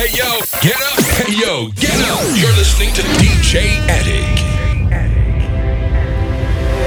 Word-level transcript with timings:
Hey 0.00 0.08
yo, 0.16 0.40
get 0.62 0.80
up. 0.80 0.98
Hey 1.12 1.34
yo, 1.36 1.68
get 1.76 1.92
up. 2.08 2.22
You're 2.34 2.56
listening 2.56 2.88
to 2.94 3.02
DJ 3.20 3.76
Addict. 3.86 4.38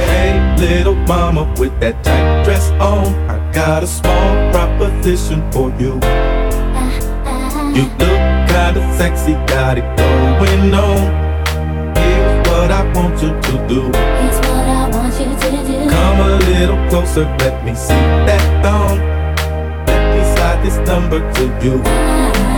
Hey, 0.10 0.58
little 0.58 0.96
mama 0.96 1.44
with 1.60 1.80
that 1.80 2.04
tight 2.04 2.44
dress 2.44 2.72
on. 2.82 3.14
I 3.30 3.38
got 3.54 3.84
a 3.84 3.86
small 3.86 4.52
proposition 4.52 5.46
for 5.52 5.70
you. 5.80 6.00
Uh-huh. 6.02 7.72
You 7.76 7.84
look 8.02 8.20
kinda 8.50 8.82
sexy, 8.98 9.34
got 9.46 9.78
it 9.78 9.86
going 9.96 10.74
on. 10.74 10.98
Here's 11.96 12.48
what 12.50 12.72
I 12.72 12.82
want 12.96 13.22
you 13.22 13.30
to 13.30 13.68
do. 13.68 13.82
Here's 13.94 14.40
what 14.50 14.66
I 14.66 14.90
want 14.90 15.14
you 15.20 15.30
to 15.44 15.50
do. 15.70 15.88
Come 15.88 16.20
a 16.20 16.38
little 16.50 16.90
closer, 16.90 17.26
let 17.46 17.64
me 17.64 17.76
see 17.76 18.06
that 18.26 18.44
thong. 18.64 18.98
Let 19.86 20.02
me 20.18 20.36
slide 20.36 20.66
this 20.66 20.78
number 20.88 21.20
to 21.34 21.44
you. 21.64 21.76
Uh-huh. 21.80 22.53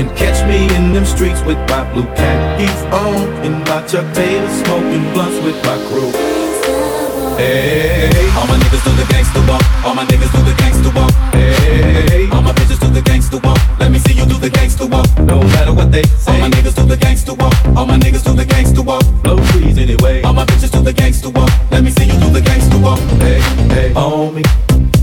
Can 0.00 0.16
catch 0.16 0.40
me 0.48 0.64
in 0.76 0.94
them 0.94 1.04
streets 1.04 1.42
with 1.42 1.58
my 1.68 1.84
blue 1.92 2.08
khakis 2.16 2.80
on. 2.88 3.20
In 3.44 3.52
my 3.68 3.84
Chuck 3.84 4.08
Taylor, 4.14 4.48
smoking 4.64 5.04
blunts 5.12 5.36
with 5.44 5.60
my 5.60 5.76
crew. 5.92 6.08
Hey, 7.36 8.08
All 8.32 8.46
my 8.46 8.56
niggas 8.56 8.82
do 8.82 8.92
the 8.96 9.04
gangsta 9.12 9.46
walk. 9.46 9.60
All 9.84 9.94
my 9.94 10.06
niggas 10.06 10.32
do 10.32 10.40
the 10.40 10.56
gangsta 10.56 10.88
walk. 10.96 11.12
hey, 11.34 12.30
All 12.32 12.40
my 12.40 12.52
bitches 12.52 12.80
do 12.80 12.88
the 12.88 13.02
gangsta 13.02 13.44
walk. 13.44 13.60
Let 13.78 13.92
me 13.92 13.98
see 13.98 14.14
you 14.14 14.24
do 14.24 14.38
the 14.38 14.48
gangsta 14.48 14.88
walk. 14.88 15.06
no 15.18 15.42
matter 15.52 15.74
what 15.74 15.92
they 15.92 16.04
say. 16.04 16.32
All 16.32 16.38
my 16.38 16.48
niggas 16.48 16.76
do 16.76 16.86
the 16.86 16.96
gangsta 16.96 17.36
walk. 17.38 17.52
All 17.76 17.84
my 17.84 17.98
niggas 17.98 18.24
do 18.24 18.32
the 18.32 18.46
gangsta 18.46 18.82
walk. 18.82 19.04
blow 19.22 19.36
trees 19.52 19.76
anyway. 19.76 20.22
All 20.22 20.32
my 20.32 20.46
bitches 20.46 20.72
do 20.72 20.80
the 20.80 20.94
gangsta 20.94 21.28
walk. 21.36 21.50
Let 21.70 21.84
me 21.84 21.90
see 21.90 22.06
you 22.06 22.18
do 22.18 22.30
the 22.30 22.40
gangsta 22.40 22.80
walk. 22.82 23.00
Hey, 23.20 23.40
hey, 23.68 23.92
on 23.92 24.34
me, 24.34 24.42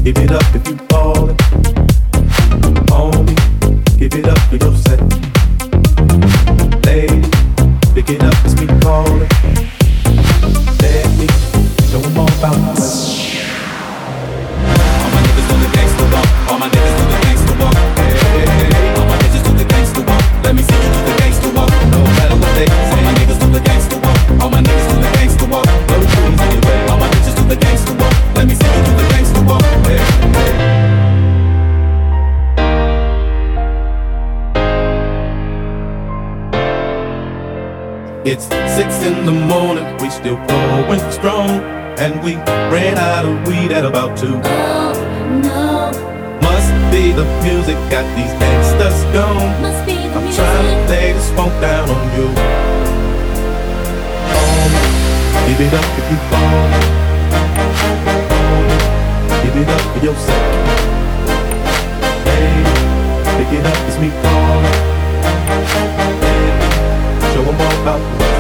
give 0.03 0.17
it 0.17 0.31
up 0.31 0.55
if 0.55 0.67
you 0.67 0.75
ballin'. 0.89 1.37
On 2.91 3.25
me, 3.27 3.35
give 3.97 4.13
it 4.13 4.27
up 4.27 4.37
for 4.49 4.57
your 4.57 4.75
set. 4.75 4.99
Lady, 6.85 7.21
pick 7.95 8.09
it 8.09 8.21
up, 8.21 8.35
me 8.59 8.67
calling. 8.81 9.27
Let 10.81 11.09
me 11.17 11.27
'em 12.05 12.19
all 12.19 12.27
about 12.37 12.76
It's 38.29 38.43
six 38.75 39.03
in 39.03 39.25
the 39.25 39.31
morning, 39.31 39.85
we 40.01 40.09
still 40.09 40.35
going 40.47 40.99
strong. 41.11 41.49
And 41.97 42.21
we 42.23 42.35
ran 42.75 42.97
out 42.97 43.25
of 43.25 43.47
weed 43.47 43.71
at 43.71 43.85
about 43.85 44.17
two. 44.17 44.39
Oh 44.43 44.93
no, 45.41 45.89
Must 46.41 46.71
be 46.91 47.11
the 47.13 47.25
music 47.41 47.77
got 47.89 48.05
these 48.15 48.33
gangsters 48.37 48.99
gone. 49.15 49.61
must 49.61 49.85
be 49.85 49.95
the 49.95 50.11
I'm 50.13 50.23
music. 50.23 50.43
trying 50.43 50.85
to 50.85 50.91
lay 50.91 51.13
this 51.13 51.29
funk 51.31 51.53
down 51.61 51.89
on 51.89 52.05
you. 52.19 52.27
On 54.35 54.67
me, 54.75 54.83
give 55.47 55.61
it 55.65 55.73
up 55.73 55.87
if 55.97 56.05
you 56.11 56.19
fall. 56.29 56.67
On 58.35 58.61
me, 58.67 58.77
give 59.41 59.55
it 59.63 59.69
up 59.71 59.81
for 59.93 59.99
yourself. 60.05 60.53
Hey, 62.27 62.61
pick 63.39 63.51
it 63.57 63.65
up, 63.65 63.77
it's 63.87 63.97
me 64.03 64.09
calling. 64.21 64.96
Show 67.37 67.43
'em 67.43 67.61
all 67.61 67.81
about 67.83 68.36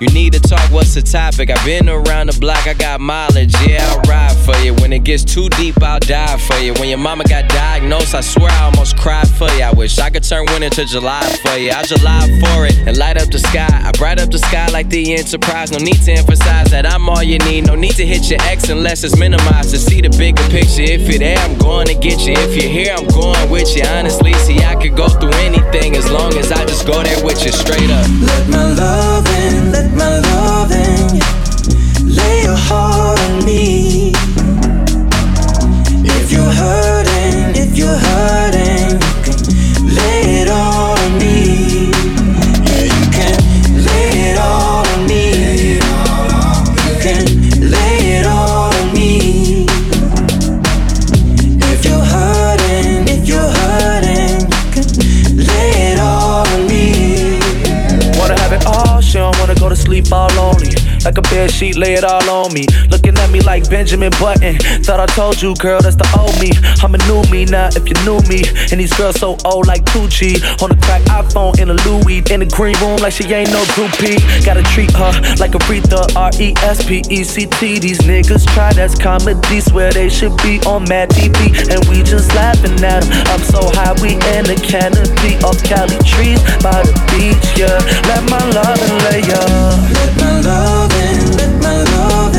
you, 0.00 0.08
need 0.08 0.32
to 0.32 0.40
talk, 0.40 0.60
what's 0.70 0.94
the 0.94 1.02
topic? 1.02 1.50
I've 1.50 1.64
been 1.64 1.88
around 1.88 2.30
the 2.30 2.38
block, 2.40 2.66
I 2.66 2.74
got 2.74 3.00
mileage. 3.00 3.54
Yeah, 3.66 3.94
ride 4.08 4.09
for 4.50 4.60
you. 4.62 4.74
When 4.74 4.92
it 4.92 5.04
gets 5.04 5.24
too 5.24 5.48
deep, 5.50 5.82
I'll 5.82 6.00
die 6.00 6.38
for 6.38 6.58
you. 6.58 6.72
When 6.74 6.88
your 6.88 6.98
mama 6.98 7.24
got 7.24 7.48
diagnosed, 7.48 8.14
I 8.14 8.20
swear 8.20 8.50
I 8.50 8.64
almost 8.64 8.96
cried 8.96 9.28
for 9.28 9.48
you. 9.52 9.62
I 9.62 9.72
wish 9.72 9.98
I 9.98 10.10
could 10.10 10.24
turn 10.24 10.46
winter 10.46 10.70
to 10.70 10.84
July 10.84 11.22
for 11.42 11.56
you. 11.56 11.70
I'll 11.70 11.84
July 11.84 12.26
for 12.40 12.66
it 12.66 12.76
and 12.86 12.96
light 12.96 13.16
up 13.16 13.30
the 13.30 13.38
sky. 13.38 13.68
I 13.70 13.92
bright 13.92 14.18
up 14.18 14.30
the 14.30 14.38
sky 14.38 14.68
like 14.72 14.88
the 14.88 15.14
Enterprise. 15.14 15.70
No 15.72 15.78
need 15.78 16.02
to 16.04 16.12
emphasize 16.12 16.70
that 16.70 16.86
I'm 16.86 17.08
all 17.08 17.22
you 17.22 17.38
need. 17.38 17.66
No 17.66 17.74
need 17.74 17.94
to 17.94 18.06
hit 18.06 18.30
your 18.30 18.40
ex 18.42 18.68
unless 18.68 19.04
it's 19.04 19.18
minimized 19.18 19.70
to 19.70 19.78
see 19.78 20.00
the 20.00 20.10
bigger 20.10 20.42
picture. 20.48 20.82
If 20.82 21.08
you're 21.08 21.18
there, 21.18 21.38
I'm 21.38 21.56
going 21.58 21.86
to 21.86 21.94
get 21.94 22.20
you. 22.20 22.34
If 22.36 22.56
you're 22.56 22.72
here, 22.72 22.94
I'm 22.96 23.06
going 23.08 23.50
with 23.50 23.76
you. 23.76 23.82
Honestly, 23.84 24.32
see, 24.34 24.58
I 24.60 24.74
could 24.80 24.96
go 24.96 25.08
through 25.08 25.34
anything 25.48 25.96
as 25.96 26.10
long 26.10 26.36
as 26.36 26.50
I 26.52 26.64
just 26.66 26.86
go 26.86 27.02
there 27.02 27.24
with 27.24 27.44
you 27.44 27.52
straight 27.52 27.90
up. 27.90 28.06
Let 28.20 28.48
my 28.48 28.72
love 28.72 29.26
in, 29.26 29.72
let 29.72 29.90
my 29.92 30.18
love 30.18 30.72
in. 30.72 31.20
Lay 32.16 32.42
your 32.42 32.56
heart 32.56 33.20
on 33.20 33.44
me. 33.44 34.09
If 36.40 36.46
you're 36.46 36.54
hurting, 36.54 37.54
if 37.54 37.76
you're 37.76 37.98
hurting, 37.98 38.96
you 38.96 39.26
can 39.26 39.94
lay 39.94 40.40
it 40.40 40.48
all 40.48 40.98
on 40.98 41.18
me. 41.18 41.90
Yeah, 42.64 42.84
you 42.96 43.06
can 43.12 43.36
lay 43.84 44.30
it 44.30 44.38
all 44.38 44.86
on 44.86 45.06
me. 45.06 45.24
You 46.86 46.96
can 47.04 47.24
lay 47.70 47.96
it 48.16 48.26
all 48.26 48.72
on 48.72 48.94
me. 48.94 49.66
If 51.60 51.84
you're 51.84 52.06
hurting, 52.14 53.06
if 53.06 53.28
you're 53.28 53.52
hurting, 53.60 54.40
you 54.40 54.72
can 54.72 54.86
lay 55.46 55.92
it 55.92 55.98
all 56.00 56.46
on 56.48 56.66
me. 56.66 57.38
Wanna 58.18 58.40
have 58.40 58.52
it 58.54 58.64
all, 58.64 59.02
she 59.02 59.18
don't 59.18 59.38
wanna 59.38 59.54
go 59.56 59.68
to 59.68 59.76
sleep 59.76 60.10
all 60.10 60.30
lonely. 60.36 60.69
Like 61.04 61.18
a 61.18 61.22
bed 61.22 61.50
sheet, 61.50 61.76
lay 61.76 61.94
it 61.94 62.04
all 62.04 62.28
on 62.28 62.52
me. 62.52 62.66
Looking 62.90 63.16
at 63.18 63.30
me 63.30 63.40
like 63.40 63.68
Benjamin 63.70 64.12
Button. 64.20 64.56
Thought 64.84 65.00
I 65.00 65.06
told 65.06 65.40
you, 65.40 65.54
girl, 65.56 65.80
that's 65.80 65.96
the 65.96 66.06
old 66.18 66.36
me. 66.38 66.52
I'm 66.84 66.94
a 66.94 67.00
new 67.08 67.22
me 67.32 67.44
now, 67.44 67.68
if 67.72 67.88
you 67.88 67.96
knew 68.04 68.20
me. 68.28 68.44
And 68.70 68.78
these 68.80 68.92
girls 68.92 69.18
so 69.18 69.36
old 69.44 69.66
like 69.66 69.84
2G. 69.86 70.62
On 70.62 70.68
the 70.68 70.76
crack 70.84 71.02
iPhone 71.08 71.58
in 71.58 71.70
a 71.70 71.76
Louis. 71.88 72.22
In 72.30 72.40
the 72.40 72.46
green 72.46 72.76
room 72.78 72.98
like 73.00 73.14
she 73.14 73.24
ain't 73.32 73.50
no 73.50 73.62
groupie. 73.74 74.20
Gotta 74.44 74.62
treat 74.62 74.92
her 74.92 75.12
like 75.40 75.52
Aretha, 75.52 76.14
R 76.14 76.30
E 76.38 76.54
S 76.62 76.84
P 76.86 77.02
E 77.10 77.24
C 77.24 77.46
T. 77.46 77.78
These 77.78 78.00
niggas 78.00 78.46
try, 78.52 78.72
that's 78.72 78.94
comedy. 78.94 79.60
Swear 79.60 79.92
they 79.92 80.08
should 80.08 80.36
be 80.44 80.60
on 80.68 80.84
Mad 80.84 81.10
TV. 81.10 81.56
And 81.72 81.80
we 81.88 82.02
just 82.02 82.28
laughing 82.34 82.76
at 82.84 83.00
them. 83.00 83.02
I'm 83.26 83.40
so 83.40 83.60
high, 83.76 83.94
we 84.02 84.14
in 84.36 84.44
the 84.44 84.58
canopy 84.60 85.36
of 85.46 85.56
Cali 85.62 85.98
trees 86.04 86.42
by 86.62 86.82
the 86.82 86.94
beach, 87.12 87.58
yeah. 87.58 87.78
Let 88.08 88.22
my 88.30 88.42
love 88.50 88.80
and 88.80 88.98
lay 89.04 89.22
ya. 89.28 89.42
Let 89.94 90.16
my 90.20 90.40
love 90.40 90.89
in, 91.04 91.36
let 91.36 91.62
my 91.62 91.84
love 91.84 92.29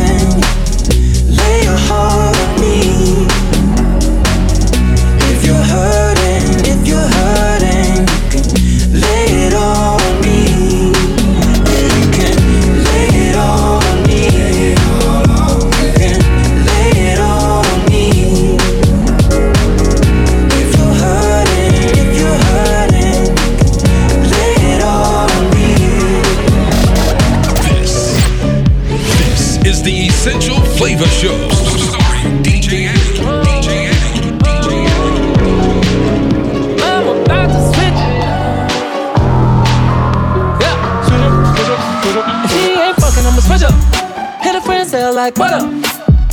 like 45.21 45.37
what 45.37 45.53
up? 45.53 45.69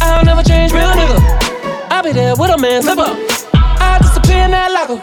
I'll 0.01 0.25
never 0.25 0.43
change, 0.43 0.73
real 0.73 0.89
nigga. 0.89 1.19
I'll 1.91 2.03
be 2.03 2.13
there 2.13 2.35
with 2.35 2.51
a 2.51 2.57
man, 2.57 2.81
slip 2.83 2.97
up. 2.97 3.15
I 3.53 3.99
disappear 4.01 4.45
in 4.47 4.53
that 4.53 4.73
locker, 4.73 4.97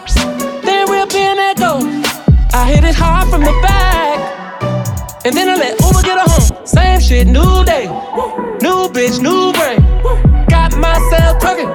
then 0.66 0.90
reappear 0.90 1.30
in 1.30 1.36
that 1.36 1.54
gold. 1.56 1.86
I 2.52 2.66
hit 2.66 2.82
it 2.82 2.96
hard 2.96 3.30
from 3.30 3.42
the 3.42 3.54
back, 3.62 4.18
and 5.24 5.36
then 5.36 5.48
I 5.48 5.54
let 5.54 5.78
Uber 5.78 6.02
get 6.02 6.18
her 6.18 6.26
home. 6.26 6.66
Same 6.66 6.98
shit, 6.98 7.28
new 7.28 7.62
day, 7.62 7.86
new 8.58 8.90
bitch, 8.90 9.22
new 9.22 9.54
brain. 9.54 9.78
Got 10.50 10.74
myself 10.82 11.38
twerking, 11.38 11.70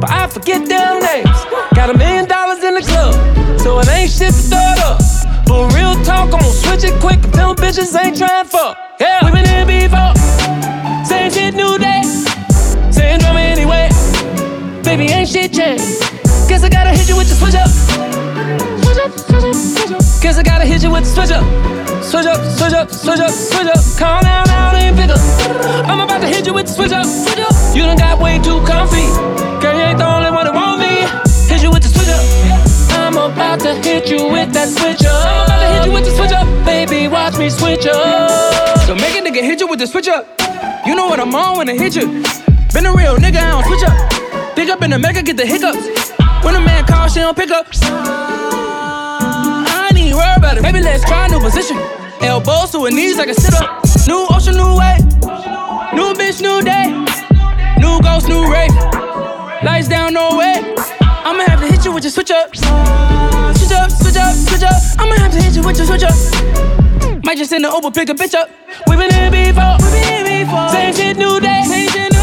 but 0.00 0.10
I 0.10 0.28
forget 0.28 0.62
damn 0.68 1.02
names. 1.02 1.38
Got 1.74 1.90
a 1.90 1.98
million 1.98 2.26
dollars 2.28 2.62
in 2.62 2.74
the 2.74 2.82
club, 2.86 3.14
so 3.58 3.80
it 3.80 3.88
ain't 3.88 4.12
shit 4.12 4.30
to 4.30 4.42
start 4.48 4.78
up. 4.86 5.02
But 5.44 5.74
real 5.74 5.94
talk, 6.04 6.30
I'm 6.30 6.38
gonna 6.38 6.62
switch 6.62 6.84
it 6.84 6.94
quick 7.00 7.20
them 7.34 7.56
bitches 7.56 7.98
ain't 7.98 8.16
trying 8.16 8.46
fuck. 8.46 8.87
Guess 15.68 16.64
I 16.64 16.70
gotta 16.70 16.90
hit 16.96 17.10
you 17.10 17.16
with 17.16 17.28
the 17.28 17.36
switch 17.36 17.54
up. 17.54 17.68
Switch 17.68 18.96
up, 19.04 19.12
switch 19.12 19.44
up, 19.44 19.54
switch 19.54 19.92
up. 19.92 20.22
Guess 20.22 20.38
I 20.38 20.42
gotta 20.42 20.64
hit 20.64 20.82
you 20.82 20.90
with 20.90 21.04
the 21.04 21.10
switch 21.10 21.30
up. 21.30 21.44
Switch 22.02 22.24
up, 22.24 22.40
switch 22.56 22.72
up, 22.72 22.90
switch 22.90 23.20
up, 23.20 23.30
switch 23.30 23.68
up. 23.68 23.82
Calm 23.98 24.22
down, 24.22 24.46
now 24.48 24.74
ain't 24.76 24.96
pick 24.96 25.10
up. 25.10 25.20
I'm 25.84 26.00
about 26.00 26.22
to 26.22 26.26
hit 26.26 26.46
you 26.46 26.54
with 26.54 26.68
the 26.68 26.72
switch 26.72 26.92
up. 26.92 27.04
Switch 27.04 27.38
up. 27.38 27.52
You 27.76 27.82
done 27.82 27.98
got 27.98 28.18
way 28.18 28.38
too 28.38 28.64
comfy. 28.64 29.04
Girl, 29.60 29.76
you 29.76 29.84
ain't 29.92 29.98
the 29.98 30.08
only 30.08 30.30
one 30.30 30.48
that 30.48 30.54
want 30.56 30.80
me. 30.80 31.04
Hit 31.52 31.62
you 31.62 31.70
with 31.70 31.82
the 31.82 31.92
switch 31.92 32.08
up. 32.08 32.24
I'm 33.04 33.18
about 33.18 33.60
to 33.60 33.74
hit 33.84 34.08
you 34.08 34.24
with 34.32 34.54
that 34.54 34.72
switch 34.72 35.04
up. 35.04 35.20
I'm 35.20 35.44
about 35.44 35.60
to 35.60 35.68
hit 35.68 35.84
you 35.84 35.92
with 35.92 36.04
the 36.08 36.16
switch 36.16 36.32
up. 36.32 36.48
Baby, 36.64 37.08
watch 37.08 37.36
me 37.36 37.50
switch 37.50 37.84
up. 37.84 38.88
So 38.88 38.94
make 38.94 39.12
a 39.12 39.20
nigga 39.20 39.44
hit 39.44 39.60
you 39.60 39.68
with 39.68 39.80
the 39.80 39.86
switch 39.86 40.08
up. 40.08 40.24
You 40.86 40.94
know 40.94 41.08
what 41.08 41.20
I'm 41.20 41.34
on 41.34 41.58
when 41.58 41.68
I 41.68 41.76
hit 41.76 41.94
you. 41.94 42.24
Been 42.72 42.86
a 42.88 42.92
real 42.96 43.20
nigga, 43.20 43.36
I 43.36 43.52
don't 43.52 43.66
switch 43.68 43.84
up. 43.84 44.27
Big 44.58 44.70
up 44.70 44.82
in 44.82 44.92
America, 44.92 45.22
get 45.22 45.36
the 45.36 45.46
hiccups. 45.46 46.10
When 46.42 46.56
a 46.56 46.60
man 46.60 46.84
calls, 46.84 47.14
she 47.14 47.20
don't 47.20 47.36
pick 47.36 47.52
up. 47.52 47.68
I 47.80 49.86
ain't 49.88 49.98
even 50.00 50.16
worry 50.16 50.34
about 50.36 50.58
it. 50.58 50.62
Maybe 50.62 50.80
let's 50.80 51.04
try 51.04 51.26
a 51.26 51.28
new 51.28 51.38
position. 51.38 51.76
Elbows 52.20 52.72
to 52.72 52.84
her 52.84 52.90
knees 52.90 53.18
like 53.18 53.28
a 53.28 53.34
sit 53.34 53.54
up. 53.54 53.84
New 54.08 54.26
ocean, 54.28 54.56
new 54.56 54.74
way. 54.74 54.98
New 55.94 56.12
bitch, 56.18 56.42
new 56.42 56.60
day. 56.60 56.90
New 57.78 58.00
ghost, 58.02 58.26
new 58.26 58.50
rave. 58.50 58.74
Lights 59.62 59.86
down, 59.86 60.14
no 60.14 60.36
way. 60.36 60.74
I'ma 61.00 61.44
have 61.46 61.60
to 61.60 61.68
hit 61.68 61.84
you 61.84 61.92
with 61.92 62.02
your 62.02 62.10
switch 62.10 62.32
up. 62.32 62.56
Switch 62.56 63.70
up, 63.70 63.92
switch 63.92 64.16
up, 64.16 64.34
switch 64.34 64.64
up. 64.64 64.74
I'ma 64.98 65.14
have 65.22 65.30
to 65.34 65.40
hit 65.40 65.54
you 65.54 65.62
with 65.62 65.78
your 65.78 65.86
switch 65.86 66.02
up. 66.02 66.16
Might 67.22 67.38
just 67.38 67.50
send 67.50 67.64
the 67.64 67.70
Uber, 67.70 67.92
pick 67.92 68.08
a 68.08 68.12
bitch 68.12 68.34
up. 68.34 68.50
We 68.88 68.96
been 68.96 69.12
here 69.14 69.30
before. 69.30 69.76
We 69.78 69.90
been 69.94 70.26
here 70.26 70.44
before. 70.44 70.68
Same 70.70 70.92
shit, 70.92 71.16
new 71.16 71.38
day. 71.38 71.62
Same 71.62 71.88
shit, 71.90 72.10
new 72.10 72.17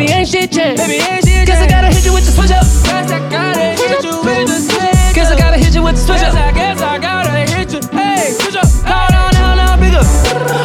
Baby, 0.00 0.12
ain't 0.16 0.28
shit 0.28 0.50
changed. 0.50 0.80
Baby, 0.80 0.96
ain't 0.96 1.28
shit 1.28 1.44
Guess 1.44 1.60
I 1.60 1.68
changed. 1.68 1.76
gotta 1.76 1.92
hit 1.92 2.04
you 2.08 2.14
with 2.16 2.24
the 2.24 2.32
switch 2.32 2.48
up. 2.56 2.64
Guess 2.88 3.12
I 3.12 3.20
gotta 3.28 3.76
hit 3.76 4.00
you 4.00 4.16
with 4.24 4.48
the 4.48 4.56
switch. 4.64 5.12
Guess 5.12 5.28
I 5.28 5.36
gotta 5.36 5.58
hit 5.60 5.74
you 5.76 5.82
with 5.84 5.96
the 5.96 6.00
switch 6.00 6.24
Guess 6.24 6.32
up. 6.32 6.40
I 6.40 6.52
guess 6.56 6.80
I 6.80 6.96
gotta 6.96 7.36
hit 7.36 7.68
you. 7.68 7.80
Hey, 7.92 8.32
switch 8.40 8.56
up. 8.56 8.64
Hold 8.88 9.12
on, 9.12 9.28
now, 9.36 9.60
now, 9.60 9.76
bigger. 9.76 10.00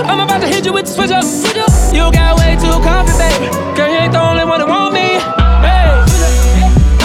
I'm 0.08 0.24
about 0.24 0.40
to 0.40 0.48
hit 0.48 0.64
you 0.64 0.72
with 0.72 0.88
the 0.88 0.94
switch 0.96 1.12
up. 1.12 1.28
Switch 1.28 1.60
up. 1.60 1.68
You 1.92 2.08
got 2.16 2.40
way 2.40 2.56
too 2.56 2.80
comfy, 2.80 3.12
baby. 3.20 3.52
Girl, 3.76 3.92
you 3.92 4.08
ain't 4.08 4.16
the 4.16 4.24
only 4.24 4.48
one 4.48 4.64
that 4.64 4.72
want 4.72 4.96
me. 4.96 5.20
Hey, 5.68 5.92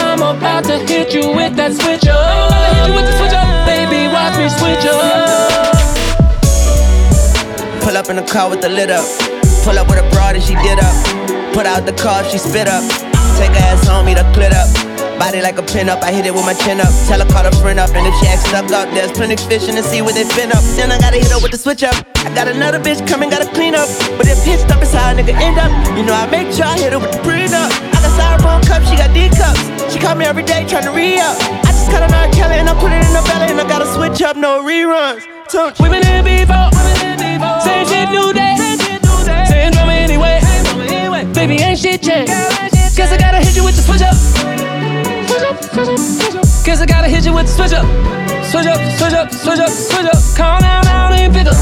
I'm 0.06 0.22
about 0.22 0.62
to 0.70 0.78
hit 0.86 1.10
you 1.10 1.34
with 1.34 1.58
that 1.58 1.74
switch 1.74 2.06
up. 2.06 2.14
I'm 2.14 2.46
about 2.46 2.62
to 2.62 2.70
hit 2.78 2.86
you 2.86 2.94
with 2.94 3.10
the 3.10 3.14
switch 3.18 3.34
up. 3.34 3.50
Baby, 3.66 4.06
watch 4.06 4.38
me 4.38 4.46
switch 4.46 4.86
up. 4.86 5.02
Pull 7.82 7.98
up 7.98 8.06
in 8.06 8.22
the 8.22 8.26
car 8.30 8.46
with 8.46 8.62
the 8.62 8.68
lid 8.70 8.94
up. 8.94 9.02
Pull 9.66 9.74
up 9.74 9.90
with 9.90 9.98
a 9.98 10.06
broad 10.14 10.38
and 10.38 10.44
she 10.44 10.54
did 10.62 10.78
up. 10.78 11.39
Put 11.52 11.66
out 11.66 11.84
the 11.84 11.92
car, 11.92 12.24
she 12.24 12.38
spit 12.38 12.68
up. 12.68 12.82
Take 13.36 13.52
her 13.52 13.66
ass 13.72 13.88
on 13.88 14.06
me 14.06 14.14
to 14.14 14.22
clit 14.32 14.52
up. 14.52 14.68
Body 15.18 15.42
like 15.42 15.58
a 15.58 15.62
pin 15.62 15.88
up, 15.90 16.00
I 16.02 16.12
hit 16.12 16.24
it 16.24 16.32
with 16.32 16.46
my 16.46 16.54
chin 16.54 16.80
up. 16.80 16.88
Tell 17.04 17.20
her 17.20 17.28
call 17.28 17.44
a 17.44 17.52
friend 17.60 17.78
up, 17.78 17.90
and 17.92 18.06
if 18.06 18.14
she 18.20 18.26
act 18.26 18.48
stuck 18.48 18.70
up, 18.72 18.88
there's 18.96 19.12
plenty 19.12 19.36
fish 19.36 19.68
in 19.68 19.74
the 19.74 19.82
sea 19.82 20.00
with 20.00 20.16
it 20.16 20.24
fin 20.32 20.48
up. 20.52 20.64
Then 20.76 20.90
I 20.90 20.98
gotta 20.98 21.18
hit 21.18 21.28
her 21.28 21.40
with 21.42 21.52
the 21.52 21.58
switch 21.58 21.82
up. 21.82 21.92
I 22.24 22.32
got 22.34 22.48
another 22.48 22.80
bitch 22.80 23.04
coming, 23.06 23.28
gotta 23.28 23.50
clean 23.52 23.74
up. 23.74 23.88
But 24.16 24.28
if 24.28 24.40
pissed 24.44 24.70
up 24.70 24.80
is 24.80 24.92
how 24.92 25.12
a 25.12 25.14
nigga 25.14 25.36
end 25.36 25.58
up. 25.58 25.68
You 25.98 26.04
know 26.04 26.14
I 26.14 26.24
make 26.30 26.48
sure 26.52 26.64
I 26.64 26.78
hit 26.78 26.92
her 26.92 26.98
with 26.98 27.12
the 27.12 27.20
prenup. 27.20 27.68
I 27.68 27.98
got 28.00 28.12
styrofoam 28.16 28.64
cups, 28.64 28.88
she 28.88 28.96
got 28.96 29.12
D 29.12 29.28
cups. 29.28 29.60
She 29.92 29.98
call 29.98 30.14
me 30.14 30.24
every 30.24 30.44
day 30.44 30.64
trying 30.64 30.84
to 30.84 30.92
re 30.92 31.20
up. 31.20 31.36
I 31.66 31.70
just 31.74 31.90
cut 31.90 32.02
an 32.02 32.14
R. 32.14 32.30
Kelly 32.32 32.56
and 32.56 32.68
I 32.68 32.74
put 32.80 32.92
it 32.92 33.04
in 33.04 33.12
the 33.12 33.20
belly, 33.28 33.52
and 33.52 33.60
I 33.60 33.68
gotta 33.68 33.88
switch 33.92 34.22
up, 34.22 34.36
no 34.36 34.62
reruns. 34.64 35.26
Been 35.76 36.00
here 36.00 36.22
before. 36.22 36.70
Same 37.60 37.84
shit, 37.84 38.08
new 38.08 38.32
day. 38.32 38.59
Baby, 41.40 41.56
ain't 41.64 41.78
shit 41.78 42.02
changed. 42.02 42.28
Guess 43.00 43.12
I 43.12 43.16
gotta 43.16 43.38
hit 43.38 43.56
you 43.56 43.64
with 43.64 43.72
the 43.72 43.80
switch 43.80 44.04
up. 44.04 44.12
Guess 46.66 46.82
I 46.82 46.84
gotta 46.84 47.08
hit 47.08 47.24
you 47.24 47.32
with 47.32 47.46
the 47.46 47.52
switch 47.56 47.72
up. 47.72 47.88
Switch 48.44 48.68
up, 48.68 48.76
switch 49.00 49.16
up, 49.16 49.32
switch 49.32 49.58
up, 49.58 49.70
switch 49.72 50.04
up. 50.04 50.20
Calm 50.36 50.60
down, 50.60 50.84
now 50.84 51.08
ain't 51.16 51.32
pick 51.32 51.46
up. 51.48 51.56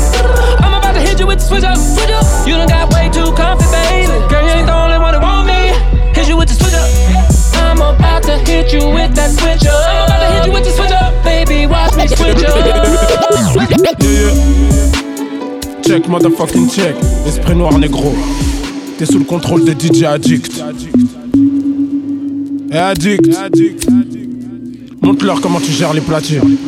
I'm 0.58 0.82
about 0.82 0.98
to 0.98 1.00
hit 1.00 1.20
you 1.20 1.28
with 1.28 1.38
the 1.38 1.46
switch 1.46 1.62
up. 1.62 1.78
Switch 1.78 2.10
up. 2.10 2.26
You 2.42 2.58
done 2.58 2.66
got 2.66 2.90
way 2.92 3.06
too 3.06 3.30
comfy, 3.38 3.70
baby. 3.70 4.10
Girl, 4.26 4.42
you 4.42 4.50
ain't 4.50 4.66
the 4.66 4.74
only 4.74 4.98
one 4.98 5.14
that 5.14 5.22
want 5.22 5.46
me. 5.46 5.70
Hit 6.10 6.26
you 6.26 6.36
with 6.36 6.50
the 6.50 6.58
switch 6.58 6.74
up. 6.74 6.90
I'm 7.62 7.78
about 7.78 8.26
to 8.26 8.34
hit 8.50 8.74
you 8.74 8.82
with 8.90 9.14
that 9.14 9.30
switch 9.30 9.62
up. 9.62 9.78
I'm 9.78 10.10
about 10.10 10.26
to 10.26 10.34
hit 10.34 10.42
you 10.50 10.52
with 10.58 10.66
the 10.66 10.74
switch 10.74 10.90
up. 10.90 11.14
Baby, 11.22 11.70
watch 11.70 11.94
me 11.94 12.10
switch 12.10 12.42
up. 12.42 12.66
Yeah. 14.02 14.34
Check, 15.86 16.02
motherfucking 16.10 16.66
check. 16.66 16.98
Esprit 17.30 17.54
noir, 17.54 17.78
négro. 17.78 18.10
T'es 18.98 19.06
sous 19.06 19.20
le 19.20 19.24
contrôle 19.24 19.64
des 19.64 19.74
DJ 19.78 20.02
Addict. 20.02 20.60
Et 22.72 22.76
Addict. 22.76 23.88
Montre-leur 25.00 25.40
comment 25.40 25.60
tu 25.60 25.70
gères 25.70 25.94
les 25.94 26.00
platines. 26.00 26.58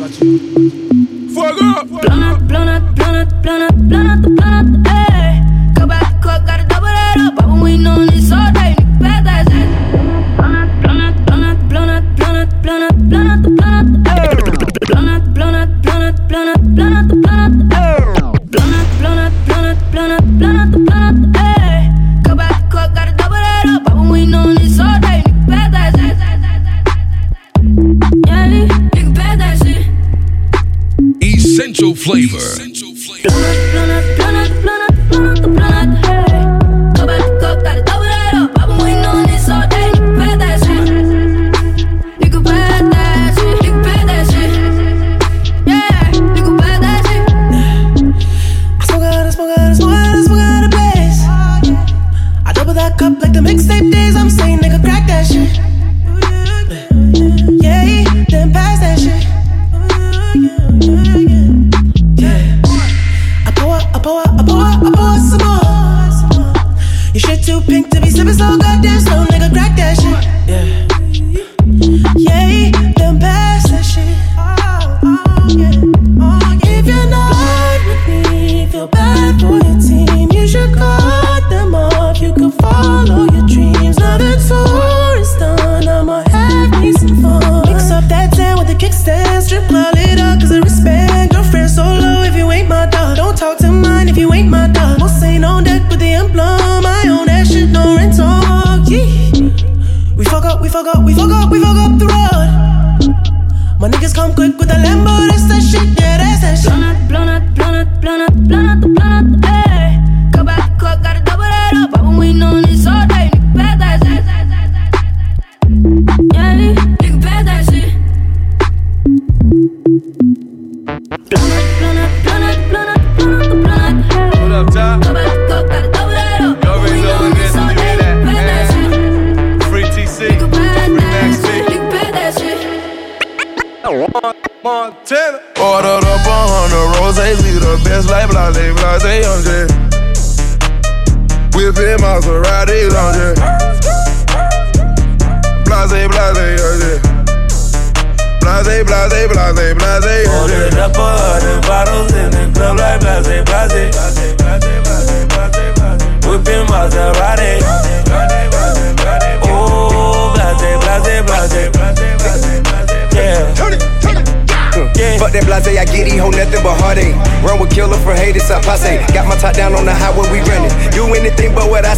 Flavor. 32.11 32.60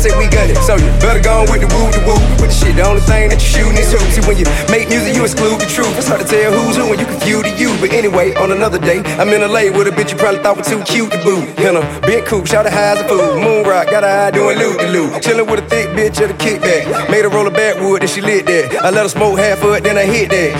Say, 0.04 0.12
we 0.20 0.28
gun 0.28 0.52
it. 0.52 0.60
So 0.68 0.76
you 0.76 0.92
better 1.00 1.24
go 1.24 1.40
on 1.40 1.48
with 1.48 1.64
the 1.64 1.72
woo, 1.72 1.88
the 1.96 2.04
woo. 2.04 2.20
With 2.44 2.52
the 2.52 2.58
shit, 2.60 2.76
the 2.76 2.84
only 2.84 3.00
thing 3.08 3.32
that 3.32 3.40
you 3.40 3.48
shooting 3.48 3.80
is 3.80 3.88
hoops. 3.88 4.20
See, 4.20 4.24
when 4.28 4.36
you 4.36 4.44
make 4.68 4.92
music, 4.92 5.16
you 5.16 5.24
exclude 5.24 5.64
the 5.64 5.70
truth. 5.72 5.96
It's 5.96 6.12
hard 6.12 6.20
to 6.20 6.28
tell 6.28 6.52
who's 6.52 6.76
who 6.76 6.92
when 6.92 7.00
you 7.00 7.08
confuse 7.08 7.48
the 7.48 7.56
you. 7.56 7.72
But 7.80 7.96
anyway, 7.96 8.36
on 8.36 8.52
another 8.52 8.78
day, 8.78 9.00
I'm 9.16 9.32
in 9.32 9.40
LA 9.40 9.72
with 9.72 9.88
a 9.88 9.96
bitch 9.96 10.12
you 10.12 10.20
probably 10.20 10.44
thought 10.44 10.60
was 10.60 10.68
too 10.68 10.84
cute 10.84 11.08
to 11.16 11.20
boo. 11.24 11.48
In 11.64 11.80
a 11.80 11.84
big 12.04 12.28
coupe, 12.28 12.52
shout 12.52 12.68
out 12.68 12.76
high 12.76 13.00
as 13.00 13.00
a 13.00 13.08
fool. 13.08 13.40
Moon 13.40 13.64
rock, 13.64 13.88
got 13.88 14.04
her 14.04 14.12
eye 14.12 14.32
doing 14.32 14.60
loot 14.60 14.84
de 14.84 14.92
loo. 14.92 15.08
Chillin' 15.24 15.48
with 15.48 15.64
a 15.64 15.68
thick 15.72 15.88
bitch 15.96 16.20
at 16.20 16.30
a 16.30 16.36
kickback. 16.36 16.84
Made 17.08 17.24
her 17.24 17.32
roll 17.32 17.48
a 17.48 17.52
backwood, 17.52 18.04
then 18.04 18.10
she 18.12 18.20
lit 18.20 18.46
that. 18.46 18.84
I 18.84 18.92
let 18.92 19.08
her 19.08 19.10
smoke 19.10 19.40
half 19.40 19.64
of 19.64 19.72
it, 19.80 19.84
then 19.84 19.98
I 19.98 20.04
hit 20.04 20.30
that. 20.36 20.52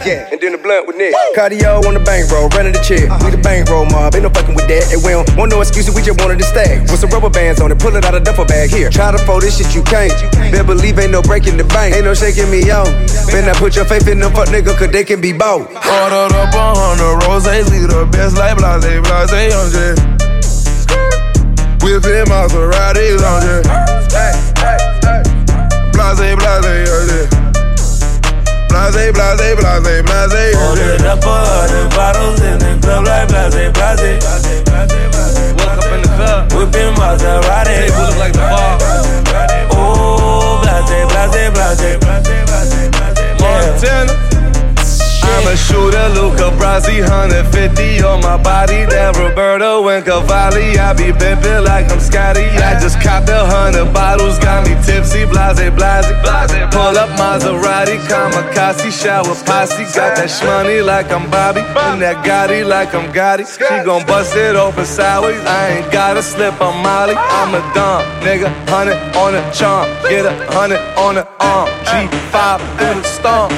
yeah, 0.08 0.32
and 0.32 0.40
then 0.40 0.52
the 0.52 0.58
blunt 0.58 0.86
with 0.86 0.96
Nick. 0.96 1.12
Cardio 1.36 1.84
on 1.84 1.94
the 1.94 2.00
bankroll, 2.00 2.48
running 2.56 2.72
the 2.72 2.80
check. 2.80 3.04
We 3.20 3.30
the 3.30 3.42
bankroll 3.42 3.84
mob, 3.84 4.14
ain't 4.14 4.24
no 4.24 4.30
fucking 4.30 4.54
with 4.56 4.68
that. 4.68 4.88
And 4.92 5.04
we 5.04 5.12
don't 5.12 5.28
want 5.36 5.52
no 5.52 5.60
excuses, 5.60 5.94
we 5.94 6.00
just 6.00 6.18
wanted 6.20 6.38
to 6.38 6.48
stack. 6.48 6.80
With 6.88 7.00
some 7.00 7.10
rubber 7.10 7.28
bands 7.28 7.60
on 7.60 7.70
it, 7.72 7.78
pull 7.78 7.94
it 7.96 8.04
out 8.04 8.14
of 8.14 8.24
duffel 8.24 8.46
bag 8.46 8.69
here. 8.70 8.90
Try 8.90 9.12
to 9.12 9.18
fold 9.18 9.42
this 9.42 9.58
shit, 9.58 9.74
you 9.74 9.82
can't. 9.82 10.12
Better 10.32 10.64
believe 10.64 10.98
ain't 10.98 11.12
no 11.12 11.22
breaking 11.22 11.56
the 11.56 11.64
bank, 11.64 11.94
ain't 11.94 12.04
no 12.04 12.14
shaking 12.14 12.50
me 12.50 12.70
on. 12.70 12.86
Better 13.26 13.46
not 13.46 13.56
put 13.56 13.76
your 13.76 13.84
faith 13.84 14.06
in 14.08 14.20
them 14.20 14.32
fuck 14.32 14.48
nigga, 14.48 14.76
cause 14.78 14.90
they 14.90 15.04
can 15.04 15.20
be 15.20 15.32
bought. 15.32 15.66
Ordered 15.66 16.34
up 16.34 16.54
a 16.54 16.74
hundred 16.74 17.26
roses, 17.26 17.70
leave 17.70 17.88
the 17.88 18.06
best 18.10 18.36
like 18.38 18.56
blase, 18.56 18.82
blase, 19.02 19.54
I'm 19.54 19.70
just 19.70 20.00
Whipping 21.82 22.26
Maseratis, 22.30 23.22
I'm 23.24 23.40
just 23.42 23.66
Blase, 24.10 24.52
blase, 24.54 24.82
I'm 24.82 25.00
just 25.02 25.30
Blase, 28.70 29.12
blase, 29.12 29.56
blase, 29.58 30.02
blase. 30.02 30.56
Ordered 30.56 31.06
up 31.06 31.24
a 31.24 31.36
hundred 31.44 31.90
bottles 31.90 32.40
in 32.40 32.58
the 32.58 32.78
club 32.80 33.04
like 33.06 33.28
blase, 33.28 33.72
blase. 33.72 34.20
Woke 34.20 34.49
Whipping 36.60 36.92
Maserati. 36.92 37.88
Table 37.88 38.04
look 38.04 38.18
like 38.18 38.32
the 38.34 38.40
bar. 38.40 38.76
Oh, 39.72 40.60
blase, 40.60 40.92
blase, 41.08 41.48
blase. 41.56 41.96
Montana. 43.40 44.39
I'm 45.40 45.48
a 45.48 45.56
shooter, 45.56 46.08
Luca 46.12 46.52
Brasi, 46.60 47.00
150 47.00 48.04
on 48.04 48.20
my 48.20 48.36
body. 48.36 48.84
That 48.84 49.16
Roberto 49.16 49.88
and 49.88 50.04
Cavalli, 50.04 50.76
I 50.76 50.92
be 50.92 51.16
pimpin' 51.16 51.64
like 51.64 51.90
I'm 51.90 51.98
Scotty. 51.98 52.44
I 52.60 52.76
just 52.76 53.00
copped 53.00 53.30
a 53.30 53.48
hundred 53.48 53.88
bottles, 53.88 54.38
got 54.38 54.68
me 54.68 54.76
tipsy, 54.84 55.24
blase, 55.24 55.72
blase. 55.72 56.12
Pull 56.76 56.92
up 56.92 57.08
Maserati, 57.16 57.96
kamikaze, 58.04 58.92
shower 58.92 59.32
posse. 59.48 59.88
Got 59.96 60.20
that 60.20 60.28
shmoney 60.28 60.84
like 60.84 61.10
I'm 61.10 61.30
Bobby, 61.30 61.64
and 61.64 62.02
that 62.02 62.20
Gotti 62.20 62.60
like 62.60 62.92
I'm 62.92 63.10
Gotti. 63.10 63.48
She 63.48 63.64
gon' 63.82 64.04
bust 64.04 64.36
it 64.36 64.56
open 64.56 64.84
sideways. 64.84 65.40
I 65.40 65.80
ain't 65.80 65.90
gotta 65.90 66.22
slip 66.22 66.60
on 66.60 66.76
Molly. 66.84 67.16
I'm 67.16 67.56
a 67.56 67.64
dumb 67.72 68.04
nigga, 68.20 68.52
hundred 68.68 69.00
on 69.16 69.34
a 69.34 69.42
charm. 69.56 69.88
Get 70.04 70.26
a 70.26 70.36
hundred 70.52 70.84
on 71.00 71.14
the 71.14 71.24
arm. 71.40 71.66
G5 71.88 72.60
through 72.76 73.00
the 73.00 73.08
storm. 73.08 73.48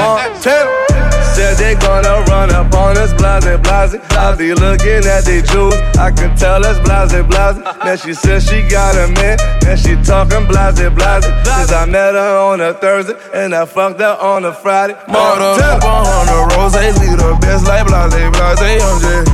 Montana. 0.00 1.09
Said 1.34 1.56
they 1.58 1.74
gonna 1.76 2.24
run 2.28 2.50
up 2.50 2.74
on 2.74 2.98
us, 2.98 3.12
blase, 3.14 3.44
blase. 3.62 3.94
I 4.16 4.34
be 4.36 4.52
looking 4.52 5.06
at 5.06 5.24
they 5.24 5.42
jewels, 5.42 5.74
I 5.96 6.10
can 6.10 6.36
tell 6.36 6.64
us 6.66 6.78
blase, 6.80 7.12
blase. 7.26 7.58
Now 7.84 7.96
she 7.96 8.14
said 8.14 8.42
she 8.42 8.62
got 8.68 8.96
a 8.96 9.08
man, 9.12 9.38
and 9.66 9.78
she 9.78 9.94
talking 10.02 10.46
blase, 10.46 10.80
blase. 10.90 11.24
Since 11.24 11.72
I 11.72 11.86
met 11.86 12.14
her 12.14 12.36
on 12.36 12.60
a 12.60 12.74
Thursday, 12.74 13.14
and 13.32 13.54
I 13.54 13.64
fucked 13.64 14.00
her 14.00 14.18
on 14.20 14.44
a 14.44 14.52
Friday. 14.52 14.94
Ordered 15.08 15.62
up 15.62 15.82
a 15.82 16.04
hundred 16.04 16.56
roses, 16.56 16.98
leave 17.00 17.16
the 17.16 17.38
best 17.40 17.64
like 17.64 17.86
blase, 17.86 18.12
blase. 18.34 18.82
I'm 18.82 19.00
just 19.00 19.30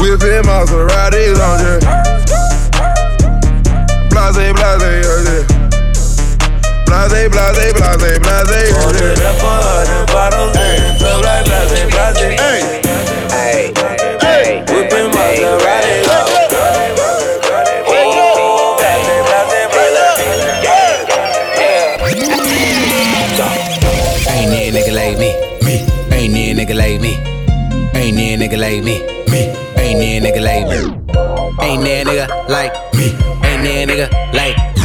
whipping 0.00 0.42
Maseratis, 0.44 1.38
I'm 1.38 1.58
just 1.62 1.86
blase, 4.10 4.52
blase, 4.52 5.06
I'm 5.06 5.24
just. 5.24 5.57
Blase, 6.88 7.28
blase, 7.28 7.72
blase, 7.76 8.18
blase. 8.18 8.72
Ordered 8.80 9.20
up 9.20 9.36
a 9.44 9.54
hundred 9.60 10.06
bottles 10.08 10.56
in 10.56 10.80
the 10.80 10.96
club 10.96 11.20
like 11.20 11.44
blase, 11.44 11.84
blase. 11.92 12.16
Hey, 13.28 13.76
hey, 14.24 14.64
Whipping 14.72 15.12
Maserati. 15.12 16.08
Ain't 24.30 24.50
there 24.50 24.72
nigga 24.72 24.92
like 24.94 25.18
me. 25.18 25.30
Me. 25.60 25.74
Ain't 26.16 26.32
there 26.32 26.52
a 26.52 26.56
nigga 26.56 26.74
like 26.74 27.00
me. 27.02 27.12
Ain't 27.94 28.16
there 28.16 28.38
nigga 28.38 28.56
like 28.56 28.82
me. 28.82 28.96
Me. 29.28 29.40
Ain't 29.76 29.98
there 30.00 30.16
a 30.16 30.24
nigga 30.24 30.40
like 30.42 30.66
me. 30.68 30.78
Ain't 31.66 31.82
there 31.84 32.04
nigga 32.06 32.48
like 32.48 32.72
me. 32.94 33.06
Ain't 33.46 33.62
there 33.62 33.86
nigga 33.86 34.32
like 34.32 34.56
Ain't 34.56 34.77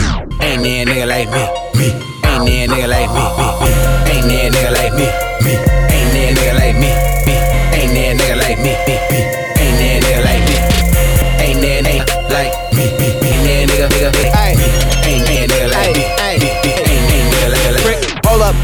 there 0.63 0.81
a 0.81 0.85
nigga 0.85 1.07
like 1.07 1.29
me. 1.29 1.43
Me. 1.77 1.87
Ain't 2.23 2.45
there 2.45 2.63
a 2.63 2.67
nigga 2.67 2.87
like 2.87 3.11
me. 3.11 3.23
Me. 3.53 3.73
Ain't 4.11 4.27
there 4.27 4.47
a 4.47 4.51
nigga 4.51 4.71
like 4.71 4.93
me. 4.93 5.07
Me. 5.43 5.53
Ain't 5.91 6.13
there 6.13 6.31
a 6.31 6.35
nigga 6.35 6.53
like 6.59 6.75
me. 6.75 6.91
Me. 7.27 7.35
Ain't 7.75 7.93
there 7.93 8.11
a 8.11 8.17
nigga 8.17 8.35
like 8.37 8.59
me. 8.59 8.73
Me. 8.87 8.92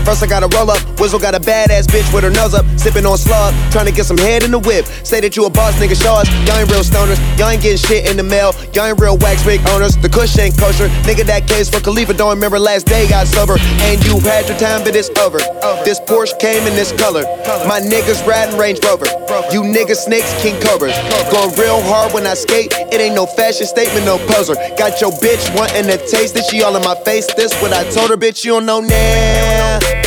First 0.09 0.23
I 0.23 0.27
gotta 0.27 0.49
roll 0.57 0.71
up. 0.71 0.81
Wizzle 0.97 1.21
got 1.21 1.35
a 1.35 1.39
badass 1.39 1.85
bitch 1.85 2.09
with 2.11 2.23
her 2.23 2.31
nose 2.31 2.55
up, 2.55 2.65
sipping 2.81 3.05
on 3.05 3.17
slug, 3.17 3.53
trying 3.69 3.85
to 3.85 3.91
get 3.91 4.05
some 4.05 4.17
head 4.17 4.41
in 4.41 4.49
the 4.49 4.57
whip. 4.57 4.85
Say 5.05 5.21
that 5.21 5.37
you 5.37 5.45
a 5.45 5.51
boss, 5.51 5.77
nigga, 5.77 5.93
show 5.93 6.15
us. 6.17 6.25
Y'all 6.49 6.57
ain't 6.57 6.71
real 6.71 6.81
stoners, 6.81 7.19
y'all 7.37 7.49
ain't 7.49 7.61
getting 7.61 7.77
shit 7.77 8.09
in 8.09 8.17
the 8.17 8.23
mail. 8.23 8.55
Y'all 8.73 8.89
ain't 8.89 8.99
real 8.99 9.17
wax 9.17 9.45
wig 9.45 9.61
owners. 9.69 9.95
The 9.97 10.09
kush 10.09 10.33
ain't 10.39 10.57
kosher. 10.57 10.89
Nigga, 11.05 11.29
that 11.29 11.47
case 11.47 11.69
for 11.69 11.79
Khalifa, 11.79 12.13
don't 12.13 12.33
remember 12.33 12.57
last 12.57 12.87
day 12.87 13.07
got 13.07 13.27
sober. 13.27 13.57
And 13.85 14.03
you 14.03 14.19
had 14.25 14.49
your 14.49 14.57
time, 14.57 14.83
but 14.83 14.95
it's 14.95 15.13
over. 15.21 15.37
This 15.85 15.99
Porsche 16.09 16.33
came 16.39 16.65
in 16.65 16.73
this 16.73 16.91
color. 16.97 17.21
My 17.69 17.77
niggas 17.79 18.25
riding 18.25 18.57
Range 18.57 18.79
Rover. 18.83 19.05
You 19.53 19.61
niggas 19.61 20.09
snakes, 20.09 20.33
King 20.41 20.57
Cobras. 20.65 20.97
Going 21.29 21.53
real 21.53 21.81
hard 21.85 22.13
when 22.13 22.25
I 22.25 22.33
skate. 22.33 22.73
It 22.73 22.97
ain't 22.97 23.13
no 23.13 23.27
fashion 23.37 23.67
statement, 23.67 24.05
no 24.05 24.17
poser. 24.33 24.55
Got 24.73 25.01
your 25.01 25.11
bitch 25.21 25.45
wanting 25.53 25.85
to 25.85 25.97
taste 26.09 26.35
it. 26.35 26.45
She 26.49 26.63
all 26.63 26.75
in 26.75 26.81
my 26.81 26.97
face. 27.05 27.29
This 27.37 27.53
what 27.61 27.73
I 27.73 27.85
told 27.91 28.09
her, 28.09 28.17
bitch. 28.17 28.43
You 28.43 28.57
don't 28.57 28.65
know 28.65 28.81
now. 28.81 29.99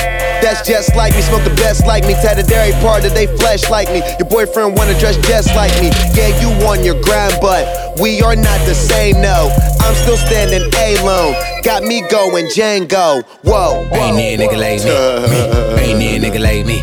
That's 0.42 0.66
just 0.66 0.94
like 0.96 1.14
me, 1.14 1.22
smoke 1.22 1.44
the 1.44 1.54
best 1.54 1.86
like 1.86 2.04
me. 2.06 2.14
Tatted 2.14 2.46
dairy 2.48 2.72
part 2.82 3.02
that 3.02 3.14
they 3.14 3.26
flesh 3.38 3.70
like 3.70 3.88
me. 3.94 4.02
Your 4.18 4.28
boyfriend 4.28 4.76
wanna 4.76 4.98
dress 4.98 5.16
just 5.28 5.54
like 5.54 5.70
me. 5.80 5.88
Yeah, 6.18 6.34
you 6.42 6.50
on 6.66 6.82
your 6.84 7.00
grind, 7.00 7.38
but 7.40 7.64
we 8.00 8.20
are 8.22 8.34
not 8.34 8.58
the 8.66 8.74
same, 8.74 9.22
no. 9.22 9.54
I'm 9.80 9.94
still 9.94 10.16
standing 10.16 10.66
alone. 10.74 11.34
Got 11.62 11.84
me 11.84 12.02
going 12.10 12.46
Django. 12.46 13.22
Whoa. 13.42 13.86
Ain't 13.94 14.16
there 14.18 14.36
nigga 14.38 14.58
like 14.58 14.82
me. 14.82 14.90
me. 14.90 15.78
Ain't 15.78 15.98
there 16.02 16.18
nigga 16.18 16.40
like 16.42 16.66
me. 16.66 16.78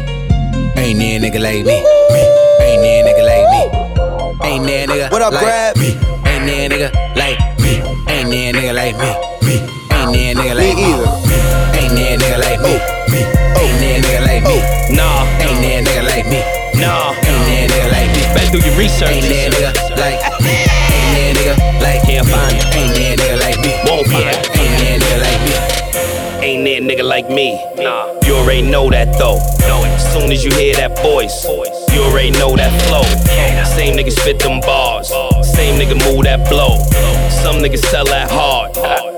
Ain't 0.79 0.99
there 0.99 1.19
nigga 1.19 1.39
like 1.43 1.65
me. 1.67 1.75
me. 1.75 2.23
Ain't 2.63 2.81
there 2.81 3.03
nigga 3.03 3.23
like 3.27 3.47
me. 3.51 4.47
Ain't 4.47 4.65
there 4.65 4.87
nigga 4.87 5.11
What 5.11 5.21
up, 5.21 5.33
like 5.33 5.43
Grab? 5.43 5.77
me. 5.77 5.87
Ain't 6.25 6.45
there 6.47 6.69
nigga 6.69 7.15
like 7.15 7.39
me. 7.59 7.81
Ain't 8.07 8.29
there 8.31 8.53
nigga 8.53 8.73
like 8.73 8.95
me. 8.97 9.11
me. 9.43 9.55
Ain't 9.91 10.13
there 10.13 10.35
nigga 10.35 10.55
like 10.55 10.75
Me 10.75 10.75
me. 10.75 10.93
either. 10.93 11.79
Ain't 11.79 11.93
there 11.95 12.17
nigga 12.17 12.39
like 12.39 12.61
me. 12.61 12.98
Me. 13.11 13.21
Ain't 13.59 13.77
there 13.81 13.97
a 13.97 14.01
nigga 14.01 14.21
like 14.25 14.43
me. 14.43 14.57
Nah, 14.95 15.25
Ain't 15.41 15.61
there 15.61 15.79
a 15.79 15.85
nigga 15.85 16.03
like 16.07 16.25
me. 16.27 16.41
nah. 16.79 17.13
Ain't 17.13 17.45
there 17.45 17.65
a 17.65 17.69
nigga 17.69 17.89
like 17.91 18.09
me. 18.15 18.21
Better 18.33 18.51
do 18.51 18.59
your 18.65 18.75
research. 18.77 19.09
Ain't 19.11 19.25
there 19.27 19.49
nigga 19.49 19.71
like 19.97 20.21
me. 20.41 20.55
Ain't 20.55 21.11
there 21.15 21.33
nigga 21.35 21.81
like 21.81 22.01
Can't 22.03 22.27
find 22.27 22.55
it. 22.55 22.65
Ain't 22.75 22.95
there 22.95 23.15
nigga 23.17 23.37
like 23.41 23.59
me. 23.61 23.71
Won't 23.85 24.07
find 24.07 24.29
it. 24.29 24.49
Ain't 24.57 24.77
there 24.79 24.99
nigga 24.99 25.17
like 25.25 25.41
me. 25.47 25.55
Ain't 26.45 26.63
there 26.65 26.81
nigga 26.81 27.03
like 27.07 27.29
me. 27.29 27.59
Nah. 27.77 28.07
You 28.25 28.35
already 28.35 28.61
know 28.63 28.89
that 28.89 29.17
though. 29.17 29.39
Know 29.67 29.83
it. 29.85 29.99
Soon 30.13 30.31
as 30.31 30.43
you 30.43 30.51
hear 30.51 30.73
that 30.75 30.97
voice, 31.01 31.45
you 31.93 32.01
already 32.03 32.31
know 32.31 32.55
that 32.55 32.71
flow. 32.87 33.03
Same 33.75 33.95
nigga 33.97 34.11
spit 34.11 34.39
them 34.39 34.59
bars. 34.61 35.09
Same 35.55 35.79
nigga 35.79 35.95
move 36.05 36.23
that 36.25 36.47
blow. 36.49 36.77
Some 37.43 37.57
niggas 37.61 37.83
sell 37.85 38.05
that 38.05 38.29
hard. 38.31 38.75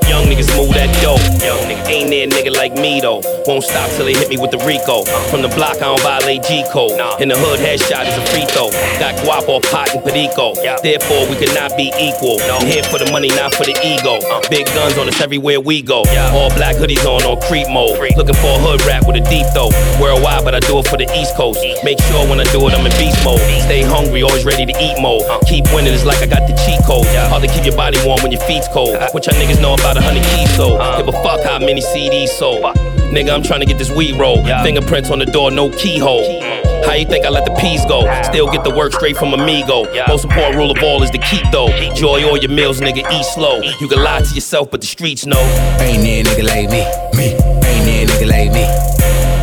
young 0.10 0.26
niggas 0.26 0.50
move 0.58 0.74
that 0.74 0.90
dope. 1.02 1.22
Yo, 1.42 1.56
nigga, 1.70 1.81
ain't 1.92 2.10
there 2.10 2.28
nigga 2.28 2.56
like 2.56 2.74
me 2.74 3.02
though. 3.02 3.22
Won't 3.46 3.64
stop 3.64 3.90
till 3.92 4.06
they 4.06 4.14
hit 4.14 4.30
me 4.30 4.38
with 4.38 4.52
the 4.52 4.62
Rico. 4.64 5.04
From 5.30 5.42
the 5.42 5.52
block, 5.52 5.78
I 5.78 5.92
don't 5.92 6.02
violate 6.02 6.44
G 6.44 6.64
code. 6.72 6.96
In 7.20 7.28
the 7.28 7.38
hood, 7.38 7.60
headshot 7.60 8.08
is 8.08 8.16
a 8.16 8.24
free 8.32 8.48
throw. 8.48 8.72
Got 8.98 9.20
guap 9.22 9.48
or 9.50 9.60
pot 9.62 9.92
and 9.94 10.04
perico. 10.04 10.56
Therefore, 10.82 11.28
we 11.28 11.36
cannot 11.36 11.76
be 11.76 11.92
equal. 12.00 12.40
Here 12.64 12.84
for 12.88 12.98
the 12.98 13.10
money, 13.12 13.28
not 13.30 13.54
for 13.54 13.68
the 13.68 13.76
ego. 13.84 14.24
Big 14.50 14.66
guns 14.72 14.98
on 14.98 15.08
us 15.08 15.20
everywhere 15.20 15.60
we 15.60 15.82
go. 15.82 16.04
All 16.32 16.50
black 16.56 16.76
hoodies 16.80 17.04
on 17.04 17.24
on 17.28 17.40
creep 17.46 17.68
mode. 17.70 18.00
Looking 18.16 18.40
for 18.40 18.56
a 18.56 18.60
hood 18.62 18.82
rap 18.88 19.06
with 19.06 19.20
a 19.20 19.26
deep 19.28 19.46
throat. 19.52 19.76
Worldwide, 20.00 20.44
but 20.46 20.56
I 20.56 20.60
do 20.64 20.80
it 20.80 20.88
for 20.88 20.98
the 20.98 21.10
East 21.18 21.36
Coast. 21.36 21.60
Make 21.84 22.00
sure 22.08 22.24
when 22.30 22.40
I 22.40 22.48
do 22.56 22.64
it, 22.70 22.74
I'm 22.74 22.86
in 22.86 22.94
beast 22.96 23.20
mode. 23.26 23.42
Stay 23.68 23.84
hungry, 23.84 24.24
always 24.24 24.46
ready 24.46 24.66
to 24.66 24.76
eat 24.80 24.96
mode. 25.02 25.26
Keep 25.48 25.68
winning, 25.76 25.94
it's 25.94 26.06
like 26.06 26.22
I 26.24 26.28
got 26.28 26.48
the 26.48 26.56
cheat 26.64 26.80
code. 26.88 27.06
Hard 27.30 27.44
to 27.44 27.50
keep 27.52 27.66
your 27.66 27.76
body 27.76 27.98
warm 28.06 28.22
when 28.24 28.32
your 28.32 28.42
feet's 28.48 28.70
cold. 28.70 28.96
What 29.12 29.26
y'all 29.28 29.36
niggas 29.36 29.62
know 29.62 29.74
about 29.74 29.98
a 29.98 30.02
hundred 30.02 30.24
keys 30.32 30.50
sold? 30.56 30.80
Give 30.98 31.10
a 31.10 31.16
fuck 31.24 31.44
how 31.44 31.60
many 31.60 31.81
CDs 31.82 32.30
sold. 32.30 32.64
Nigga, 33.12 33.34
I'm 33.34 33.44
trying 33.44 33.60
to 33.60 33.66
get 33.66 33.78
this 33.78 33.92
weed 33.92 34.18
roll. 34.20 34.44
Fingerprints 34.64 35.10
on 35.10 35.20
the 35.20 35.26
door, 35.26 35.52
no 35.52 35.70
keyhole. 35.70 36.42
How 36.86 36.94
you 36.94 37.06
think 37.06 37.26
I 37.26 37.30
let 37.30 37.46
the 37.46 37.54
peas 37.56 37.86
go? 37.86 38.02
Still 38.24 38.50
get 38.52 38.64
the 38.64 38.74
work 38.74 38.94
straight 38.94 39.16
from 39.18 39.34
amigo. 39.34 39.86
Most 40.08 40.26
important 40.26 40.56
rule 40.56 40.72
of 40.72 40.82
all 40.84 41.04
is 41.04 41.12
to 41.12 41.18
keep 41.20 41.44
though. 41.52 41.68
Enjoy 41.68 42.28
all 42.28 42.38
your 42.38 42.52
meals, 42.52 42.82
nigga, 42.82 43.04
eat 43.12 43.26
slow. 43.26 43.62
You 43.80 43.88
can 43.88 44.04
lie 44.04 44.22
to 44.22 44.34
yourself, 44.34 44.72
but 44.72 44.82
the 44.82 44.88
streets 44.88 45.26
know. 45.26 45.40
Ain't 45.80 46.04
there 46.04 46.24
nigga 46.24 46.44
like 46.44 46.70
me, 46.70 46.84
me. 47.18 47.34
Ain't 47.34 47.86
there 47.86 48.08
nigga 48.08 48.28
like 48.28 48.52
me. 48.52 48.66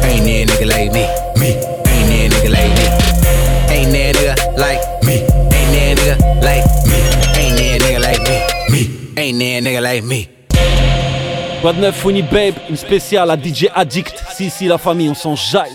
Ain't 0.09 0.25
there 0.25 0.47
nigga 0.47 0.67
like 0.69 0.93
me, 0.93 1.07
me. 1.41 1.55
Ain't 1.89 2.09
there 2.09 2.29
nigga 2.29 2.51
like 2.53 2.73
me. 2.77 2.87
Ain't 3.75 3.93
there 3.93 4.13
nigga 4.15 4.59
like 4.59 4.81
me. 5.05 5.15
Ain't 5.55 5.73
there 5.73 5.95
nigga 5.97 6.43
like 6.43 6.67
me. 6.87 6.99
Ain't 7.39 7.57
there 7.57 7.79
nigga 7.79 8.01
like 8.01 8.23
me, 8.23 8.37
me. 8.73 9.15
Ain't 9.17 9.39
there 9.39 9.61
nigga 9.63 9.83
like 9.83 10.05
me. 10.05 10.29
De 11.63 11.73
neuf, 11.81 11.97
Funny 11.97 12.23
Babe, 12.23 12.55
une 12.71 12.77
spéciale 12.77 13.31
à 13.31 13.37
DJ 13.37 13.67
Addict. 13.75 14.15
Si, 14.33 14.49
si, 14.49 14.67
la 14.69 14.79
famille, 14.79 15.09
on 15.11 15.15
s'en 15.15 15.35
jaille. 15.35 15.75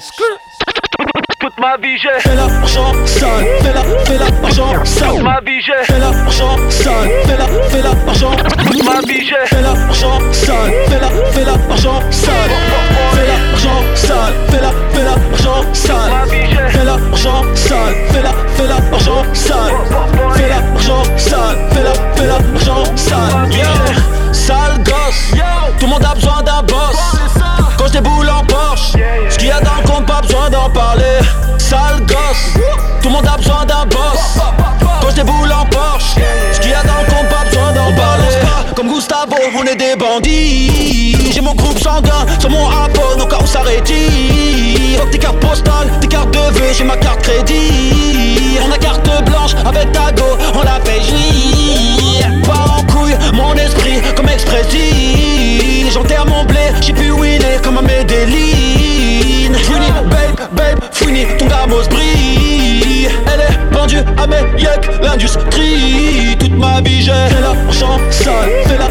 Toute 1.39 1.59
ma 1.59 1.75
vie 1.75 1.97
j'ai 1.97 2.21
fait 2.21 2.35
l'argent 2.35 2.93
sale, 3.05 3.45
fais 3.61 3.73
la, 3.73 3.83
fais 4.05 4.17
l'argent 4.17 4.85
sale. 4.85 5.21
Ma 5.21 5.41
vie 5.41 5.61
j'ai 5.61 5.83
fait 5.83 5.99
l'argent 5.99 6.57
sale, 6.69 7.09
fais 7.25 7.37
la, 7.37 7.47
fais 7.67 7.81
l'argent. 7.81 8.31
Ma 8.85 9.01
vie 9.05 9.25
j'ai 9.25 9.45
fait 9.45 9.61
l'argent 9.61 10.19
sale, 10.31 10.71
fais 10.87 10.99
la, 11.01 11.09
fais 11.09 11.43
l'argent 11.43 11.99
sale. 12.11 12.51
Fais 13.11 13.27
l'argent 13.27 13.83
sale, 13.93 14.33
fais 14.49 14.61
la, 14.61 14.71
fais 14.93 15.03
l'argent 15.03 15.73
sale. 15.73 16.11
Fais 16.71 16.85
l'argent 16.85 17.43
sale, 17.55 17.95
fais 18.09 18.21
la, 18.21 18.31
fais 18.55 18.67
l'argent 18.67 19.23
sale. 19.33 19.73
Fais 20.33 20.47
l'argent 20.47 21.03
sale, 21.17 21.57
fais 21.73 21.83
la, 21.83 21.93
fais 22.15 22.27
l'argent 22.27 22.95
sale. 22.95 23.49
Sale 24.31 24.82
tout 25.83 25.89
le 25.89 25.95
monde 25.95 26.05
a 26.09 26.15
besoin 26.15 26.41
d'un 26.43 26.63
boss. 26.63 26.95
Quand 27.77 27.87
je 27.87 27.91
déboule 27.91 28.29
en 28.29 28.45
Porsche, 28.45 28.93
ce 29.29 29.37
qu'il 29.37 29.49
y 29.49 29.51
a 29.51 29.59
dans 29.59 29.75
le 29.81 29.85
compte, 29.85 30.05
pas 30.05 30.21
besoin 30.21 30.49
d'en 30.49 30.69
parler. 30.69 31.19
Sale 31.57 31.99
gosse, 32.07 32.53
tout 33.01 33.09
le 33.09 33.15
monde 33.15 33.27
a 33.27 33.35
besoin 33.35 33.65
d'un 33.65 33.85
boss. 33.87 34.39
Quand 35.01 35.09
je 35.09 35.15
déboule 35.15 35.51
en 35.51 35.65
Porsche, 35.65 36.15
ce 36.53 36.59
qu'il 36.61 36.71
y 36.71 36.73
a 36.73 36.83
dans 36.83 37.01
le 37.01 37.11
compte, 37.11 37.27
pas 37.27 37.43
besoin 37.43 37.73
d'en 37.73 37.93
parler. 37.97 38.27
pas 38.43 38.73
comme 38.73 38.93
Gustavo, 38.93 39.35
on 39.59 39.63
est 39.65 39.75
des 39.75 39.97
bandits. 39.97 41.33
J'ai 41.33 41.41
mon 41.41 41.53
groupe 41.53 41.77
sanguin 41.77 42.25
sur 42.39 42.49
mon 42.49 42.65
iPhone 42.69 43.21
au 43.21 43.25
cas 43.25 43.39
où 43.43 43.47
ça 43.47 43.61
tes 45.11 45.17
cartes 45.17 45.39
postales, 45.41 45.91
tes 45.99 46.07
cartes 46.07 46.31
de 46.31 46.59
vœux, 46.59 46.73
j'ai 46.77 46.85
ma 46.85 46.95
carte 46.95 47.21
crédit. 47.23 48.57
On 48.65 48.71
a 48.71 48.77
carte 48.77 49.25
blanche 49.25 49.51
avec 49.65 49.91
ta 49.91 50.13
go, 50.13 50.23
on 50.55 50.63
la 50.63 50.79
paye 50.79 51.01
J. 51.01 52.23
Pas 52.45 52.65
en 52.77 52.83
couille, 52.83 53.17
mon 53.33 53.53
esprit 53.55 54.01
comme 54.15 54.29
expressif. 54.29 54.92
J'enterre 55.93 56.25
mon 56.25 56.43
blé, 56.45 56.71
j'ai 56.81 56.91
pu 56.91 57.11
winner 57.11 57.59
comme 57.63 57.77
un 57.77 57.83
Medellin. 57.83 59.53
Fouini, 59.53 59.85
babe, 60.09 60.49
babe, 60.53 60.79
fouini, 60.91 61.27
ton 61.37 61.45
gamos 61.45 61.87
brille. 61.87 63.09
Elle 63.31 63.41
est 63.41 63.75
vendue 63.75 63.99
à 64.17 64.25
mes 64.25 64.41
yeux, 64.59 64.69
l'industrie. 65.03 66.35
Toute 66.39 66.57
ma 66.57 66.81
vie 66.81 67.03
j'ai 67.03 67.11
fait 67.11 67.41
l'argent 67.41 67.99
sale, 68.09 68.49
la, 68.79 68.87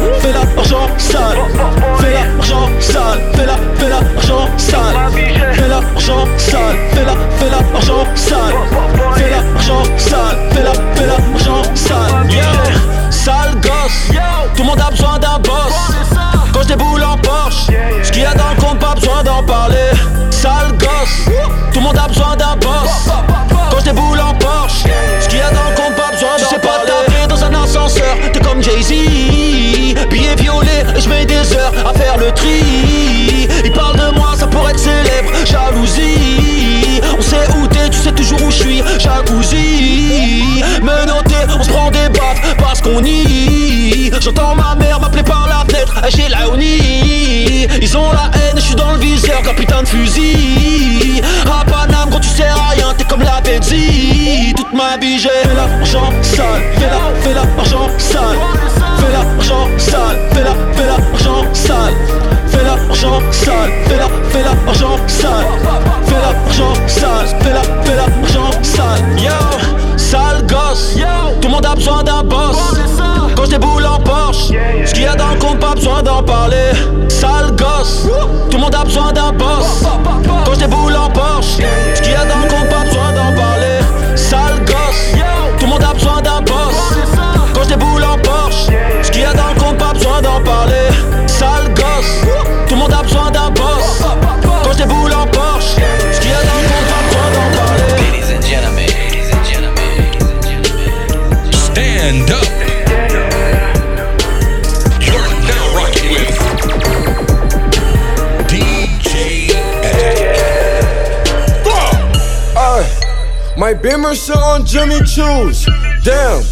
my 113.63 113.73
Beamer 113.73 114.13
sit 114.13 114.35
on 114.35 114.65
Jimmy 114.65 114.99
Choo's. 115.05 115.63
Damn. 116.03 116.43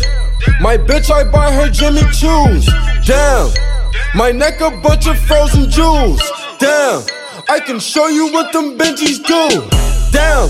My 0.61 0.77
bitch, 0.77 1.11
I 1.11 1.25
buy 1.25 1.51
her 1.51 1.69
Jimmy 1.69 2.03
Choo's. 2.13 2.65
Damn. 3.05 3.51
My 4.15 4.31
neck 4.31 4.61
a 4.61 4.71
bunch 4.71 5.07
of 5.07 5.19
frozen 5.19 5.69
jewels. 5.69 6.21
Damn. 6.57 7.03
I 7.49 7.59
can 7.59 7.81
show 7.81 8.07
you 8.07 8.31
what 8.31 8.53
them 8.53 8.77
Benjis 8.77 9.19
do. 9.27 9.43
Damn. 10.13 10.47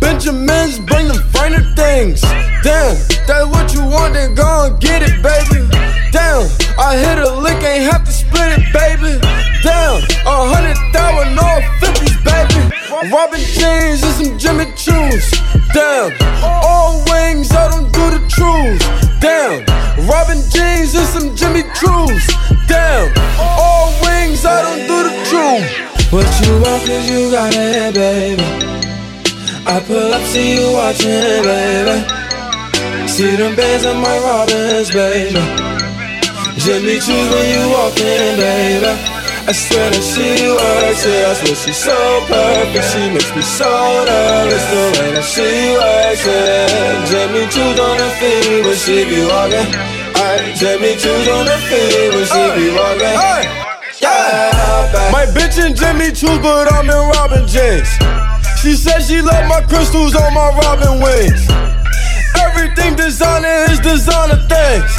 Benjamins 0.00 0.80
bring 0.80 1.08
them 1.08 1.22
finer 1.32 1.64
things. 1.74 2.20
Damn. 2.60 2.92
That's 3.26 3.46
what 3.46 3.72
you 3.72 3.80
want, 3.82 4.12
then 4.12 4.34
go 4.34 4.66
and 4.66 4.78
get 4.82 5.00
it, 5.00 5.16
baby. 5.22 5.64
Damn. 6.12 6.44
I 6.78 6.94
hit 6.94 7.24
a 7.24 7.32
lick, 7.40 7.64
ain't 7.64 7.90
have 7.90 8.04
to 8.04 8.12
split 8.12 8.52
it, 8.58 8.70
baby. 8.70 9.16
Damn. 9.62 9.96
A 10.28 10.36
hundred 10.52 10.76
thousand, 10.92 11.38
all 11.38 11.62
fifties, 11.80 12.20
baby. 12.20 12.68
Robin 13.10 13.40
jeans 13.40 14.02
and 14.02 14.12
some 14.12 14.38
Jimmy 14.38 14.66
Choos. 14.76 15.41
Damn. 15.72 16.12
All 16.44 17.02
wings, 17.10 17.50
I 17.52 17.68
don't 17.70 17.90
do 17.92 18.04
the 18.10 18.20
truths. 18.28 18.84
Damn. 19.20 19.64
Robin 20.06 20.40
jeans 20.50 20.94
and 20.94 21.08
some 21.08 21.36
Jimmy 21.36 21.62
Choos. 21.78 22.24
Damn. 22.68 23.08
All 23.40 23.92
wings, 24.04 24.44
I 24.44 24.60
don't 24.62 24.84
do 24.86 24.98
the 25.08 25.14
truth. 25.30 26.12
What 26.12 26.28
you 26.44 26.52
want, 26.60 26.84
cause 26.84 27.10
you 27.10 27.30
got 27.30 27.54
it, 27.54 27.94
baby. 27.94 28.42
I 29.64 29.80
pull 29.86 30.12
up, 30.12 30.22
see 30.28 30.56
you 30.56 30.72
watching, 30.72 31.42
baby. 31.42 32.04
See 33.08 33.36
them 33.36 33.54
bands 33.56 33.84
in 33.84 33.96
my 33.96 34.18
Robins, 34.18 34.90
baby. 34.90 35.40
Jimmy 36.58 37.00
Choo's 37.00 37.28
when 37.32 37.46
you 37.48 37.70
walk 37.72 37.98
in, 37.98 38.36
baby. 38.36 39.11
I 39.42 39.50
swear 39.50 39.90
that 39.90 40.04
she 40.06 40.46
works, 40.46 41.02
yeah, 41.02 41.30
I 41.30 41.34
swear 41.34 41.56
she's 41.58 41.76
so 41.76 41.98
perfect 42.30 42.86
She 42.94 43.02
makes 43.10 43.32
me 43.34 43.42
so 43.42 43.66
nervous 44.06 44.64
the 44.70 44.82
way 44.94 45.10
that 45.18 45.26
she 45.26 45.50
works, 45.74 46.22
yeah 46.22 47.02
Jimmy 47.10 47.44
Choo's 47.50 47.78
on 47.82 47.98
her 47.98 48.12
feet 48.22 48.62
when 48.62 48.78
she 48.78 49.02
be 49.02 49.26
walking 49.26 49.66
Ay, 50.14 50.54
Jimmy 50.54 50.94
Choo's 50.94 51.26
on 51.26 51.50
her 51.50 51.62
feet 51.66 52.14
when 52.14 52.26
she 52.30 52.42
be 52.54 52.66
walking 52.70 53.18
Yeah, 53.98 54.62
my 55.10 55.26
bitch 55.26 55.58
in 55.58 55.74
Jimmy 55.74 56.10
Choo's, 56.14 56.38
but 56.38 56.72
I'm 56.72 56.88
in 56.88 57.02
Robin 57.14 57.46
jeans. 57.46 57.86
She 58.62 58.74
said 58.74 59.00
she 59.02 59.20
love 59.20 59.46
my 59.46 59.60
crystals 59.62 60.14
on 60.14 60.34
my 60.34 60.50
Robin 60.62 61.02
wings. 61.02 61.46
Everything 62.38 62.96
designer 62.96 63.66
is 63.70 63.78
designer 63.80 64.38
things. 64.48 64.92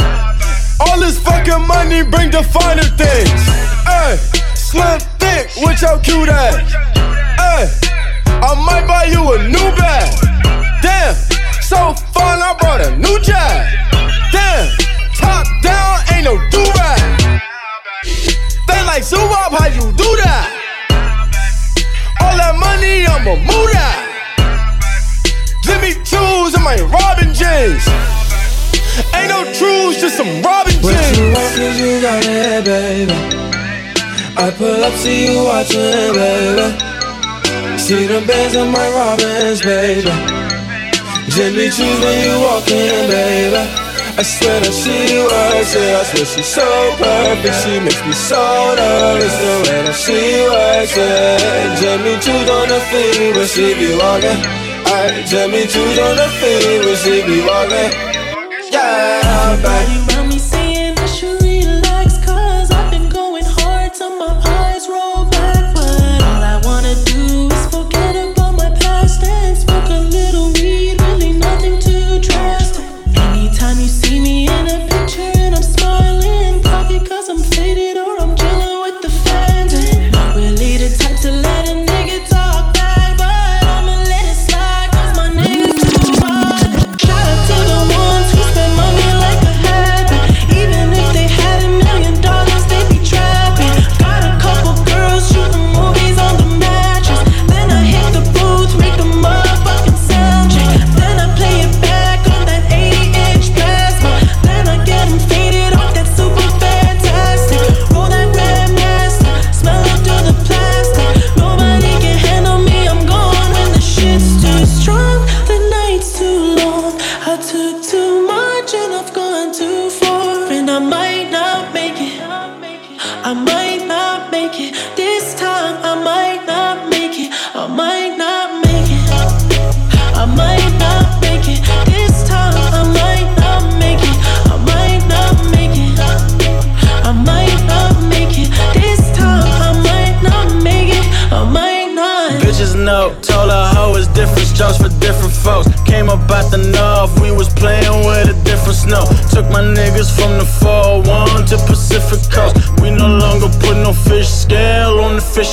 All 0.80 1.00
this 1.00 1.20
fucking 1.20 1.68
money 1.68 2.04
bring 2.04 2.30
designer 2.30 2.84
things. 2.96 3.42
Hey, 3.84 4.18
slim 4.74 5.00
thick, 5.22 5.54
with 5.62 5.78
your 5.82 6.00
cute 6.02 6.30
ass. 6.30 6.58
Hey, 7.38 7.70
I 8.42 8.52
might 8.66 8.86
buy 8.90 9.06
you 9.06 9.22
a 9.22 9.38
new 9.46 9.70
bag. 9.78 10.10
Damn, 10.82 11.14
so 11.62 11.94
fun, 12.10 12.42
I 12.42 12.58
brought 12.60 12.82
a 12.82 12.98
new 12.98 13.18
jag. 13.22 13.54
Damn, 14.34 14.66
top 15.14 15.46
down, 15.62 15.94
ain't 16.14 16.26
no 16.26 16.36
do 16.50 16.62
rag. 16.74 17.02
They 18.68 18.82
like 18.90 19.04
zoom 19.04 19.30
up, 19.30 19.54
how 19.54 19.70
you 19.70 19.86
do 19.94 20.10
that? 20.26 20.46
All 22.22 22.36
that 22.42 22.56
money, 22.58 23.06
I'ma 23.06 23.36
move 23.46 23.70
that. 23.78 24.00
Jimmy 25.62 25.94
Choo's 26.02 26.56
and 26.58 26.66
my 26.66 26.82
Robin 26.90 27.30
jeans. 27.38 27.86
Ain't 29.14 29.30
no 29.30 29.46
trues, 29.54 30.02
just 30.02 30.18
some 30.18 30.42
Robin 30.42 30.74
What 30.82 31.18
you 31.18 31.26
want, 31.30 31.54
cause 31.62 31.80
you 31.80 32.02
got 32.02 32.26
it, 32.26 32.66
baby. 32.66 33.53
I 34.36 34.50
pull 34.52 34.84
up, 34.84 34.94
see 34.94 35.30
you 35.30 35.44
watching, 35.44 36.14
baby. 36.18 36.66
See 37.78 38.08
the 38.08 38.20
bands 38.26 38.56
in 38.56 38.72
my 38.72 38.88
Robins, 38.90 39.62
baby. 39.62 40.10
Jimmy 41.30 41.70
Choo's 41.70 42.00
when 42.02 42.18
you 42.26 42.36
walk 42.42 42.68
in, 42.68 43.10
baby. 43.14 43.64
I 44.18 44.22
swear 44.22 44.60
that 44.60 44.74
she 44.74 45.22
works, 45.22 45.74
yeah, 45.74 46.02
I 46.02 46.04
swear 46.10 46.26
she's 46.26 46.50
so 46.50 46.66
perfect. 46.98 47.56
She 47.62 47.80
makes 47.80 48.02
me 48.06 48.14
so 48.14 48.42
nervous 48.78 49.36
the 49.38 49.54
way 49.70 49.82
that 49.86 49.98
she 50.02 50.20
works, 50.50 50.94
yeah. 50.98 51.78
Jimmy 51.78 52.14
Choo's 52.18 52.50
on 52.50 52.68
the 52.74 52.80
feet 52.90 53.36
when 53.38 53.48
she 53.48 53.74
be 53.78 53.90
walking. 54.02 54.40
Ay, 54.90 55.24
Jimmy 55.30 55.66
Choo's 55.70 55.98
on 56.02 56.16
the 56.18 56.28
feet 56.42 56.82
when 56.86 56.98
she 57.06 57.22
be 57.22 57.38
walking. 57.46 57.90
Yeah, 58.74 59.62
baby. 59.62 60.14
Around 60.18 60.33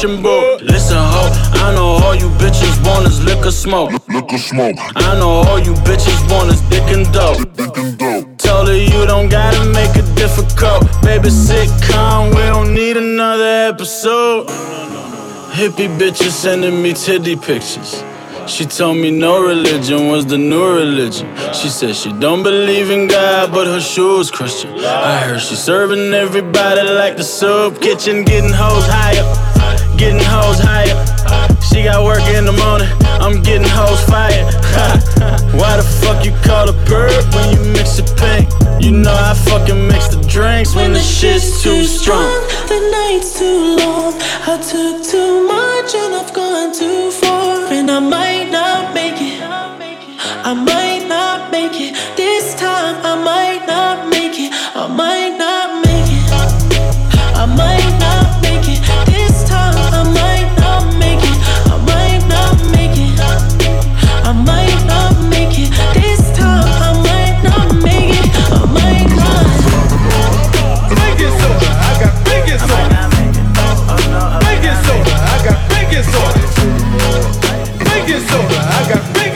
fishing 0.01 0.23
boat. 0.23 0.63
Listen, 0.63 0.97
ho, 0.97 1.23
I 1.67 1.75
know 1.75 2.05
all 2.05 2.15
you 2.15 2.29
bitches 2.41 2.87
want 2.87 3.07
is 3.07 3.23
liquor 3.25 3.51
smoke. 3.51 3.93
Liquor 4.09 4.39
smoke. 4.39 4.77
I 4.97 5.19
know 5.19 5.43
all 5.49 5.59
you 5.59 5.75
bitches 5.85 6.21
want 6.31 6.51
is 6.51 6.61
dick 6.69 6.89
and 6.89 7.11
dope. 7.13 7.39
Dick 7.55 7.77
and 7.77 7.99
dope. 7.99 8.39
Told 8.39 8.69
her 8.69 8.77
you 8.77 9.07
don't 9.07 9.29
gotta 9.29 9.65
make 9.73 9.95
it 9.97 10.09
difficult. 10.15 10.85
Baby, 11.03 11.29
sitcom, 11.29 12.31
we 12.31 12.43
don't 12.43 12.75
need 12.75 12.97
another 12.97 13.73
episode. 13.73 14.47
Hippie 15.53 15.91
bitches 15.99 16.31
sending 16.31 16.83
me 16.83 16.93
titty 16.95 17.37
pictures. 17.37 18.03
She 18.47 18.65
told 18.65 18.97
me 18.97 19.11
no 19.11 19.47
religion 19.47 20.09
was 20.09 20.27
the 20.27 20.39
new 20.39 20.75
religion. 20.75 21.29
She 21.53 21.69
said 21.69 21.95
she 21.95 22.13
don't 22.15 22.43
believe 22.43 22.91
in 22.91 23.07
God, 23.07 23.53
but 23.53 23.67
her 23.67 23.81
shoes 23.81 24.31
Christian. 24.31 24.71
I 24.81 25.21
heard 25.21 25.41
she 25.41 25.55
serving 25.55 26.13
everybody 26.15 26.83
like 26.83 27.17
the 27.17 27.23
soup 27.23 27.81
kitchen, 27.81 28.25
getting 28.25 28.53
hoes 28.53 28.87
higher, 28.89 29.25
getting 30.01 30.25
hoes 30.25 30.59
higher. 30.59 30.97
She 31.61 31.85
got 31.85 32.03
work 32.03 32.25
in 32.33 32.47
the 32.47 32.57
morning, 32.57 32.89
I'm 33.21 33.43
getting 33.43 33.69
hoes 33.69 34.03
fired. 34.09 34.49
Why 35.61 35.77
the 35.77 35.85
fuck 36.01 36.25
you 36.25 36.33
call 36.41 36.71
a 36.71 36.77
bird 36.89 37.23
when 37.35 37.47
you 37.53 37.61
mix 37.77 37.99
it 37.99 38.09
pink? 38.17 38.49
You 38.81 38.93
know 38.93 39.13
I 39.13 39.35
fucking 39.35 39.87
mix 39.89 40.09
the 40.09 40.23
drinks 40.27 40.75
when 40.75 40.95
the 40.95 41.01
shit's 41.01 41.63
too 41.63 41.85
strong. 41.85 42.33
The 42.73 42.81
night's 42.97 43.39
too 43.39 43.77
long. 43.77 44.15
I 44.49 44.57
took 44.73 45.05
too 45.05 45.47
much 45.47 45.95
and 45.95 46.15
I've 46.15 46.33
gone 46.33 46.73
too 46.73 47.11
far. 47.11 47.71
And 47.71 47.91
I 47.91 48.01
might 48.01 48.49
not 48.51 48.95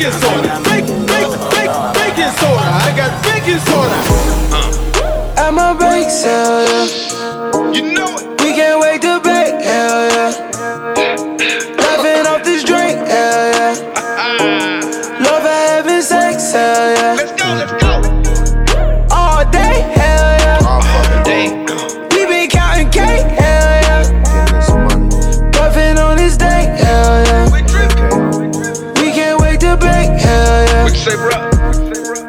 baking 0.04 0.20
soda. 0.20 0.64
Soda, 2.40 2.66
I 2.84 2.92
got 2.96 3.12
baking 3.24 3.60
soda. 3.60 3.98
At 5.40 5.50
my 5.52 5.72
bake 5.74 6.10
sale, 6.10 7.03
say, 31.04 31.16
bro? 31.16 31.36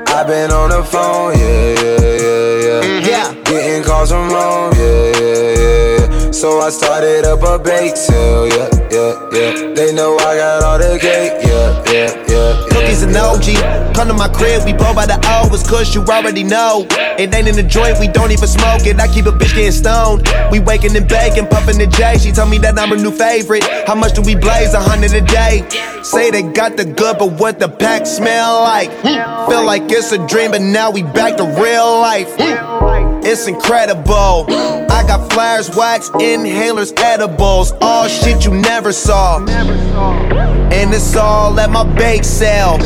I've 0.07 0.27
been 0.27 0.51
on 0.51 0.69
the 0.69 0.83
phone, 0.83 1.37
yeah, 1.39 1.71
yeah, 1.79 1.99
yeah, 2.25 2.65
yeah. 2.67 2.81
Mm-hmm. 2.83 3.07
Yeah. 3.07 3.43
Getting 3.43 3.83
calls 3.83 4.11
from 4.11 4.29
home, 4.29 4.73
yeah, 4.75 5.11
yeah, 5.19 5.51
yeah, 5.63 5.99
yeah. 5.99 6.31
So 6.31 6.59
I 6.59 6.69
started 6.69 7.23
up 7.25 7.41
a 7.43 7.57
bake 7.57 7.95
sale, 7.95 8.47
yeah, 8.47 8.67
yeah, 8.95 9.29
yeah. 9.31 9.73
They 9.73 9.93
know 9.93 10.15
I 10.17 10.37
got 10.37 10.63
all 10.63 10.77
the 10.79 10.97
cake, 10.99 11.33
yeah, 11.43 11.83
yeah, 11.91 12.11
yeah. 12.31 12.67
Cookies 12.71 13.03
and 13.03 13.15
OG. 13.15 13.93
Come 13.95 14.07
to 14.07 14.13
my 14.13 14.29
crib, 14.29 14.63
we 14.63 14.73
blow 14.73 14.93
by 14.93 15.05
the. 15.05 15.19
It's 15.51 15.69
cause 15.69 15.93
you 15.93 16.01
already 16.03 16.43
know. 16.43 16.85
It 17.19 17.33
ain't 17.33 17.47
in 17.47 17.55
the 17.55 17.63
joint, 17.63 17.99
we 17.99 18.07
don't 18.07 18.31
even 18.31 18.47
smoke 18.47 18.85
it. 18.85 18.99
I 18.99 19.07
keep 19.07 19.25
a 19.25 19.31
bitch 19.31 19.55
getting 19.55 19.71
stoned. 19.71 20.27
We 20.51 20.59
waking 20.59 20.95
and 20.95 21.07
baking, 21.07 21.47
puffing 21.47 21.77
the 21.77 21.87
J. 21.87 22.17
She 22.17 22.31
told 22.31 22.49
me 22.49 22.57
that 22.59 22.79
I'm 22.79 22.89
her 22.89 22.97
new 22.97 23.11
favorite. 23.11 23.63
How 23.87 23.95
much 23.95 24.13
do 24.13 24.21
we 24.21 24.35
blaze? 24.35 24.73
A 24.73 24.81
hundred 24.81 25.13
a 25.13 25.21
day. 25.21 25.67
Say 26.03 26.31
they 26.31 26.43
got 26.43 26.77
the 26.77 26.85
good, 26.85 27.17
but 27.17 27.33
what 27.39 27.59
the 27.59 27.69
pack 27.69 28.05
smell 28.05 28.61
like? 28.61 28.91
Hmm. 29.01 29.49
Feel 29.49 29.65
like 29.65 29.83
it's 29.91 30.11
a 30.11 30.25
dream, 30.27 30.51
but 30.51 30.61
now 30.61 30.91
we 30.91 31.03
back 31.03 31.37
to 31.37 31.43
real 31.43 31.99
life. 31.99 32.31
Hmm. 32.37 33.23
It's 33.23 33.47
incredible. 33.47 34.84
I 35.05 35.07
got 35.07 35.31
flares, 35.31 35.69
wax, 35.75 36.09
inhalers, 36.09 36.91
edibles. 36.99 37.73
All 37.79 38.07
shit 38.07 38.43
you 38.43 38.49
never 38.49 38.91
saw. 38.91 39.37
And 39.37 40.91
it's 40.91 41.15
all 41.15 41.59
at 41.59 41.69
my 41.69 41.83
bake 41.95 42.23
sale. 42.23 42.79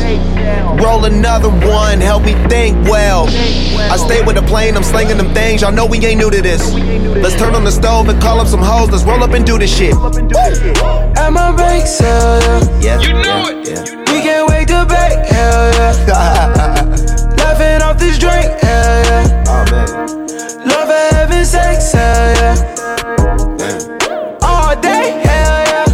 Roll 0.76 1.06
another 1.06 1.48
one, 1.48 1.98
help 1.98 2.22
me 2.24 2.34
think 2.50 2.76
well. 2.86 3.24
I 3.90 3.96
stay 3.96 4.22
with 4.22 4.36
the 4.36 4.42
plane, 4.42 4.76
I'm 4.76 4.82
slinging 4.82 5.16
them 5.16 5.32
things. 5.32 5.62
Y'all 5.62 5.72
know 5.72 5.86
we 5.86 5.96
ain't 6.04 6.18
new 6.18 6.30
to 6.30 6.42
this. 6.42 6.74
Let's 6.74 7.36
turn 7.36 7.54
on 7.54 7.64
the 7.64 7.72
stove 7.72 8.10
and 8.10 8.20
call 8.20 8.38
up 8.38 8.48
some 8.48 8.60
hoes. 8.60 8.90
Let's 8.90 9.04
roll 9.04 9.24
up 9.24 9.32
and 9.32 9.46
do 9.46 9.56
this 9.56 9.74
shit. 9.74 9.94
At 9.94 11.30
my 11.30 11.56
bake 11.56 11.86
sale, 11.86 12.82
yeah. 12.82 13.00
You 13.00 13.14
know 13.14 13.46
it. 13.48 13.88
We 14.12 14.20
can't 14.20 14.46
wait 14.46 14.68
to 14.68 14.84
bake, 14.84 15.24
hell 15.24 15.72
yeah. 16.06 17.34
Laughing 17.38 17.80
off 17.80 17.98
this 17.98 18.18
drink, 18.18 18.60
hell 18.60 19.04
yeah. 19.06 19.44
Oh 19.48 19.64
man. 19.70 20.29
Love 20.66 20.90
and 20.90 21.16
having 21.16 21.44
sex, 21.44 21.92
hell 21.92 22.34
yeah. 22.36 22.54
All 24.42 24.74
day, 24.80 25.20
hell 25.24 25.64
yeah. 25.70 25.86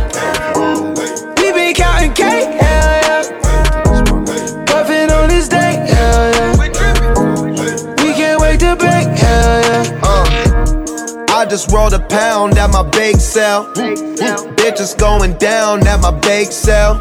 We 1.40 1.52
been 1.52 1.74
counting 1.74 2.12
cake, 2.12 2.60
hell 2.60 3.00
yeah. 3.06 4.64
Puffing 4.66 5.10
on 5.10 5.28
this 5.28 5.48
day, 5.48 5.86
hell 5.88 6.32
yeah. 6.34 6.52
We 8.02 8.12
can't 8.14 8.40
wait 8.40 8.60
to 8.60 8.74
bake, 8.76 9.16
hell 9.18 9.60
yeah. 9.62 10.00
Uh, 10.02 11.26
I 11.30 11.46
just 11.48 11.70
rolled 11.70 11.94
a 11.94 12.00
pound 12.00 12.58
at 12.58 12.70
my 12.70 12.82
bake 12.82 13.20
sale. 13.20 13.72
Bitches 14.66 14.98
going 14.98 15.34
down 15.34 15.86
at 15.86 16.00
my 16.00 16.10
bake 16.10 16.50
sale. 16.50 17.00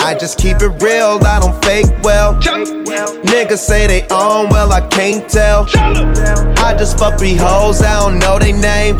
I 0.00 0.14
just 0.20 0.38
keep 0.38 0.60
it 0.60 0.82
real, 0.82 1.18
I 1.24 1.40
don't 1.40 1.64
fake 1.64 1.86
well. 2.02 2.34
Niggas 2.34 3.56
say 3.56 3.86
they 3.86 4.02
own, 4.10 4.50
well, 4.50 4.70
I 4.70 4.86
can't 4.88 5.26
tell. 5.26 5.66
I 5.74 6.76
just 6.78 6.98
fuck 6.98 7.18
three 7.18 7.34
hoes, 7.34 7.80
I 7.80 7.98
don't 8.00 8.18
know 8.18 8.38
they 8.38 8.52
name. 8.52 8.98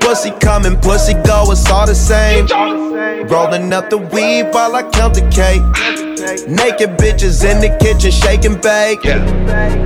Pussy 0.00 0.32
coming, 0.32 0.76
pussy 0.80 1.14
go, 1.24 1.50
it's 1.50 1.66
all 1.70 1.86
the 1.86 1.94
same. 1.94 2.46
Rolling 3.26 3.72
up 3.72 3.88
the 3.88 3.96
weed 3.96 4.52
while 4.52 4.76
I 4.76 4.82
count 4.90 5.14
the 5.14 5.22
cake. 5.30 5.62
Naked 6.46 6.98
bitches 6.98 7.42
in 7.42 7.60
the 7.60 7.74
kitchen, 7.80 8.10
shaking 8.10 8.60
bake. 8.60 9.02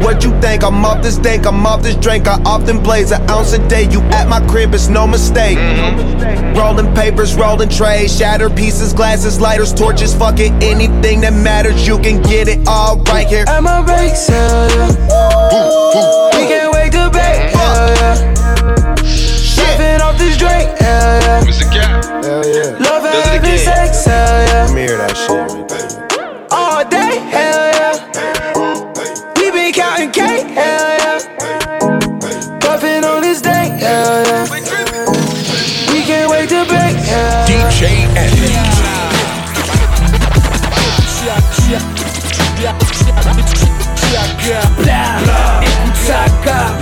What 0.02 0.24
you 0.24 0.38
think? 0.40 0.64
I'm 0.64 0.84
off 0.84 1.02
this 1.02 1.18
dank, 1.18 1.46
I'm 1.46 1.64
off 1.64 1.82
this 1.82 1.96
drink. 1.96 2.26
I 2.26 2.42
often 2.44 2.82
blaze 2.82 3.12
an 3.12 3.22
ounce 3.30 3.52
a 3.52 3.68
day. 3.68 3.84
You 3.90 4.00
at 4.10 4.28
my 4.28 4.44
crib, 4.48 4.74
it's 4.74 4.88
no 4.88 5.06
mistake. 5.06 5.56
Rolling 6.56 6.92
papers, 6.96 7.36
rolling 7.36 7.68
trays, 7.68 8.16
shattered 8.16 8.56
pieces, 8.56 8.92
glasses, 8.94 9.38
lighters, 9.38 9.72
torches, 9.72 10.14
fuck 10.14 10.40
it, 10.40 10.50
anything 10.62 11.20
that 11.20 11.34
matters. 11.34 11.86
You 11.86 11.98
can 11.98 12.22
get 12.22 12.48
it 12.48 12.66
all 12.66 12.98
right 13.02 13.26
here. 13.26 13.44
At 13.46 13.62
my 13.62 13.84
bake 13.84 14.16
sale, 14.16 14.70
yeah. 14.70 16.30
We 16.32 16.46
can't 16.48 16.72
wait 16.72 16.92
to 16.92 17.10
bake, 17.12 17.52
hell 17.52 17.88
yeah. 18.00 18.16
Laughing 19.60 20.00
off 20.00 20.16
this 20.18 20.36
drink, 20.38 20.66
hell 20.80 21.20
yeah. 21.20 22.00
Hell 22.24 22.44
yeah. 22.48 22.78
Love 22.80 23.04
and 23.04 23.22
having 23.28 23.58
sex, 23.58 24.04
hell 24.06 24.46
yeah. 24.48 24.64
Let 24.64 24.74
me 24.74 24.80
hear 24.80 24.96
that 24.96 25.14
shit. 25.14 26.50
All 26.50 26.82
day, 26.88 27.18
hell 27.30 27.65
Écoute 45.62 45.96
ça, 46.06 46.24
gars. 46.44 46.76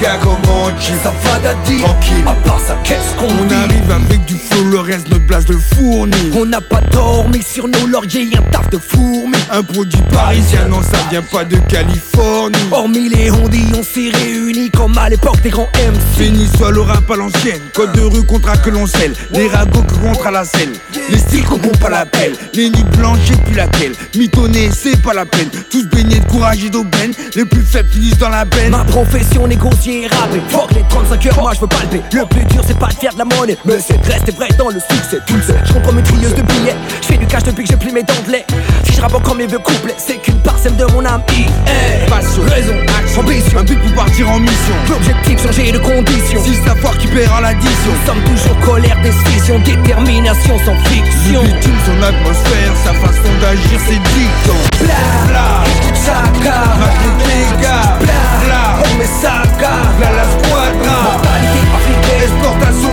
gars, 0.00 0.18
comment 0.22 0.70
tu 0.78 0.92
Ça 1.02 1.12
va 1.24 1.38
daddy 1.40 1.80
Tranquille. 1.82 2.24
À 2.26 2.32
part 2.46 2.60
ça, 2.60 2.76
qu'est-ce 2.82 3.14
qu'on 3.16 3.26
On 3.26 3.44
dit 3.44 3.69
arrive 3.90 4.06
avec 4.06 4.24
du 4.24 4.34
flow, 4.34 4.64
le 4.64 4.80
reste 4.80 5.08
notre 5.10 5.26
place 5.26 5.44
de 5.44 5.56
fourni. 5.56 6.16
On 6.34 6.46
n'a 6.46 6.60
pas 6.60 6.80
dormi 6.80 7.42
sur 7.42 7.68
nos 7.68 7.86
lauriers, 7.86 8.28
un 8.36 8.42
taf 8.50 8.68
de 8.70 8.78
fourmi. 8.78 9.36
Un 9.50 9.62
produit 9.62 10.00
parisien, 10.12 10.68
non, 10.68 10.82
ça 10.82 10.98
vient 11.10 11.22
pas 11.22 11.44
de 11.44 11.56
Californie. 11.68 12.56
Hormis 12.70 13.08
les 13.08 13.30
hondis, 13.30 13.72
on 13.76 13.82
s'est 13.82 14.10
réunis 14.12 14.70
comme 14.70 14.96
à 14.98 15.08
l'époque 15.08 15.40
des 15.42 15.50
grands 15.50 15.68
MC. 15.74 16.22
Fini 16.22 16.48
soit 16.56 16.70
le 16.70 16.80
rap 16.80 17.10
à 17.10 17.16
l'ancienne. 17.16 17.60
Code 17.74 17.92
de 17.92 18.02
rue 18.02 18.24
contre 18.24 18.60
que 18.62 18.70
l'on 18.70 18.86
scelle. 18.86 19.14
Les 19.32 19.48
ragots 19.48 19.82
qui 19.82 19.98
contre 19.98 20.26
à 20.26 20.30
la 20.30 20.44
scène. 20.44 20.72
Les 21.10 21.18
styles 21.18 21.44
qu'on 21.44 21.58
pas 21.58 21.90
la 21.90 22.06
pelle. 22.06 22.34
Les 22.54 22.70
nids 22.70 22.84
blanches, 22.96 23.18
j'ai 23.24 23.36
plus 23.36 23.54
laquelle. 23.54 23.92
Mitonner, 24.16 24.70
c'est 24.72 25.00
pas 25.00 25.14
la 25.14 25.26
peine. 25.26 25.48
Tous 25.70 25.86
baignés 25.86 26.20
de 26.20 26.30
courage 26.30 26.64
et 26.64 26.70
d'aubaine. 26.70 27.12
Les 27.34 27.44
plus 27.44 27.62
faibles 27.62 27.88
finissent 27.90 28.18
dans 28.18 28.28
la 28.28 28.44
benne. 28.44 28.70
Ma 28.70 28.84
profession 28.84 29.46
négocier 29.46 30.04
et 30.04 30.06
rapper 30.06 30.40
Fuck 30.48 30.72
les 30.74 30.82
35 30.88 31.26
heures, 31.26 31.40
moi 31.40 31.52
je 31.54 31.60
veux 31.60 31.66
palper 31.66 32.00
Le 32.12 32.24
plus 32.26 32.44
dur 32.44 32.62
c'est 32.66 32.78
pas 32.78 32.88
de 32.88 32.94
faire 32.94 33.12
de 33.12 33.18
la 33.18 33.24
monnaie 33.24 33.56
Mais 33.64 33.79
c'est 33.80 34.00
de 34.00 34.12
rester 34.12 34.32
vrai 34.32 34.48
dans 34.58 34.68
le 34.68 34.80
succès 34.80 35.18
Tu 35.26 35.34
le 35.36 35.42
sais, 35.42 35.54
je 35.64 35.72
comprends 35.72 35.92
mes 35.92 36.02
trieuse 36.02 36.34
de 36.34 36.42
billets 36.42 36.76
Je 37.02 37.06
fais 37.06 37.16
du 37.16 37.26
cash 37.26 37.42
depuis 37.44 37.64
que 37.64 37.70
j'ai 37.70 37.76
pris 37.76 37.92
mes 37.92 38.02
dents 38.02 38.22
de 38.26 38.32
lait 38.32 38.46
Si 38.84 38.92
je 38.94 39.00
rappe 39.00 39.14
encore 39.14 39.34
mes 39.34 39.46
vieux 39.46 39.58
couplets 39.58 39.94
C'est 39.96 40.16
qu'une 40.16 40.40
parcelle 40.40 40.76
de 40.76 40.84
mon 40.86 41.04
âme 41.04 41.22
I.A. 41.32 42.08
Passion, 42.08 42.42
raison, 42.42 42.74
action, 42.98 43.20
ambition 43.20 43.58
Un 43.58 43.64
but 43.64 43.80
pour 43.80 44.04
partir 44.04 44.30
en 44.30 44.38
mission. 44.40 44.74
L'objectif 44.88 45.42
changer 45.42 45.72
de 45.72 45.78
conditions 45.78 46.42
Si 46.44 46.54
savoir 46.64 46.96
qui 46.98 47.06
paiera 47.08 47.40
l'addition. 47.40 47.70
Nous 47.90 48.06
sommes 48.06 48.22
toujours 48.24 48.58
colère, 48.60 48.96
décision, 49.02 49.58
détermination 49.60 50.58
sans 50.64 50.76
fiction 50.88 51.42
bitume, 51.42 51.76
son 51.86 52.02
atmosphère, 52.02 52.72
sa 52.84 52.92
façon 52.94 53.32
d'agir, 53.40 53.80
c'est 53.86 54.02
dicton. 54.14 54.58
Bla, 54.80 54.94
bla, 55.28 55.64
écoute 55.66 55.96
ça, 55.96 56.22
Maclé 56.32 57.24
les 57.26 57.62
gars, 57.62 57.96
Bla, 58.00 58.20
bla, 58.44 58.82
on 58.84 58.98
met 58.98 59.04
ça, 59.20 59.42
bla 59.58 60.10
la 60.10 60.24
squadra. 60.24 61.20
Mentalité 61.22 62.24
Exportation. 62.24 62.89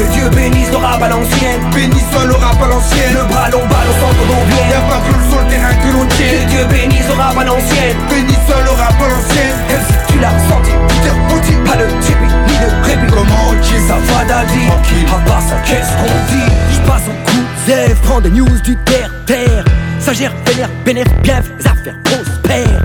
Que 0.00 0.06
Dieu 0.12 0.30
bénisse 0.30 0.72
l'aura 0.72 0.96
balancienne 0.96 1.60
Bénisse 1.74 2.24
l'aura 2.26 2.54
balancienne 2.54 3.12
Le 3.12 3.24
bras 3.28 3.50
l'on 3.50 3.60
balance 3.68 4.00
en 4.00 4.14
colombienne 4.16 4.70
Y'a 4.70 4.80
pas 4.88 5.00
plus 5.04 5.28
sur 5.28 5.42
le 5.42 5.46
terrain 5.48 5.74
que 5.74 5.92
l'on 5.92 6.06
tient 6.06 6.40
Que 6.40 6.48
Dieu 6.48 6.64
bénisse 6.70 7.06
l'aura 7.06 7.34
balancienne 7.34 7.96
Bénisse 8.08 8.48
l'aura 8.64 8.88
balancienne 8.98 9.60
tu 10.08 10.18
l'as 10.18 10.30
ressenti 10.30 10.70
Peter 10.88 11.14
Bouti 11.28 11.52
Pas 11.66 11.76
le 11.76 11.86
tipi 12.00 12.24
ni 12.24 12.58
le 12.58 12.82
répit 12.82 13.12
Comment 13.12 13.50
ok 13.50 13.66
ça 13.86 13.96
va 13.96 14.24
David? 14.24 14.68
Tranquille. 14.68 15.06
À 15.06 15.28
part 15.28 15.42
ça 15.42 15.56
qu'est-ce 15.66 15.92
qu'on 15.92 16.34
dit? 16.34 16.52
J'passe 16.74 17.02
au 17.06 17.30
coup 17.30 17.44
zèvre 17.66 18.00
Prends 18.02 18.20
des 18.20 18.30
news 18.30 18.60
du 18.64 18.76
terre-terre. 18.76 19.64
Ça 19.98 20.14
gère, 20.14 20.32
vénère, 20.46 20.70
bénéf, 20.84 21.06
bienf 21.22 21.44
Les 21.58 21.66
affaires 21.66 21.96
prospèrent 22.04 22.82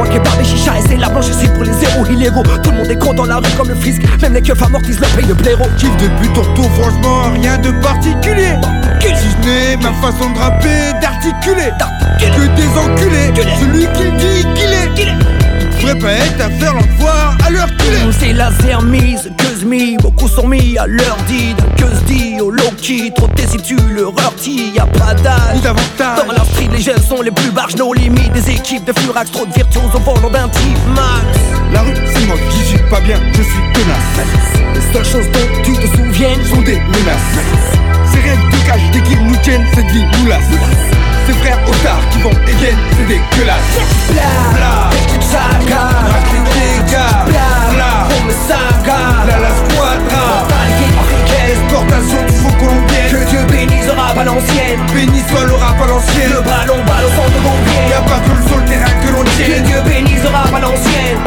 des 0.00 0.08
trois 0.08 0.18
kebabs 0.18 0.40
et 0.40 0.44
chicha 0.44 0.78
et 0.78 0.82
c'est 0.88 0.96
la 0.96 1.08
blanche 1.08 1.28
ici 1.28 1.46
pour 1.48 1.64
les 1.64 1.72
zéros. 1.72 2.06
Illégaux 2.06 2.42
Tout 2.62 2.70
le 2.70 2.78
monde 2.78 2.90
est 2.90 2.96
con 2.98 3.12
dans 3.12 3.26
la 3.26 3.36
rue 3.36 3.50
comme 3.56 3.68
le 3.68 3.74
fisc 3.74 4.02
Même 4.22 4.34
les 4.34 4.42
keufs 4.42 4.62
amortissent 4.62 5.00
le 5.00 5.06
paye 5.16 5.26
de 5.26 5.34
blaireau. 5.34 5.66
Kiff 5.76 5.94
depuis 5.96 6.28
Torto, 6.32 6.62
franchement, 6.62 7.32
rien 7.34 7.58
de 7.58 7.70
particulier. 7.82 8.54
Si 9.00 9.12
ce 9.12 9.46
n'est 9.46 9.76
ma 9.76 9.92
façon 9.94 10.30
de 10.30 10.38
rapper, 10.38 10.92
d'articuler. 11.00 11.70
Que 12.18 12.46
des 12.56 12.68
enculés, 12.78 13.32
celui 13.58 13.86
qui 13.92 14.10
dit 14.16 14.46
qu'il 14.54 14.72
est. 14.72 15.49
Devrait 15.80 15.98
pas 15.98 16.12
être 16.12 16.40
à 16.40 16.50
faire 16.50 16.74
l'enfoire 16.74 17.36
à 17.46 17.50
l'heure 17.50 17.68
qu'il 17.78 17.94
est. 17.94 18.12
C'est 18.18 18.32
laser 18.32 18.82
mise, 18.82 19.30
que 19.38 19.64
me, 19.64 20.00
beaucoup 20.00 20.28
sont 20.28 20.46
mis 20.46 20.76
à 20.76 20.86
l'heure 20.86 21.16
dit 21.26 21.54
Que 21.76 21.84
se 21.84 22.02
dit 22.04 22.40
au 22.40 22.50
low 22.50 22.70
key, 22.80 23.10
trop 23.14 23.28
déçu, 23.28 23.76
le 23.94 24.06
rorty, 24.06 24.72
y'a 24.74 24.86
pas 24.86 25.14
d'âge 25.14 25.54
Ni 25.54 25.60
d'avantage. 25.60 26.26
Dans 26.26 26.32
la 26.32 26.44
street, 26.44 26.68
les 26.70 26.80
jeunes 26.80 27.02
sont 27.02 27.22
les 27.22 27.30
plus 27.30 27.50
barges, 27.50 27.76
nos 27.76 27.94
limites 27.94 28.32
Des 28.32 28.50
équipes 28.50 28.84
de 28.84 28.92
furax, 28.98 29.30
trop 29.30 29.46
de 29.46 29.52
virtuoses 29.52 29.94
au 29.94 29.98
volant 29.98 30.30
d'un 30.30 30.48
type 30.48 30.78
max 30.94 31.38
La 31.72 31.82
rue, 31.82 31.94
c'est 31.94 32.26
moi 32.26 32.36
qui 32.50 32.58
suis 32.58 32.90
pas 32.90 33.00
bien, 33.00 33.18
je 33.32 33.42
suis 33.42 33.62
tenace. 33.72 34.28
Les 34.74 34.92
seules 34.92 35.04
choses 35.04 35.32
dont 35.32 35.62
tu 35.62 35.72
te 35.72 35.96
souviennes 35.96 36.44
Sont 36.44 36.62
des 36.62 36.76
menaces. 36.76 37.70
Cache 38.70 38.90
des 38.92 39.00
guilles 39.00 39.18
nous 39.24 39.36
tiennent 39.38 39.66
cette 39.74 39.90
vie 39.90 40.04
nous 40.20 40.28
lasse. 40.28 40.44
Ces 41.26 41.32
frères 41.32 41.58
otards 41.66 42.08
qui 42.12 42.18
vont 42.22 42.30
et 42.30 42.52
viennent 42.52 42.78
c'est 42.96 43.06
dégueulasse. 43.08 43.74
Bla 44.10 44.22
bla 44.54 44.90
Chaga 45.30 45.90
Raclé 46.06 46.38
des 46.54 46.92
gars 46.92 47.24
Bla 47.26 47.74
bla 47.74 47.90
Rome 48.10 48.30
Saga 48.46 49.26
La 49.26 49.38
la 49.38 49.50
squadra 49.58 50.46
Exportation 51.50 52.22
du 52.26 52.34
faux 52.34 52.56
colombien 52.58 53.04
Que 53.10 53.28
Dieu 53.28 53.40
bénisse 53.50 53.86
le 53.86 53.92
rap 53.92 54.16
l'ancienne 54.24 54.80
Béni 54.94 55.22
soit 55.28 55.46
le 55.46 55.54
rap 55.54 55.80
à 55.82 55.86
l'ancienne. 55.86 56.30
Le 56.30 56.42
ballon 56.42 56.82
balle 56.86 57.06
au 57.06 57.10
centre 57.10 57.34
de 57.34 57.42
mon 57.42 57.58
pied 57.66 57.90
Y'a 57.90 58.02
pas 58.02 58.20
que 58.22 58.30
le 58.30 58.48
sol 58.48 58.64
terrain 58.66 58.94
que 59.02 59.12
l'on 59.12 59.24
tient 59.24 59.46
Que 59.46 59.60
Dieu 59.66 59.82
bénisse 59.84 60.22
le 60.22 60.28
rap 60.30 60.50
l'ancienne 60.62 61.18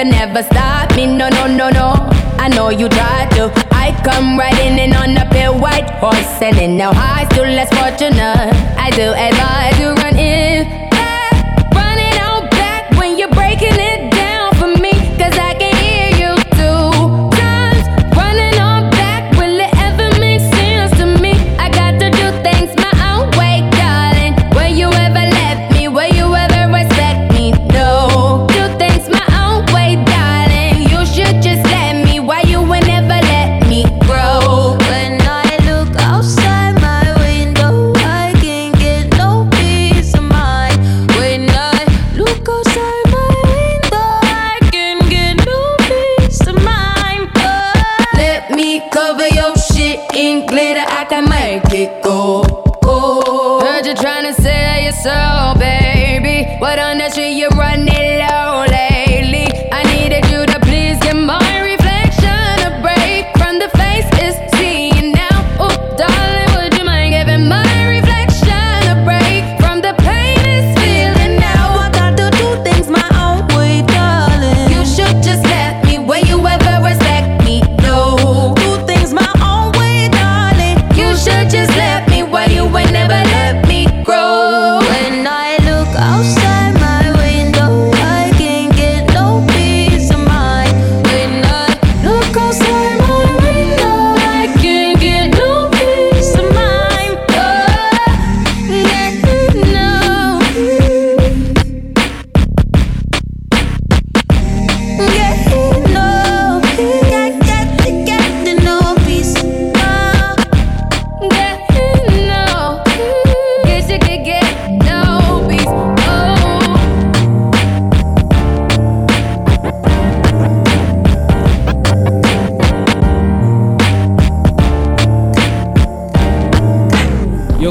Can 0.00 0.08
never 0.08 0.42
stop 0.42 0.96
me. 0.96 1.04
No, 1.04 1.28
no, 1.28 1.46
no, 1.46 1.68
no. 1.68 1.92
I 2.40 2.48
know 2.48 2.70
you 2.70 2.88
try 2.88 3.28
to. 3.36 3.52
I 3.70 3.92
come 4.02 4.38
riding 4.38 4.78
in 4.78 4.94
on 4.96 5.14
a 5.14 5.28
pale 5.28 5.52
white 5.60 5.90
horse, 6.00 6.24
selling 6.38 6.78
now 6.78 6.90
high, 6.94 7.26
still 7.28 7.44
less 7.44 7.68
fortunate. 7.68 8.48
I 8.80 8.88
do 8.96 9.12
advise 9.12 9.59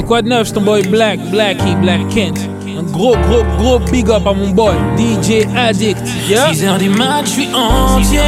Quoi 0.06 0.22
de 0.22 0.28
neuf, 0.28 0.48
c'est 0.48 0.54
ton 0.54 0.62
boy 0.62 0.82
Black, 0.88 1.20
Blacky, 1.30 1.76
Black 1.80 2.08
Kent. 2.08 2.50
Un 2.66 2.82
gros, 2.82 3.14
gros, 3.28 3.44
gros 3.58 3.78
big 3.78 4.10
up 4.10 4.26
à 4.26 4.32
mon 4.32 4.48
boy, 4.48 4.72
DJ 4.96 5.46
Addict. 5.56 6.00
Yeah. 6.28 6.52
6 6.52 6.64
heures 6.64 6.78
du 6.78 6.88
mat, 6.88 7.22
je 7.26 7.30
suis 7.30 7.48
entier. 7.54 8.18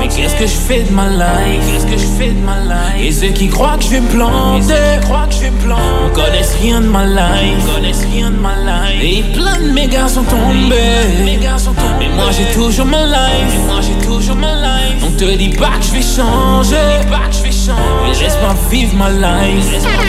Mais 0.00 0.08
qu'est-ce 0.08 0.34
que 0.34 0.46
je 0.46 0.52
fais 0.52 0.82
de 0.82 0.92
ma 0.92 1.08
life? 1.08 1.62
Qu'est-ce 1.70 1.86
que 1.86 1.98
je 1.98 2.06
fais 2.18 2.30
de 2.30 2.40
ma 2.44 2.60
life? 2.60 3.00
Et 3.00 3.12
ceux 3.12 3.28
qui 3.28 3.48
croient 3.48 3.76
que 3.78 3.84
je 3.84 3.90
vais 3.90 4.00
me 4.00 4.08
planter, 4.08 5.00
croient 5.02 5.26
que 5.28 5.34
je 5.34 5.40
vais 5.40 5.50
me 5.50 5.58
planter, 5.58 5.82
connaissent 6.14 6.56
rien 6.60 6.80
de 6.80 6.86
ma 6.86 7.04
life, 7.04 7.74
connaissent 7.74 8.06
rien 8.12 8.30
de 8.30 8.36
ma 8.36 8.56
life. 8.56 9.02
Et 9.02 9.22
plein 9.32 9.58
de 9.58 9.72
mes 9.72 9.86
gars 9.86 10.08
sont 10.08 10.24
tombés, 10.24 11.24
mes 11.24 11.36
gars 11.36 11.58
sont 11.58 11.72
tombés. 11.74 12.08
Mais 12.08 12.08
moi 12.08 12.30
j'ai 12.36 12.52
toujours 12.54 12.86
ma 12.86 13.04
life, 13.04 13.54
moi 13.66 13.80
j'ai 13.80 14.06
toujours 14.06 14.36
ma 14.36 14.54
life. 14.54 15.04
On 15.06 15.10
te 15.10 15.36
dit 15.36 15.50
pas 15.50 15.76
que 15.78 15.84
je 15.86 15.92
vais 15.92 16.02
changer, 16.02 17.06
pas 17.10 17.28
que 17.28 17.36
je 17.36 17.42
Mais 17.74 18.14
laisse-moi 18.20 18.54
vivre 18.70 18.94
ma 18.94 19.10
life, 19.10 19.72
Laisse-moi 19.72 20.02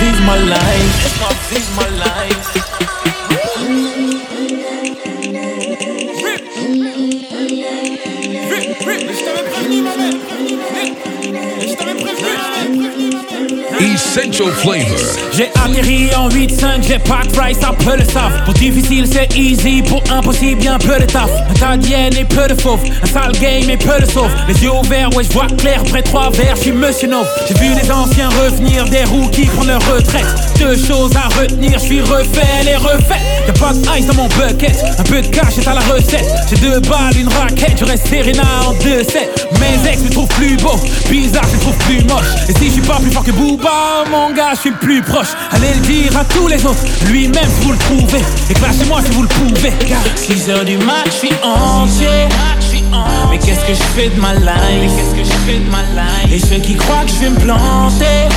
vivre 0.00 0.22
ma 0.26 0.36
life, 0.36 1.02
laisse-moi 1.02 1.28
vivre 1.50 1.70
ma 1.76 1.86
life. 1.88 2.63
J'ai 15.32 15.50
atterri 15.56 16.14
en 16.14 16.28
8-5, 16.28 16.86
j'ai 16.86 17.00
pas 17.00 17.22
de 17.26 17.34
fry, 17.34 17.52
ça 17.52 17.72
peu 17.84 17.96
le 17.96 18.04
savent. 18.04 18.44
Pour 18.44 18.54
difficile, 18.54 19.08
c'est 19.10 19.36
easy, 19.36 19.82
pour 19.82 20.04
impossible, 20.08 20.60
bien 20.60 20.78
peu 20.78 21.00
de 21.00 21.04
taf. 21.04 21.28
Un 21.50 21.54
tas 21.54 21.76
d'hyènes 21.76 22.16
et 22.16 22.24
peu 22.24 22.46
de 22.46 22.54
fauves, 22.54 22.78
un 23.02 23.06
sale 23.06 23.32
game 23.32 23.68
et 23.68 23.76
peu 23.76 23.98
de 23.98 24.06
sauve. 24.06 24.30
Les 24.46 24.62
yeux 24.62 24.70
ouverts, 24.70 25.12
ouais, 25.16 25.24
vois 25.32 25.48
clair, 25.58 25.82
près 25.82 26.02
trois 26.02 26.30
verres, 26.30 26.54
je 26.54 26.60
suis 26.62 26.72
monsieur 26.72 27.08
Nov. 27.08 27.26
J'ai 27.48 27.54
vu 27.54 27.74
les 27.74 27.90
anciens 27.90 28.28
revenir, 28.28 28.84
des 28.84 29.02
rookies 29.02 29.46
prendre 29.46 29.66
leur 29.66 29.82
retraite. 29.92 30.26
Deux 30.60 30.76
choses 30.76 31.16
à 31.16 31.26
retenir, 31.40 31.72
je 31.80 31.84
suis 31.84 32.00
refait 32.00 32.70
et 32.70 32.76
refait. 32.76 33.43
Y'a 33.46 33.52
pas 33.52 33.72
de 33.72 33.98
ice 33.98 34.06
dans 34.06 34.14
mon 34.14 34.28
bucket, 34.28 34.74
un 34.98 35.02
peu 35.02 35.20
de 35.20 35.26
cash 35.28 35.58
est 35.58 35.68
à 35.68 35.74
la 35.74 35.80
recette. 35.80 36.24
J'ai 36.48 36.56
deux 36.56 36.80
balles, 36.80 37.16
une 37.18 37.28
raquette, 37.28 37.78
je 37.78 37.84
reste 37.84 38.06
Serena 38.06 38.42
en 38.66 38.72
2-7. 38.74 39.18
Mes 39.60 39.88
ex 39.88 40.02
me 40.02 40.10
trouvent 40.10 40.28
plus 40.28 40.56
beau, 40.56 40.74
bizarre, 41.10 41.44
je 41.48 41.54
les 41.54 41.60
trouve 41.60 41.76
plus 41.78 42.04
moche. 42.04 42.24
Et 42.48 42.52
si 42.58 42.66
je 42.66 42.72
suis 42.72 42.82
pas 42.82 42.96
plus 42.96 43.10
fort 43.10 43.24
que 43.24 43.32
Booba, 43.32 44.04
mon 44.10 44.32
gars, 44.32 44.54
je 44.54 44.60
suis 44.60 44.70
plus 44.70 45.02
proche. 45.02 45.28
Allez 45.52 45.74
le 45.74 45.80
dire 45.80 46.16
à 46.16 46.24
tous 46.24 46.48
les 46.48 46.64
autres, 46.64 46.82
lui-même 47.06 47.48
si 47.58 47.66
vous 47.66 47.72
le 47.72 47.78
trouvez. 47.78 48.22
Et 48.50 48.54
clashez-moi 48.54 49.02
si 49.02 49.10
vous 49.12 49.22
le 49.22 49.28
pouvez. 49.28 49.72
6 50.16 50.50
heures 50.50 50.64
du 50.64 50.78
mat, 50.78 51.04
je 51.06 51.10
suis 51.10 51.34
entier. 51.42 52.28
Mais 53.30 53.38
qu'est-ce 53.38 53.64
que 53.64 53.74
je 53.74 53.82
fais 53.94 54.08
de 54.08 54.20
ma 54.20 54.34
life? 54.34 54.92
Qu'est-ce 54.96 55.14
que 55.14 55.24
je 55.24 55.38
fais 55.46 55.58
de 55.58 55.70
ma 55.70 55.82
life? 55.82 56.32
Et 56.32 56.38
ceux 56.38 56.60
qui 56.60 56.74
croient 56.76 57.04
que 57.04 57.10
je 57.10 57.20
vais 57.20 57.30
me 57.30 57.40
planter 57.40 58.28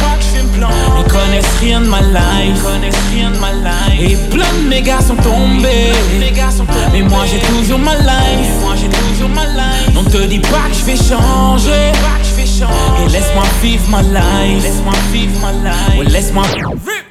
Ils 0.98 1.12
connaissent 1.12 1.56
rien 1.60 1.82
de 1.82 1.88
ma 1.88 2.02
life. 2.02 2.62
connaissent 2.64 2.96
rien 3.14 3.32
de 3.32 3.38
ma 3.38 3.52
life. 3.52 4.00
Et 4.12 4.16
plein 4.30 4.52
de 4.62 4.68
mes 4.70 4.82
gars 4.82 5.02
sont 5.02 5.16
tombés. 5.16 5.92
Mais 6.92 7.02
moi 7.02 7.24
j'ai 7.30 7.40
toujours 7.40 7.80
ma 7.80 7.96
life. 7.96 8.52
Moi 8.62 8.74
j'ai 8.80 8.90
toujours 8.90 9.30
ma 9.30 9.46
life. 9.46 9.92
On 9.98 10.04
te 10.04 10.26
dit 10.26 10.40
pas 10.40 10.68
que 10.70 10.76
je 10.80 10.86
vais 10.86 10.96
changer. 10.98 11.92
Et 12.60 13.10
laisse-moi 13.10 13.44
vivre 13.62 13.90
ma 13.90 14.02
life. 14.02 14.64
Laisse-moi 14.64 14.94
vivre 15.12 15.40
ma 15.42 15.52
life. 15.52 16.12
Laisse-moi 16.12 16.44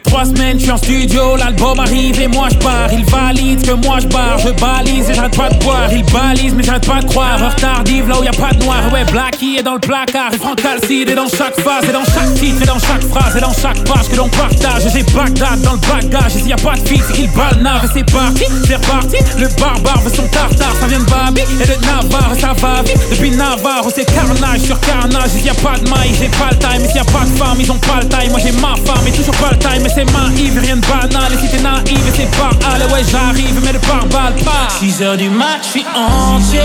Trois 0.07 0.25
semaines, 0.25 0.59
je 0.59 0.65
suis 0.65 0.73
en 0.73 0.77
studio, 0.77 1.37
l'album 1.37 1.79
arrive 1.81 2.21
et 2.21 2.29
moi 2.29 2.49
je 2.51 2.57
pars. 2.57 2.93
Il 2.93 3.05
valide 3.05 3.67
que 3.67 3.73
moi 3.73 3.99
je 4.01 4.07
barre, 4.07 4.39
je 4.39 4.51
balise 4.51 5.11
et 5.11 5.15
j'arrête 5.15 5.37
pas 5.37 5.49
de 5.49 5.59
boire. 5.63 5.89
Il 5.93 6.05
balise 6.05 6.55
mais 6.55 6.63
j'arrête 6.63 6.87
pas 6.87 7.01
de 7.01 7.07
croire. 7.07 7.43
Heure 7.43 7.57
tardive 7.57 8.09
là 8.09 8.21
où 8.21 8.25
y 8.25 8.29
a 8.29 8.33
pas 8.33 8.53
de 8.53 8.65
noir. 8.65 8.79
Ouais, 8.93 9.05
Blacky 9.05 9.57
est 9.59 9.63
dans 9.63 9.75
le 9.75 9.81
placard 9.81 10.33
et 10.33 10.39
Franck 10.39 10.63
Calcide 10.63 11.11
est 11.11 11.15
dans 11.15 11.29
chaque 11.29 11.61
phase 11.61 11.85
et 11.89 11.93
dans 11.93 12.05
chaque 12.05 12.35
titre 12.35 12.63
et 12.63 12.67
dans 12.67 12.79
chaque 12.79 13.03
phrase 13.03 13.37
et 13.37 13.41
dans 13.41 13.53
chaque 13.53 13.83
page 13.85 14.09
que 14.09 14.17
l'on 14.17 14.29
partage. 14.29 14.83
J'ai 14.93 15.03
Bagdad 15.03 15.61
dans 15.63 15.73
le 15.73 15.79
bagage 15.79 16.37
et 16.37 16.39
s'il 16.39 16.49
y 16.49 16.53
a 16.53 16.57
pas 16.57 16.75
de 16.75 16.89
fil, 16.89 17.03
c'est 17.07 17.13
qu'il 17.15 17.31
balnave 17.33 17.85
et 17.85 17.89
c'est 17.93 18.13
parti. 18.13 18.45
C'est 18.67 18.77
reparti, 18.77 19.17
le 19.39 19.49
barbare 19.61 20.01
veut 20.03 20.15
son 20.15 20.27
tartare. 20.29 20.75
Ça 20.81 20.87
vient 20.87 21.01
de 21.01 21.05
Babi 21.05 21.43
et 21.61 21.67
de 21.67 21.85
Navarre 21.85 22.33
ça 22.39 22.53
va 22.55 22.83
vite. 22.83 22.99
Depuis 23.11 23.31
Navarre, 23.31 23.85
c'est 23.95 24.05
carnage 24.05 24.61
sur 24.61 24.79
carnage. 24.81 25.35
Et 25.35 25.39
s'il 25.39 25.47
y 25.47 25.51
a 25.51 25.55
pas 25.55 25.79
de 25.79 25.89
maille, 25.91 26.15
j'ai 26.19 26.29
pas 26.29 26.51
le 26.51 26.59
time. 26.59 26.85
Et 26.85 26.87
s'il 26.87 26.97
y 26.97 27.01
a 27.01 27.05
pas 27.05 27.25
de 27.25 27.37
femme, 27.37 27.57
ils 27.59 27.71
ont 27.73 27.79
pas 27.79 28.01
le 28.01 28.09
time. 28.09 28.31
Moi 28.31 28.41
j'ai 28.43 28.53
ma 28.53 28.75
femme 28.87 29.07
et 29.07 29.13
toujours 29.13 29.35
pas 29.37 29.51
le 29.51 29.59
time. 29.59 29.83
C'est 29.97 30.05
naïf, 30.13 30.53
rien 30.61 30.77
de 30.77 30.83
banal. 30.83 31.33
Et 31.33 31.39
si 31.39 31.49
t'es 31.49 31.63
naïf, 31.63 31.89
et 31.89 32.13
c'est 32.15 32.31
pas 32.37 32.51
allez, 32.71 32.85
ouais, 32.93 33.01
j'arrive, 33.11 33.59
mais 33.65 33.73
de 33.73 33.79
par 33.79 34.05
balle 34.05 34.35
pas. 34.45 34.69
6 34.79 35.01
heures 35.01 35.17
du 35.17 35.31
match, 35.31 35.63
je 35.63 35.69
suis 35.71 35.87
entier. 35.95 36.61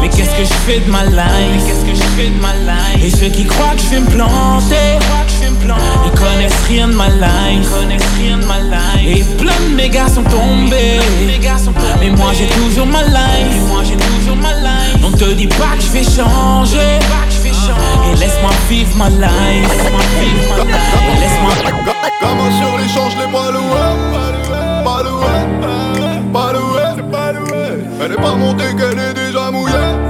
Mais 0.00 0.08
qu'est-ce 0.08 0.30
que 0.30 0.44
je 0.44 0.54
fais 0.64 0.78
de 0.78 0.88
ma 0.92 1.04
life? 1.06 1.64
Qu'est-ce 1.66 1.84
que 1.84 1.92
je 1.92 2.08
fais 2.16 2.28
de 2.28 2.40
ma 2.40 2.52
life? 2.52 3.02
Et 3.04 3.10
ceux 3.10 3.30
qui 3.30 3.44
croient 3.44 3.74
que 3.76 3.82
je 3.82 3.88
vais 3.88 4.00
me 4.00 4.06
planter 4.06 5.00
Ils 6.04 6.10
connaissent 6.12 6.62
rien 6.68 6.86
de 6.86 6.94
ma 6.94 7.08
life. 7.08 7.68
Connaissent 7.80 8.02
rien 8.16 8.38
de 8.38 8.44
ma 8.44 8.60
life. 8.60 9.18
Et 9.18 9.24
plein 9.34 9.58
de 9.68 9.74
mes 9.74 9.88
gars 9.88 10.06
sont 10.06 10.22
tombés. 10.22 11.00
Mais 12.00 12.10
moi 12.10 12.30
j'ai 12.38 12.46
toujours 12.46 12.86
ma 12.86 13.02
life. 13.02 13.58
Moi 13.66 13.82
j'ai 13.82 13.96
toujours 13.96 14.36
ma 14.36 14.52
life. 14.52 15.02
On 15.04 15.10
te 15.10 15.32
dit 15.32 15.48
pas 15.48 15.74
que 15.76 15.82
je 15.82 15.88
vais 15.88 16.04
changer 16.04 17.00
Et 18.10 18.16
laisse-moi 18.16 18.50
vivre 18.68 18.96
ma 18.96 19.08
life. 19.08 19.72
Et 20.20 21.20
laisse-moi 21.20 21.52
Comment 22.20 22.50
sur 22.50 22.78
l'échange, 22.78 23.16
les 23.16 23.30
Pas 23.32 23.50
loué 23.52 23.84
Pas 24.84 25.02
loué 25.02 26.82
Pas 27.10 27.32
loué 27.32 27.84
Elle 28.02 28.12
est 28.12 28.16
pas 28.16 28.34
montée 28.34 28.74
qu'elle 28.76 28.98
est 28.98 29.14
déjà 29.14 29.50
mouillée 29.50 30.03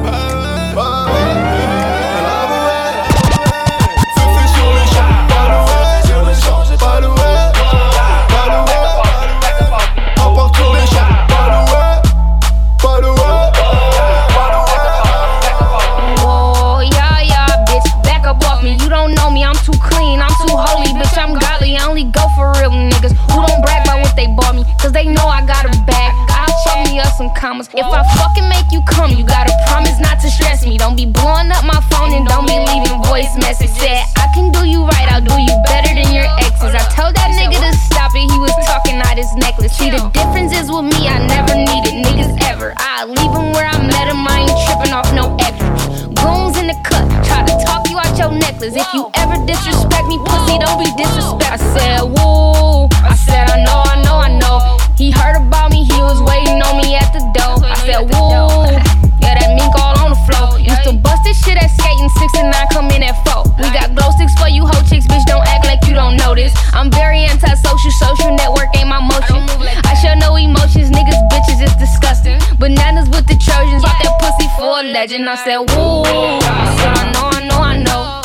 commas. 27.35 27.68
If 27.74 27.85
I 27.85 28.03
fucking 28.16 28.49
make 28.49 28.70
you 28.70 28.80
come, 28.87 29.11
you 29.12 29.24
gotta 29.24 29.53
promise 29.66 29.99
not 30.01 30.20
to 30.20 30.30
stress 30.30 30.64
me. 30.64 30.78
Don't 30.78 30.97
be 30.97 31.07
blowing 31.07 31.51
up 31.51 31.64
my 31.64 31.80
phone 31.91 32.12
and 32.14 32.26
don't 32.26 32.47
be 32.47 32.57
leaving 32.57 33.03
voice 33.05 33.30
messages. 33.37 33.74
Said, 33.76 34.03
I 34.16 34.30
can 34.35 34.51
do 34.51 34.64
you 34.64 34.87
right. 34.87 35.09
I'll 35.12 35.20
do 35.20 35.37
you 35.37 35.55
better 35.66 35.93
than 35.93 36.14
your 36.14 36.28
exes. 36.41 36.74
I 36.74 36.85
told 36.95 37.14
that 37.16 37.35
nigga 37.35 37.59
to 37.59 37.72
stop 37.91 38.12
it. 38.14 38.30
He 38.30 38.39
was 38.39 38.55
talking 38.64 38.97
out 39.03 39.18
his 39.18 39.30
necklace. 39.37 39.76
See, 39.76 39.91
the 39.91 40.01
difference 40.14 40.55
is 40.55 40.70
with 40.70 40.87
me, 40.87 41.09
I 41.11 41.18
never 41.26 41.55
needed 41.59 41.95
niggas 42.07 42.32
ever. 42.49 42.72
I 42.76 43.05
leave 43.05 43.32
him 43.35 43.53
where 43.53 43.66
I 43.66 43.76
met 43.82 44.09
him. 44.09 44.22
I 44.26 44.47
ain't 44.47 44.59
tripping 44.64 44.95
off 44.95 45.11
no 45.12 45.35
extras. 45.43 46.09
Goons 46.14 46.57
in 46.57 46.70
the 46.70 46.78
cut, 46.87 47.05
try 47.26 47.45
to 47.45 47.55
talk 47.66 47.91
you 47.91 47.99
out 47.99 48.16
your 48.16 48.30
necklace. 48.30 48.76
If 48.76 48.89
you 48.95 49.11
ever 49.14 49.37
disrespect 49.45 50.07
me, 50.07 50.18
pussy, 50.22 50.57
don't 50.62 50.78
be 50.78 50.89
disrespect. 50.97 51.51
I 51.51 51.59
said, 51.74 52.01
woo. 52.09 52.93
Legend. 74.95 75.28
I 75.28 75.34
said, 75.34 75.59
woo. 75.59 76.05
Said, 76.07 76.95
I 76.95 77.11
know, 77.11 77.26
I 77.34 77.40
know, 77.49 77.59
I 77.59 77.74
know. 77.82 78.22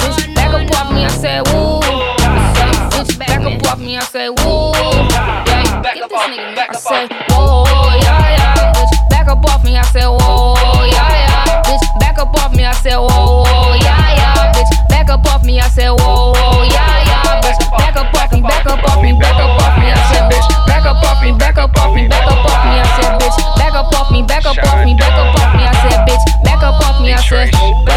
Bitch, 0.00 0.34
back 0.34 0.54
up 0.56 0.72
off 0.80 0.90
me, 0.90 1.04
I 1.04 1.08
said, 1.08 1.46
woo. 1.48 1.80
I 1.84 2.96
bitch, 2.96 3.18
back 3.18 3.44
up 3.44 3.66
off 3.68 3.78
me, 3.78 3.98
I 3.98 4.00
said, 4.00 4.30
woo. 4.40 4.72
Yeah, 4.72 5.92
get 5.92 6.08
this 6.08 6.24
nigga, 6.32 6.48
man. 6.56 6.56
I 6.56 6.72
said, 6.72 7.12
whoa, 7.28 7.64
yeah, 8.00 8.32
yeah. 8.32 8.72
Bitch, 8.72 8.94
back 9.10 9.28
up 9.28 9.44
off 9.44 9.62
me, 9.62 9.76
I 9.76 9.82
said, 9.92 10.08
whoa, 10.08 10.56
yeah, 10.88 11.20
yeah. 11.20 11.62
Bitch, 11.68 11.84
back 12.00 12.18
up 12.18 12.34
off 12.40 12.56
me, 12.56 12.64
I 12.64 12.72
said, 12.72 12.96
whoa, 12.96 13.44
yeah, 13.84 14.16
yeah. 14.16 14.52
Bitch, 14.56 14.72
back 14.88 15.10
up 15.10 15.26
off 15.26 15.44
me, 15.44 15.60
I 15.60 15.68
said, 15.68 15.90
whoa, 16.00 16.32
yeah, 16.64 17.04
yeah. 17.04 17.42
Bitch, 17.44 17.60
back 17.76 17.96
up 17.96 18.14
off 18.16 18.32
me, 18.32 18.40
back 18.40 18.64
up 18.64 18.82
off 18.88 19.02
me, 19.02 19.12
back 19.20 19.36
up 19.36 19.60
off 19.60 19.76
me, 19.76 19.92
I 19.92 20.00
said, 20.08 20.32
bitch, 20.32 20.48
back 20.66 20.86
up 20.86 21.04
off 21.04 21.22
me, 21.22 21.32
back 21.36 21.58
up 21.58 21.76
me, 24.20 24.26
back 24.26 24.44
up 24.46 24.58
off 24.58 24.84
me, 24.84 24.94
back 24.94 25.12
up 25.12 25.34
off 25.38 25.54
me, 25.54 25.64
I 25.64 25.72
said, 25.82 26.08
bitch, 26.08 26.44
back 26.44 26.62
up 26.62 26.74
off 26.82 27.02
me, 27.02 27.12
I 27.12 27.20
said, 27.20 27.87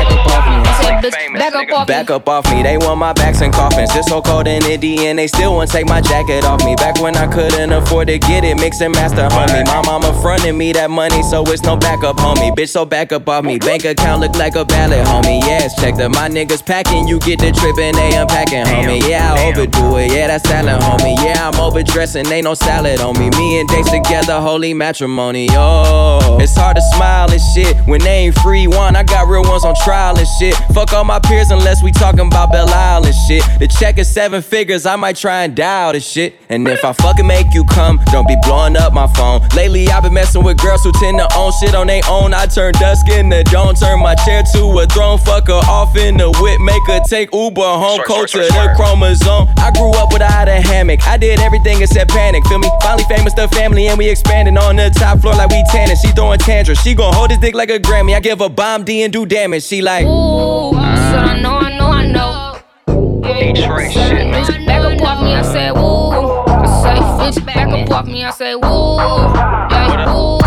me, 1.04 1.08
I 1.08 1.12
said, 1.12 1.34
back 1.34 1.56
up 1.56 1.70
off 1.72 1.88
me. 1.88 1.94
Back 1.94 2.10
up 2.10 2.30
off 2.30 2.52
me, 2.52 2.64
they 2.64 2.78
want 2.78 3.00
my 3.00 3.14
backs 3.14 3.42
and 3.42 3.54
coffins. 3.54 3.94
Just 3.94 4.10
so 4.10 4.22
cold 4.22 4.48
in 4.48 4.64
Indy 4.66 5.08
and 5.08 5.18
they 5.18 5.28
still 5.28 5.54
won't 5.54 5.72
take 5.72 5.88
my 5.88 6.02
jacket 6.02 6.44
off 6.46 6.64
me. 6.64 6.76
Back 6.76 7.02
when 7.02 7.16
I 7.16 7.28
couldn't 7.28 7.72
afford 7.72 8.08
to 8.08 8.20
get 8.20 8.44
it, 8.44 8.56
mix 8.58 8.82
and 8.82 8.94
master, 8.94 9.28
homie. 9.30 9.66
My 9.66 9.82
mama 9.86 10.14
fronted 10.22 10.56
me 10.56 10.72
that 10.74 10.90
money, 10.90 11.24
so 11.24 11.44
it's 11.48 11.64
no 11.64 11.76
backup, 11.78 12.18
homie. 12.18 12.56
Bitch, 12.56 12.70
so 12.70 12.86
back 12.86 13.12
up 13.12 13.28
off 13.28 13.44
me. 13.44 13.58
Bank 13.60 13.86
account 13.86 14.22
look 14.22 14.36
like 14.36 14.56
a 14.56 14.66
ballot, 14.66 15.06
homie. 15.08 15.42
Yes, 15.42 15.80
check 15.80 15.96
that 15.96 16.10
my 16.10 16.30
niggas 16.30 16.66
packing. 16.66 17.08
You 17.08 17.20
get 17.20 17.40
the 17.40 17.52
trip 17.52 17.78
and 17.78 17.98
they 17.98 18.16
unpacking, 18.16 18.66
homie. 18.66 19.02
Yeah, 19.08 19.34
I 19.34 19.50
overdo 19.50 19.98
it. 19.98 20.12
Yeah, 20.12 20.28
that's 20.28 20.48
salad, 20.48 20.82
homie. 20.82 21.16
Yeah, 21.24 21.50
I'm 21.50 21.60
overdressing, 21.60 22.28
ain't 22.28 22.46
no 22.46 22.54
salad 22.54 23.00
on 23.02 23.18
me. 23.18 23.30
Me 23.32 23.60
and 23.60 23.70
Dates 23.70 23.90
together, 23.90 24.40
holy 24.40 24.74
matrimony. 24.74 25.48
Oh, 25.52 26.38
it's 26.40 26.56
hard 26.56 26.76
to 26.76 26.82
smile 26.94 27.32
and 27.32 27.42
shit 27.54 27.76
when 27.88 28.02
they 28.02 28.26
ain't 28.26 28.38
free. 28.40 28.68
One, 28.68 28.96
I 28.96 29.04
got 29.04 29.28
real 29.28 29.44
ones 29.44 29.66
on 29.66 29.76
trial 29.84 30.18
and 30.18 30.28
shit. 30.40 30.56
Fuck 30.74 30.91
all 30.94 31.04
my 31.04 31.20
peers 31.20 31.52
unless 31.52 31.82
we 31.84 31.92
talking 31.92 32.28
about 32.28 32.52
Belle 32.52 32.70
Isle 32.70 33.06
and 33.06 33.16
shit. 33.28 33.44
The 33.60 33.68
check 33.68 33.98
is 33.98 34.10
seven 34.10 34.42
figures, 34.42 34.86
I 34.86 34.96
might 34.96 35.16
try 35.16 35.44
and 35.44 35.56
dial 35.56 35.94
this 35.94 36.08
shit. 36.08 36.36
And 36.50 36.68
if 36.68 36.84
I 36.84 36.94
fucking 36.94 37.26
make 37.26 37.54
you 37.54 37.64
come, 37.66 38.00
don't 38.12 38.28
be 38.28 38.36
blowing 38.44 38.76
up 38.76 38.94
my 38.94 39.08
phone. 39.14 39.42
Lately, 39.56 39.88
I've 39.90 40.04
been 40.04 40.14
messing 40.14 40.44
with 40.44 40.58
girls 40.58 40.84
who 40.84 40.92
tend 40.94 41.18
to 41.20 41.28
own 41.36 41.52
shit 41.60 41.76
on 41.76 41.88
their 41.88 42.02
own. 42.10 42.34
I 42.34 42.46
turn 42.46 42.74
dusk 42.74 43.08
in 43.10 43.30
the 43.30 43.44
dawn, 43.46 43.76
turn 43.76 44.00
my 44.00 44.16
chair 44.16 44.44
to 44.54 44.80
a 44.80 44.86
throne. 44.88 45.18
Fuck 45.20 45.48
her 45.48 45.62
off 45.70 45.96
in 45.96 46.18
the 46.18 46.30
whip, 46.42 46.60
make 46.62 46.84
her 46.88 47.00
take 47.08 47.34
Uber 47.34 47.62
home. 47.62 48.02
Cold 48.06 48.28
to 48.30 48.40
the 48.40 48.74
chromosome. 48.76 49.48
I 49.58 49.72
grew 49.72 49.92
up 49.92 50.12
without 50.12 50.48
a 50.48 50.60
hammock. 50.60 51.08
I 51.08 51.18
did 51.18 51.40
everything 51.40 51.82
except 51.82 52.12
panic. 52.12 52.46
Feel 52.48 52.60
me? 52.60 52.70
Finally 52.82 53.06
famous, 53.06 53.34
the 53.34 53.48
family, 53.50 53.88
and 53.88 53.98
we 53.98 54.10
expanding 54.10 54.58
on 54.58 54.76
the 54.76 54.90
top 54.90 55.20
floor 55.20 55.36
like 55.36 55.50
we 55.50 55.64
tanning. 55.72 55.96
She 55.96 56.10
throwing 56.12 56.40
tantrums. 56.40 56.80
She 56.82 56.96
gon' 56.96 57.14
hold 57.14 57.30
his 57.30 57.40
dick 57.40 57.56
like 57.56 57.70
a 57.70 57.80
Grammy. 57.80 58.16
I 58.16 58.20
give 58.20 58.40
her 58.40 58.50
bomb 58.50 58.84
D 58.84 59.04
and 59.04 59.14
do 59.14 59.26
damage. 59.26 59.64
She 59.64 59.82
like. 59.82 60.06
Ooh, 60.06 60.81
I 61.32 61.40
know, 61.40 61.58
I 61.58 61.78
know, 61.78 61.88
I 61.88 62.06
know. 62.08 62.60
Detroit 63.24 63.90
shit, 63.90 64.28
man. 64.28 64.44
Bitch, 64.44 64.66
back 64.66 64.84
up 64.84 65.02
off 65.02 65.24
me, 65.24 65.34
I 65.34 65.42
said, 65.44 65.72
woo. 65.72 66.12
I 66.12 66.66
say, 66.84 67.40
bitch, 67.40 67.46
back 67.46 67.70
up 67.70 67.90
off 67.90 68.06
me, 68.06 68.26
I 68.26 68.32
say, 68.32 68.56
woo. 68.56 68.98
Yeah, 68.98 70.14
woo. 70.14 70.41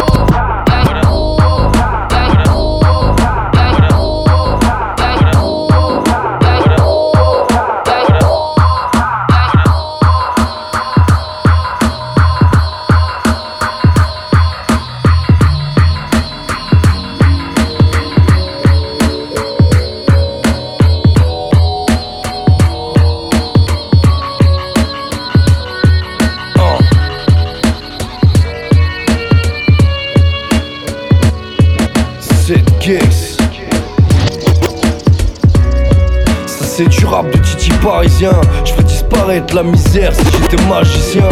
Parisien. 37.84 38.32
Je 38.64 38.72
fais 38.72 38.82
disparaître 38.82 39.54
la 39.54 39.62
misère 39.62 40.12
si 40.14 40.24
j'étais 40.32 40.62
magicien. 40.64 41.28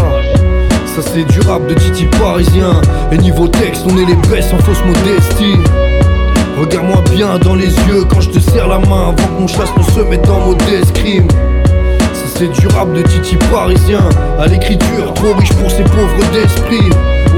Ça 0.86 1.00
c'est 1.00 1.24
du 1.24 1.40
rap 1.48 1.66
de 1.66 1.74
Titi 1.74 2.04
parisien. 2.20 2.72
Et 3.10 3.18
niveau 3.18 3.48
texte, 3.48 3.84
on 3.86 3.96
est 3.96 4.04
les 4.04 4.14
best 4.28 4.52
en 4.52 4.58
fausse 4.58 4.84
modestie. 4.84 5.56
Regarde-moi 6.60 7.02
bien 7.10 7.38
dans 7.38 7.54
les 7.54 7.74
yeux 7.88 8.04
quand 8.08 8.20
je 8.20 8.30
te 8.30 8.38
serre 8.38 8.68
la 8.68 8.78
main 8.78 9.08
avant 9.08 9.36
qu'on 9.38 9.46
chasse 9.46 9.70
ne 9.76 9.82
se 9.82 10.00
mette 10.00 10.28
en 10.28 10.46
mode 10.46 10.62
escrime. 10.70 11.28
Ça 12.12 12.26
c'est 12.36 12.48
du 12.48 12.66
rap 12.68 12.92
de 12.92 13.02
Titi 13.02 13.36
parisien. 13.50 14.02
À 14.38 14.46
l'écriture, 14.46 15.14
trop 15.14 15.32
riche 15.34 15.54
pour 15.54 15.70
ces 15.70 15.84
pauvres 15.84 16.32
d'esprit. 16.32 16.90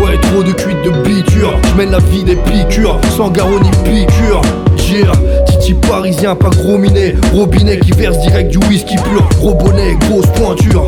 Ouais, 0.02 0.18
trop 0.20 0.42
de 0.42 0.52
cuites 0.52 0.82
de 0.82 0.90
biture. 1.08 1.56
Je 1.70 1.74
mène 1.76 1.92
la 1.92 2.00
vie 2.00 2.24
des 2.24 2.36
piqûres, 2.36 2.98
sans 3.16 3.30
garrot 3.30 3.60
ni 3.60 3.70
piqûre. 3.84 4.42
Titi 5.64 5.80
parisien, 5.88 6.34
pas 6.34 6.50
gros 6.50 6.76
minet. 6.76 7.14
Robinet 7.32 7.78
qui 7.78 7.92
verse 7.92 8.18
direct 8.18 8.50
du 8.50 8.58
whisky 8.68 8.96
pur. 8.96 9.26
Gros 9.38 9.54
bonnet, 9.54 9.96
grosse 10.08 10.26
pointure. 10.34 10.84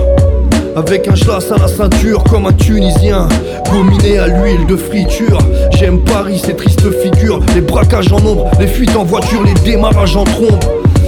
Avec 0.77 1.09
un 1.09 1.15
schlass 1.15 1.51
à 1.51 1.57
la 1.57 1.67
ceinture 1.67 2.23
comme 2.25 2.45
un 2.45 2.53
Tunisien 2.53 3.27
Gominé 3.73 4.19
à 4.19 4.27
l'huile 4.27 4.67
de 4.67 4.77
friture 4.77 5.39
J'aime 5.71 6.01
Paris, 6.05 6.39
ces 6.45 6.55
tristes 6.55 6.91
figures 7.01 7.41
Les 7.55 7.63
braquages 7.63 8.13
en 8.13 8.19
ombre, 8.19 8.51
les 8.61 8.67
fuites 8.67 8.95
en 8.95 9.05
voiture, 9.05 9.43
les 9.43 9.55
démarrages 9.65 10.17
en 10.17 10.25
trombe 10.25 10.63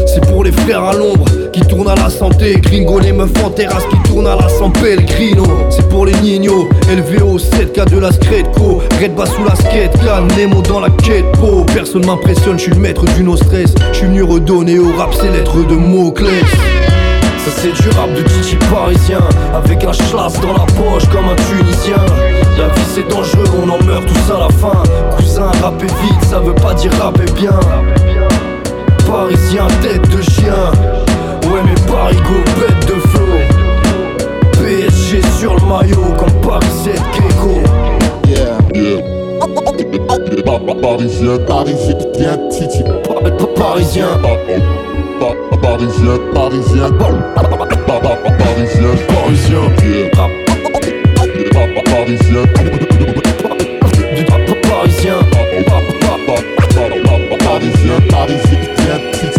C'est 0.06 0.26
pour 0.26 0.42
les 0.42 0.52
frères 0.52 0.84
à 0.84 0.94
l'ombre 0.94 1.26
qui 1.59 1.66
tourne 1.66 1.88
à 1.88 1.94
la 1.94 2.11
santé. 2.11 2.56
Gringo, 2.61 2.98
les 2.98 3.12
meufs 3.12 3.30
en 3.44 3.50
terrasse 3.50 3.84
qui 3.90 3.98
tournent 4.09 4.26
à 4.26 4.36
la 4.36 4.48
sans 4.48 4.70
Pellegrino. 4.70 5.44
C'est 5.70 5.88
pour 5.88 6.06
les 6.06 6.14
nignos, 6.20 6.68
élevé 6.90 7.20
au 7.22 7.38
7K 7.38 7.90
de 7.90 7.98
la 7.98 8.12
Scredco. 8.12 8.82
Red 9.00 9.14
bas 9.14 9.26
sous 9.26 9.44
la 9.44 9.54
skate, 9.54 9.96
Nemo 10.36 10.62
dans 10.62 10.80
la 10.80 10.90
quête 10.90 11.30
po. 11.32 11.64
Personne 11.74 12.06
m'impressionne, 12.06 12.59
je 12.59 12.64
suis 12.64 12.72
le 12.72 12.78
maître 12.78 13.04
du 13.16 13.22
no 13.22 13.36
stress. 13.36 13.74
Je 13.92 13.98
suis 13.98 14.06
venu 14.06 14.22
redonner 14.22 14.78
au 14.78 14.92
rap 14.96 15.14
ses 15.14 15.28
lettres 15.30 15.66
de 15.66 15.74
mots-clés. 15.74 16.44
Ça 17.44 17.50
c'est 17.56 17.82
du 17.82 17.88
rap 17.96 18.12
de 18.12 18.22
Titi 18.22 18.56
parisien 18.70 19.20
Avec 19.54 19.82
un 19.84 19.92
schlass 19.92 20.38
dans 20.40 20.52
la 20.52 20.66
poche 20.66 21.09
comme 21.11 21.28
un 21.28 21.36
Tunisien 21.36 22.04
La 22.59 22.68
vie 22.68 22.86
c'est 22.94 23.09
dangereux, 23.09 23.44
on 23.64 23.70
en 23.70 23.82
meurt 23.84 24.04
tous 24.06 24.34
à 24.34 24.40
la 24.40 24.48
fin 24.48 24.82
Cousin, 25.16 25.50
rapper 25.62 25.86
vite, 25.86 26.24
ça 26.28 26.40
veut 26.40 26.54
pas 26.54 26.74
dire 26.74 26.92
rapper 27.00 27.30
bien 27.36 27.59
Parisien, 29.06 29.66
tête 29.80 30.06
de 30.11 30.20
chien 30.20 31.07
Ouais 31.59 31.64
mais 31.64 31.74
Paris 31.90 32.16
go 32.16 32.36
bête 32.61 32.86
de 32.86 32.94
flow 33.09 33.40
PSG 34.52 35.20
sur 35.40 35.54
le 35.56 35.61
maillot 35.66 36.14
comme 36.16 36.40
Paris 36.40 36.66
7 36.84 36.94
Keiko 37.12 37.54
Yeah, 38.28 38.59
yeah 38.74 39.00
Parisien, 40.80 41.38
parisien, 41.46 41.94
Titi. 42.50 42.82
Parisien. 43.56 44.06
Parisien, 45.62 46.18
parisien, 46.32 46.90
parisien, 46.90 46.90
parisien. 46.92 47.28
Parisien, 49.09 49.64
parisien, 54.62 55.18
parisien, 57.40 57.40
parisien, 57.40 57.98
parisien. 58.11 59.38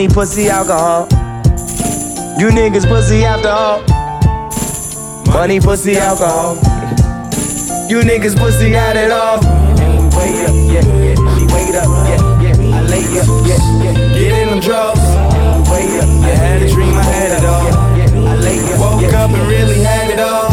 Money, 0.00 0.14
pussy, 0.14 0.48
alcohol. 0.48 1.06
You 2.40 2.48
niggas 2.48 2.88
pussy 2.88 3.22
after 3.22 3.50
all. 3.50 3.82
Money, 5.30 5.60
pussy, 5.60 5.98
alcohol. 5.98 6.54
You 7.86 8.00
niggas 8.00 8.34
pussy 8.34 8.72
it 8.72 9.10
all. 9.10 9.40
Wait 10.16 10.40
up, 10.48 10.54
yeah, 10.56 10.80
yeah. 10.80 11.14
She 11.36 11.44
wait 11.52 11.74
up, 11.74 11.90
yeah, 12.08 12.40
yeah. 12.40 12.76
I 12.76 12.82
lay 12.88 13.04
up, 13.20 13.28
yeah, 13.44 13.60
yeah. 13.84 14.18
Get 14.18 14.32
in 14.40 14.48
them 14.48 14.60
drugs. 14.60 15.00
Wait 15.68 16.00
up, 16.00 16.08
I 16.24 16.32
had 16.32 16.62
a 16.62 16.68
dream, 16.72 16.94
I 16.94 17.02
had 17.02 17.32
it 17.38 17.44
all. 17.44 18.26
I 18.26 18.36
lay 18.36 18.58
up, 18.72 18.80
woke 18.80 19.12
up 19.12 19.30
and 19.32 19.48
really 19.50 19.82
had 19.82 20.10
it 20.10 20.18
all. 20.18 20.48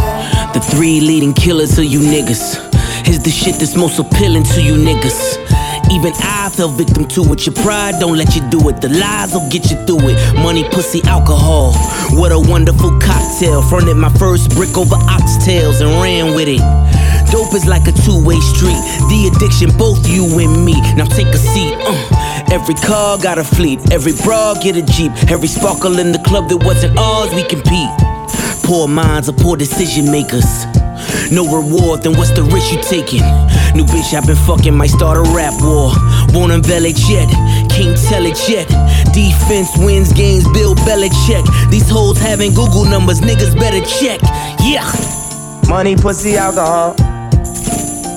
The 0.52 0.60
three 0.60 1.00
leading 1.00 1.34
killers 1.34 1.80
of 1.80 1.86
you 1.86 2.02
niggas 2.02 3.08
is 3.08 3.24
the 3.24 3.32
shit 3.32 3.56
that's 3.56 3.78
most 3.78 3.98
appealing 3.98 4.44
to 4.44 4.62
you 4.62 4.74
niggas. 4.74 5.47
Even 5.92 6.14
I 6.20 6.50
fell 6.50 6.70
victim 6.70 7.08
to 7.10 7.22
it. 7.34 7.46
Your 7.46 7.56
pride 7.56 7.96
don't 8.00 8.18
let 8.18 8.36
you 8.36 8.42
do 8.50 8.70
it. 8.70 8.82
The 8.82 8.90
lies 8.90 9.34
will 9.34 9.48
get 9.50 9.72
you 9.72 9.78
through 9.86 10.10
it. 10.10 10.18
Money, 10.44 10.64
pussy, 10.70 11.02
alcohol. 11.04 11.74
What 12.12 12.32
a 12.32 12.40
wonderful 12.40 13.00
cocktail. 13.00 13.62
Fronted 13.62 13.98
my 13.98 14.10
first 14.20 14.52
brick 14.52 14.78
over 14.78 14.96
oxtails 15.08 15.82
and 15.82 15.90
ran 16.02 16.36
with 16.36 16.48
it. 16.48 16.62
Dope 17.32 17.54
is 17.54 17.66
like 17.66 17.88
a 17.88 17.92
two-way 17.92 18.40
street. 18.40 18.80
The 19.12 19.32
addiction, 19.34 19.76
both 19.78 20.08
you 20.08 20.24
and 20.40 20.66
me. 20.66 20.80
Now 20.96 21.06
take 21.06 21.28
a 21.28 21.38
seat. 21.38 21.76
Uh. 21.80 22.44
Every 22.52 22.76
car 22.76 23.18
got 23.18 23.38
a 23.38 23.44
fleet. 23.44 23.80
Every 23.92 24.14
bra 24.24 24.54
get 24.56 24.78
a 24.78 24.82
jeep. 24.82 25.12
Every 25.30 25.48
sparkle 25.48 26.00
in 26.00 26.12
the 26.12 26.20
club 26.20 26.50
that 26.50 26.64
wasn't 26.64 26.98
ours, 26.98 27.34
we 27.34 27.44
compete. 27.44 27.90
Poor 28.64 28.88
minds 28.88 29.30
are 29.30 29.34
poor 29.34 29.58
decision 29.58 30.12
makers. 30.12 30.66
No 31.32 31.44
reward, 31.44 32.04
then 32.04 32.16
what's 32.18 32.32
the 32.32 32.44
risk 32.44 32.72
you 32.72 32.82
taking? 32.82 33.22
New 33.76 33.84
bitch 33.84 34.14
I've 34.14 34.26
been 34.26 34.36
fucking 34.48 34.76
might 34.76 34.90
start 34.90 35.18
a 35.18 35.22
rap 35.36 35.54
war. 35.62 35.92
Won't 36.34 36.52
unveil 36.52 36.86
it 36.86 36.98
yet, 37.10 37.28
can't 37.70 37.98
tell 38.08 38.26
it 38.26 38.40
yet. 38.48 38.68
Defense 39.14 39.70
wins 39.78 40.14
games, 40.14 40.48
Bill 40.54 40.74
Belichick. 40.88 41.44
These 41.70 41.90
hoes 41.90 42.18
having 42.18 42.54
Google 42.54 42.86
numbers, 42.86 43.20
niggas 43.20 43.60
better 43.60 43.84
check. 43.86 44.22
Yeah. 44.64 44.88
Money, 45.68 45.96
pussy, 45.96 46.38
alcohol. 46.38 46.96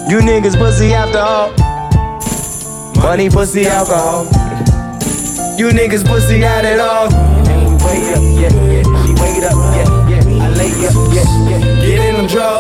You 0.09 0.21
niggas 0.21 0.57
pussy 0.57 0.95
after 0.95 1.19
all. 1.19 1.53
Money, 3.03 3.29
pussy, 3.29 3.67
alcohol. 3.67 4.25
You 5.59 5.71
niggas 5.71 6.07
pussy 6.07 6.39
had 6.39 6.65
it 6.65 6.79
all. 6.81 7.09
Wait 7.85 8.15
up, 8.15 8.23
yeah, 8.23 8.53
yeah. 8.71 8.83
She 9.05 9.13
wait 9.21 9.43
up, 9.43 9.59
yeah, 9.75 10.09
yeah. 10.09 10.45
I 10.45 10.49
lay 10.55 10.71
up, 10.87 10.95
yeah, 11.13 11.27
yeah. 11.49 11.81
Get 11.85 11.99
in 12.09 12.15
them 12.17 12.27
drugs. 12.27 12.60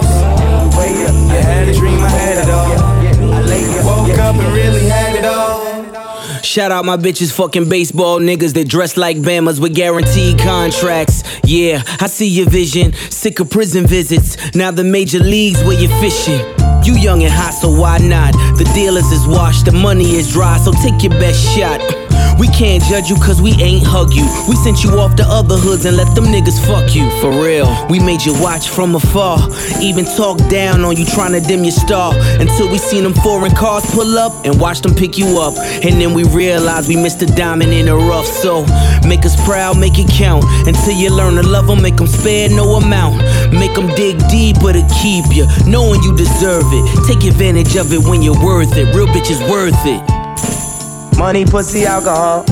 Had 1.60 1.68
a 1.68 1.74
dream, 1.74 2.00
I 2.00 2.08
had 2.08 2.38
it 2.38 2.48
all. 2.48 2.72
I 2.72 3.84
woke 3.84 4.18
up 4.18 4.34
and 4.34 4.54
really 4.54 4.88
had 4.88 5.14
it 5.14 5.26
all. 5.26 6.42
Shout 6.42 6.72
out 6.72 6.86
my 6.86 6.96
bitches, 6.96 7.30
fucking 7.32 7.68
baseball 7.68 8.18
niggas 8.18 8.54
that 8.54 8.66
dress 8.66 8.96
like 8.96 9.18
Bamas 9.18 9.60
with 9.60 9.74
guaranteed 9.74 10.38
contracts. 10.38 11.22
Yeah, 11.44 11.82
I 12.00 12.06
see 12.06 12.28
your 12.28 12.48
vision. 12.48 12.94
Sick 12.94 13.40
of 13.40 13.50
prison 13.50 13.86
visits. 13.86 14.54
Now 14.54 14.70
the 14.70 14.84
major 14.84 15.18
leagues 15.18 15.62
where 15.62 15.78
you're 15.78 16.00
fishing. 16.00 16.40
You 16.82 16.94
young 16.94 17.22
and 17.24 17.32
hot, 17.32 17.52
so 17.52 17.70
why 17.70 17.98
not? 17.98 18.32
The 18.56 18.64
dealers 18.74 19.12
is 19.12 19.26
washed, 19.26 19.66
the 19.66 19.72
money 19.72 20.16
is 20.16 20.32
dry, 20.32 20.56
so 20.56 20.72
take 20.72 21.02
your 21.02 21.12
best 21.20 21.44
shot. 21.54 21.78
We 22.40 22.48
can't 22.48 22.82
judge 22.84 23.10
you 23.10 23.16
cause 23.16 23.42
we 23.42 23.52
ain't 23.60 23.84
hug 23.84 24.14
you. 24.14 24.24
We 24.48 24.56
sent 24.56 24.82
you 24.82 24.98
off 24.98 25.14
to 25.16 25.24
other 25.28 25.56
hoods 25.56 25.84
and 25.84 25.94
let 25.94 26.14
them 26.14 26.24
niggas 26.24 26.58
fuck 26.66 26.94
you. 26.94 27.10
For 27.20 27.30
real, 27.30 27.68
we 27.90 28.00
made 28.00 28.24
you 28.24 28.32
watch 28.40 28.70
from 28.70 28.94
afar. 28.94 29.46
Even 29.78 30.06
talk 30.06 30.38
down 30.48 30.82
on 30.82 30.96
you 30.96 31.04
trying 31.04 31.32
to 31.32 31.40
dim 31.40 31.64
your 31.64 31.72
star. 31.72 32.14
Until 32.40 32.70
we 32.72 32.78
seen 32.78 33.02
them 33.02 33.12
foreign 33.12 33.54
cars 33.54 33.84
pull 33.92 34.16
up 34.16 34.32
and 34.46 34.58
watch 34.58 34.80
them 34.80 34.94
pick 34.94 35.18
you 35.18 35.38
up. 35.38 35.54
And 35.84 36.00
then 36.00 36.14
we 36.14 36.24
realized 36.24 36.88
we 36.88 36.96
missed 36.96 37.20
a 37.20 37.26
diamond 37.26 37.74
in 37.74 37.86
the 37.86 37.94
rough. 37.94 38.24
So 38.24 38.64
make 39.06 39.26
us 39.26 39.36
proud, 39.44 39.78
make 39.78 39.98
it 39.98 40.08
count. 40.08 40.44
Until 40.66 40.94
you 40.94 41.10
learn 41.10 41.34
to 41.34 41.42
love 41.46 41.66
them, 41.66 41.82
make 41.82 41.96
them 41.96 42.06
spare 42.06 42.48
no 42.48 42.76
amount. 42.76 43.18
Make 43.52 43.74
them 43.74 43.88
dig 43.96 44.16
deeper 44.30 44.72
to 44.72 44.82
keep 45.02 45.26
you, 45.36 45.44
knowing 45.66 46.02
you 46.02 46.16
deserve 46.16 46.64
it. 46.72 47.06
Take 47.06 47.30
advantage 47.30 47.76
of 47.76 47.92
it 47.92 48.00
when 48.08 48.22
you're 48.22 48.42
worth 48.42 48.74
it. 48.78 48.94
Real 48.94 49.08
bitches 49.08 49.46
worth 49.46 49.76
it. 49.84 50.19
Money, 51.20 51.44
pussy, 51.44 51.84
alcohol. 51.84 52.46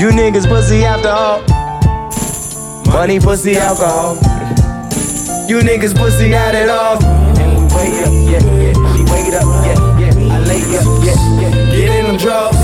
You 0.00 0.08
niggas 0.08 0.48
pussy 0.48 0.82
after 0.82 1.10
all. 1.10 1.42
Money, 2.86 3.20
pussy, 3.20 3.58
alcohol. 3.58 4.14
You 5.46 5.58
niggas 5.60 5.94
pussy 5.94 6.30
had 6.30 6.54
it 6.54 6.70
all. 6.70 6.96
Wait 7.76 8.00
up, 8.00 8.14
yeah, 8.24 8.40
yeah. 8.40 8.72
She 8.96 9.04
wait 9.12 9.34
up, 9.36 9.44
yeah, 9.60 9.76
yeah. 10.00 10.34
I 10.34 10.38
lay 10.40 10.64
up, 10.72 10.88
yeah, 11.04 11.12
yeah. 11.38 11.76
Get 11.76 11.90
in 11.98 12.06
them 12.06 12.16
drugs. 12.16 12.56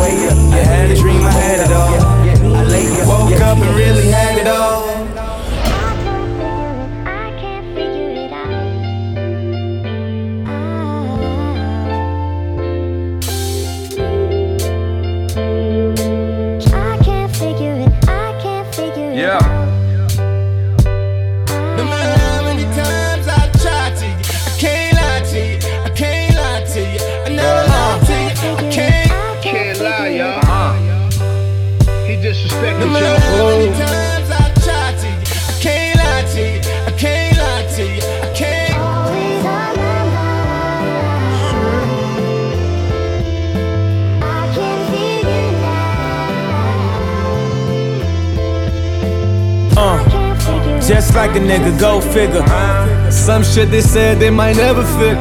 Wait 0.00 0.32
up, 0.32 0.38
I 0.50 0.64
had 0.64 0.90
a 0.90 0.96
dream, 0.96 1.20
I 1.22 1.30
had 1.32 1.60
it 1.60 1.72
all. 1.76 2.56
I 2.56 2.64
lay 2.64 2.86
up, 2.98 3.06
woke 3.06 3.40
up 3.42 3.58
and 3.58 3.76
really 3.76 4.08
had 4.08 4.38
it 4.38 4.46
all. 4.46 4.75
Like 51.16 51.34
a 51.34 51.40
nigga, 51.40 51.72
go 51.80 52.00
figure. 52.00 52.44
Some 53.10 53.42
shit 53.42 53.70
they 53.70 53.80
said 53.80 54.18
they 54.18 54.28
might 54.28 54.56
never 54.56 54.84
fit. 54.98 55.16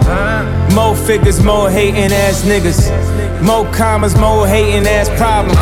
More 0.76 0.94
figures, 0.94 1.42
more 1.42 1.70
hating 1.70 2.12
ass 2.12 2.44
niggas. 2.44 2.80
More 3.42 3.66
commas, 3.72 4.14
more 4.18 4.46
hating 4.46 4.86
ass 4.86 5.08
problems. 5.18 5.58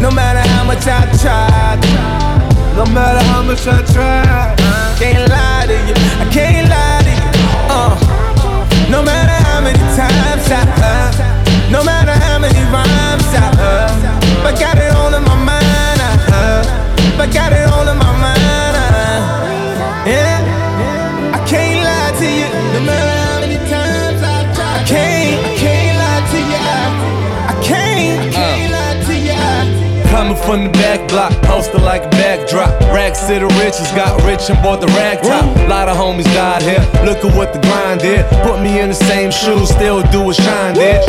No 0.00 0.10
matter 0.10 0.42
how 0.50 0.64
much 0.64 0.86
I 0.86 1.02
tried, 1.22 1.80
no 2.76 2.86
matter 2.94 3.24
how 3.30 3.42
much 3.42 3.66
I 3.66 3.82
tried, 3.92 4.56
can't 5.00 5.28
lie 5.28 5.66
to 5.66 5.76
you. 5.88 5.94
I 6.22 6.26
can't 6.32 6.68
lie 6.70 7.02
to 7.06 7.12
you. 7.22 7.30
Uh, 7.74 7.92
no 8.88 9.02
matter 9.02 9.36
how 9.48 9.60
many 9.60 9.78
times 9.98 10.46
I 10.46 10.62
heard, 10.80 11.72
no 11.72 11.82
matter 11.82 12.12
how 12.12 12.38
many 12.38 12.62
rhymes 12.70 13.26
I 13.34 13.48
heard, 13.58 14.46
I 14.46 14.60
got 14.60 14.78
it 14.78 14.92
all. 14.94 15.01
I 17.22 17.26
got 17.30 17.52
it 17.52 17.62
all 17.70 17.86
in 17.86 17.96
my 17.98 18.12
mind. 18.18 18.42
I, 18.42 20.10
yeah, 20.10 20.42
I 21.32 21.38
can't 21.46 21.78
lie 21.78 22.10
to 22.18 22.26
you. 22.26 22.50
No 22.74 22.80
matter 22.82 23.14
how 23.22 23.38
many 23.38 23.58
times 23.70 24.18
I 24.26 24.42
try, 24.50 24.82
I 24.82 24.82
can't, 24.82 25.46
I 25.46 25.54
can't 25.54 25.98
lie 26.02 26.22
to 26.34 26.38
you. 26.50 26.58
I 27.46 27.54
can't, 27.62 28.26
I 28.26 28.30
can't 28.34 28.74
uh. 28.74 28.74
lie 28.74 28.98
to 29.06 29.14
you. 29.14 30.10
Coming 30.10 30.34
from 30.34 30.64
the 30.64 30.70
back 30.70 31.08
block, 31.08 31.30
poster 31.42 31.78
like 31.78 32.02
a 32.06 32.10
backdrop. 32.10 32.68
Racks 32.90 33.20
to 33.28 33.38
the 33.38 33.46
riches, 33.62 33.86
got 33.94 34.20
rich 34.26 34.50
and 34.50 34.60
bought 34.60 34.80
the 34.80 34.88
rag 34.98 35.22
top. 35.22 35.46
Lot 35.68 35.88
of 35.88 35.96
homies 35.96 36.26
died 36.34 36.62
here. 36.62 36.82
Look 37.06 37.24
at 37.24 37.36
what 37.36 37.52
the 37.52 37.60
grind 37.60 38.00
did. 38.00 38.26
Put 38.42 38.60
me 38.60 38.80
in 38.80 38.88
the 38.88 38.98
same 38.98 39.30
shoes, 39.30 39.70
still 39.70 40.02
do 40.10 40.28
a 40.28 40.34
shine 40.34 40.74
did. 40.74 41.06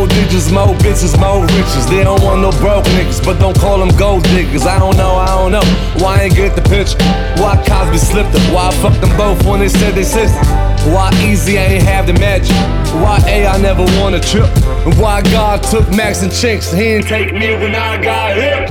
More 0.00 0.08
digits, 0.08 0.50
more 0.50 0.74
bitches, 0.76 1.12
more 1.20 1.44
riches. 1.44 1.86
They 1.86 2.02
don't 2.02 2.22
want 2.22 2.40
no 2.40 2.50
broke 2.52 2.86
niggas, 2.96 3.22
but 3.22 3.38
don't 3.38 3.54
call 3.58 3.78
them 3.78 3.94
gold 3.98 4.22
diggers. 4.24 4.64
I 4.64 4.78
don't 4.78 4.96
know, 4.96 5.16
I 5.16 5.26
don't 5.26 5.52
know. 5.52 5.60
Why 6.02 6.20
I 6.20 6.22
ain't 6.22 6.34
get 6.34 6.56
the 6.56 6.62
picture? 6.62 6.96
Why 7.36 7.62
Cosby 7.68 7.98
slipped 7.98 8.34
up? 8.34 8.40
Why 8.50 8.68
I 8.68 8.70
fucked 8.80 9.02
them 9.02 9.14
both 9.18 9.44
when 9.44 9.60
they 9.60 9.68
said 9.68 9.94
they 9.94 10.04
sisters? 10.04 10.48
Why 10.88 11.10
Eazy 11.20 11.58
I 11.58 11.74
ain't 11.76 11.82
have 11.82 12.06
the 12.06 12.14
magic? 12.14 12.56
Why 13.04 13.20
A 13.26 13.46
I 13.46 13.58
never 13.58 13.84
won 14.00 14.14
a 14.14 14.20
trip? 14.20 14.48
And 14.86 14.96
why 14.98 15.20
God 15.20 15.62
took 15.64 15.86
Max 15.90 16.22
and 16.22 16.32
Chinx? 16.32 16.72
He 16.72 16.80
didn't 16.80 17.06
take 17.06 17.34
me 17.34 17.52
when 17.56 17.74
I 17.74 18.02
got 18.02 18.36
hit. 18.36 18.70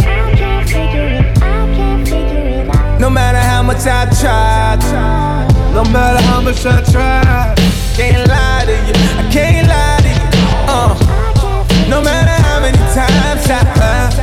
No 3.00 3.12
matter 3.12 3.38
how 3.38 3.62
much 3.62 3.86
I 3.86 4.10
tried, 4.20 4.82
no 5.76 5.84
matter 5.92 6.24
how 6.26 6.42
much 6.42 6.66
I 6.66 6.82
tried, 6.92 7.56
can't 7.96 8.28
lie 8.28 8.66
to 8.66 8.72
you. 8.88 8.94
I 9.20 9.30
can't 9.32 9.59
no 11.90 12.02
matter 12.02 12.38
how 12.46 12.60
many 12.62 12.78
times 12.94 13.50
I 13.50 13.66
heard, 13.66 14.14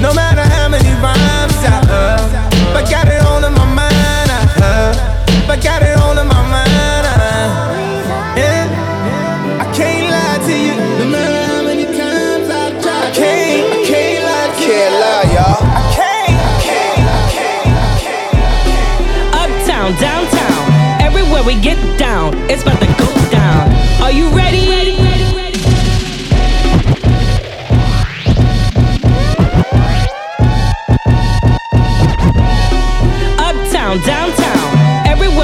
no 0.00 0.14
matter 0.14 0.40
how 0.40 0.68
many 0.68 0.88
rhymes 1.04 1.52
I 1.68 1.84
heard, 1.84 2.32
but 2.72 2.88
got 2.90 3.08
it 3.08 3.20
all 3.28 3.44
in 3.44 3.52
my 3.52 3.66
mind. 3.66 4.28
I 4.32 4.42
heard, 4.56 4.96
but 5.46 5.62
got 5.62 5.82
it 5.82 5.98
all 5.98 6.16
in 6.16 6.26
my 6.26 6.42
mind. 6.48 7.04
I, 7.04 8.36
yeah, 8.40 8.64
I 9.60 9.64
can't 9.76 10.08
lie 10.08 10.40
to 10.48 10.54
you. 10.56 10.74
No 11.00 11.06
matter 11.12 11.40
how 11.52 11.62
many 11.62 11.84
times 11.84 12.48
I 12.48 12.72
tried, 12.80 13.04
I 13.04 13.12
can't, 13.12 13.68
I 13.68 13.84
can't 13.84 14.24
lie 14.24 14.48
to 14.56 14.62
you. 14.62 14.72
Can't 14.72 14.94
lie, 15.04 15.26
y'all. 15.36 15.60
I 15.60 15.82
can't, 15.92 16.36
I 16.40 16.56
can't, 16.64 17.00
I 17.04 18.00
can't. 18.00 18.40
Uptown, 19.44 19.92
downtown, 20.00 20.60
everywhere 21.04 21.44
we 21.44 21.60
get 21.60 21.76
down, 21.98 22.32
it's 22.48 22.62
about 22.62 22.80
to 22.80 22.88
go 22.96 23.08
down. 23.30 23.68
Are 24.00 24.10
you 24.10 24.28
ready? 24.30 24.60
Uptown, 24.60 24.99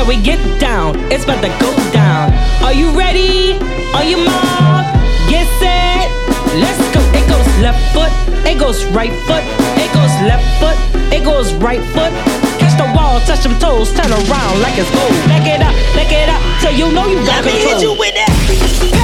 we 0.06 0.22
get 0.22 0.38
down, 0.60 0.94
it's 1.10 1.24
about 1.24 1.42
to 1.42 1.48
go 1.58 1.74
down. 1.90 2.32
Are 2.62 2.72
you 2.72 2.96
ready? 2.96 3.58
Are 3.92 4.04
you 4.04 4.18
mob? 4.18 4.86
Get 5.28 5.46
set, 5.58 6.06
let's 6.54 6.78
go. 6.94 7.02
It 7.10 7.26
goes 7.28 7.46
left 7.58 7.80
foot, 7.92 8.12
it 8.46 8.58
goes 8.58 8.84
right 8.94 9.12
foot, 9.26 9.42
it 9.82 9.90
goes 9.92 10.14
left 10.22 10.46
foot, 10.60 10.78
it 11.12 11.24
goes 11.24 11.52
right 11.54 11.82
foot. 11.90 12.12
Catch 12.60 12.78
the 12.78 12.86
wall, 12.94 13.20
touch 13.20 13.42
them 13.42 13.58
toes, 13.58 13.92
turn 13.92 14.12
around 14.12 14.62
like 14.62 14.78
it's 14.78 14.90
gold. 14.94 15.10
Back 15.26 15.46
it 15.46 15.60
up, 15.60 15.74
back 15.94 16.12
it 16.12 16.28
up, 16.28 16.42
till 16.60 16.72
you 16.72 16.92
know 16.94 17.06
you 17.06 17.16
got 17.26 17.44
Let 17.44 17.46
me 17.46 17.52
hit 17.52 17.82
you 17.82 17.98
with 17.98 18.14
that. 18.14 18.95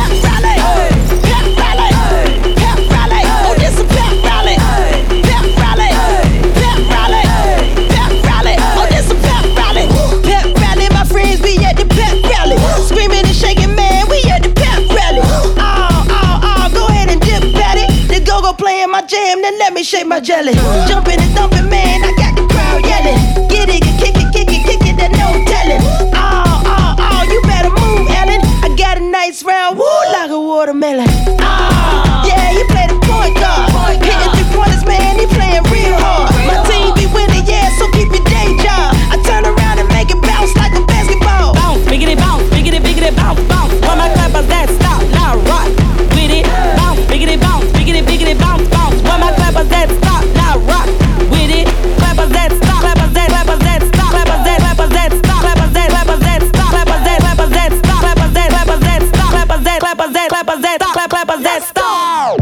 Jam, 19.33 19.43
then 19.43 19.59
let 19.59 19.73
me 19.73 19.83
shake 19.83 20.07
my 20.07 20.21
jelly. 20.21 20.53
Jumping 20.89 21.21
and 21.21 21.33
thumping, 21.35 21.69
man. 21.69 22.05
I 22.05 22.13
got 22.17 22.37
the 22.37 22.47
crowd 22.53 22.85
yelling. 22.85 23.49
Get 23.49 23.69
it, 23.69 23.83
kick 23.99 24.17
it, 24.17 24.33
kick 24.33 24.49
it, 24.49 24.65
kick 24.67 24.87
it, 24.87 24.97
then 24.97 25.13
no 25.13 25.45
telling. 25.45 25.83
Oh, 26.15 26.63
oh, 26.67 26.97
oh, 26.99 27.23
you 27.31 27.41
better 27.43 27.71
move, 27.71 28.09
Ellen. 28.11 28.41
I 28.63 28.75
got 28.77 28.99
a 28.99 29.01
nice 29.01 29.43
round, 29.43 29.79
woo, 29.79 29.85
like 30.13 30.31
a 30.31 30.41
watermelon. 30.41 31.09
Ah, 31.41 32.27
yeah, 32.27 32.51
he 32.53 32.65
play 32.65 32.87
the 32.87 32.99
point 33.07 33.35
guard. 33.37 33.72
Clappers 60.45 60.63
that, 60.63 60.83
stop, 60.83 60.93
clap, 60.95 61.11
clappers 61.11 61.43
that 61.43 61.63
stop. 61.63 62.35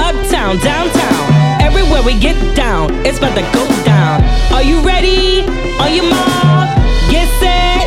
Uptown, 0.00 0.56
downtown, 0.64 1.24
everywhere 1.60 2.00
we 2.02 2.16
get 2.18 2.36
down, 2.56 2.88
it's 3.04 3.18
about 3.18 3.36
to 3.36 3.44
go 3.52 3.64
down. 3.84 4.24
Are 4.52 4.62
you 4.62 4.80
ready? 4.80 5.44
Are 5.76 5.92
you 5.92 6.00
mob? 6.08 6.72
Get 7.12 7.28
set, 7.40 7.84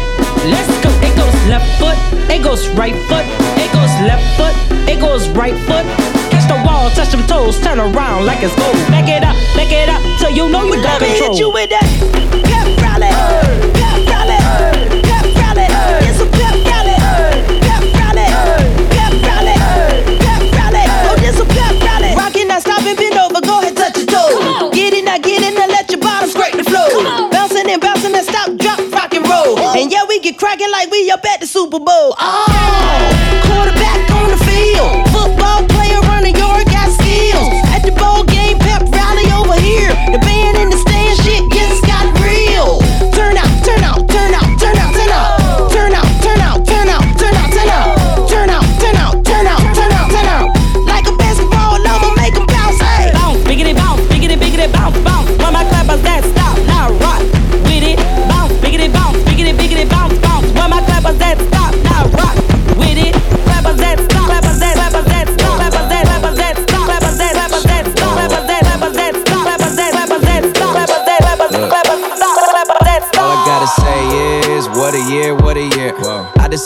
let's 0.53 0.69
go. 0.85 0.93
It 1.01 1.13
goes 1.17 1.33
left 1.49 1.65
foot, 1.81 1.97
it 2.29 2.43
goes 2.43 2.69
right 2.77 2.93
foot, 3.09 3.25
it 3.57 3.69
goes 3.73 3.93
left 4.05 4.25
foot, 4.37 4.53
it 4.85 5.01
goes 5.01 5.29
right 5.33 5.57
foot. 5.65 5.85
Catch 6.29 6.45
the 6.45 6.57
wall, 6.61 6.89
touch 6.93 7.09
them 7.09 7.25
toes, 7.25 7.59
turn 7.59 7.79
around 7.79 8.25
like 8.25 8.43
it's 8.45 8.53
gold. 8.53 8.77
Back 8.93 9.09
it 9.09 9.25
up, 9.25 9.33
back 9.57 9.73
it 9.73 9.89
up, 9.89 10.01
till 10.21 10.29
you 10.29 10.45
know 10.49 10.63
you 10.65 10.77
got 10.77 11.01
Let 11.01 11.09
me 11.09 11.17
control. 11.17 11.33
hit 11.33 11.39
you 11.41 11.49
with 11.49 11.69
that 11.73 11.87
pep 12.45 12.69
rally, 12.85 13.09
pep 13.09 13.76
like 30.77 30.91
we 30.91 31.09
up 31.09 31.25
at 31.25 31.39
the 31.39 31.47
Super 31.47 31.79
Bowl. 31.79 32.15
Oh, 32.19 33.16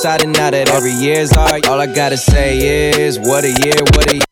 decided 0.02 0.30
now 0.30 0.50
that 0.50 0.68
every 0.70 0.94
year's 0.94 1.32
art. 1.32 1.68
All 1.68 1.80
I 1.80 1.86
gotta 1.86 2.18
say 2.18 2.90
is, 2.90 3.20
what 3.20 3.44
a 3.44 3.50
year, 3.50 3.78
what 3.94 4.12
a 4.12 4.16
year. 4.16 4.31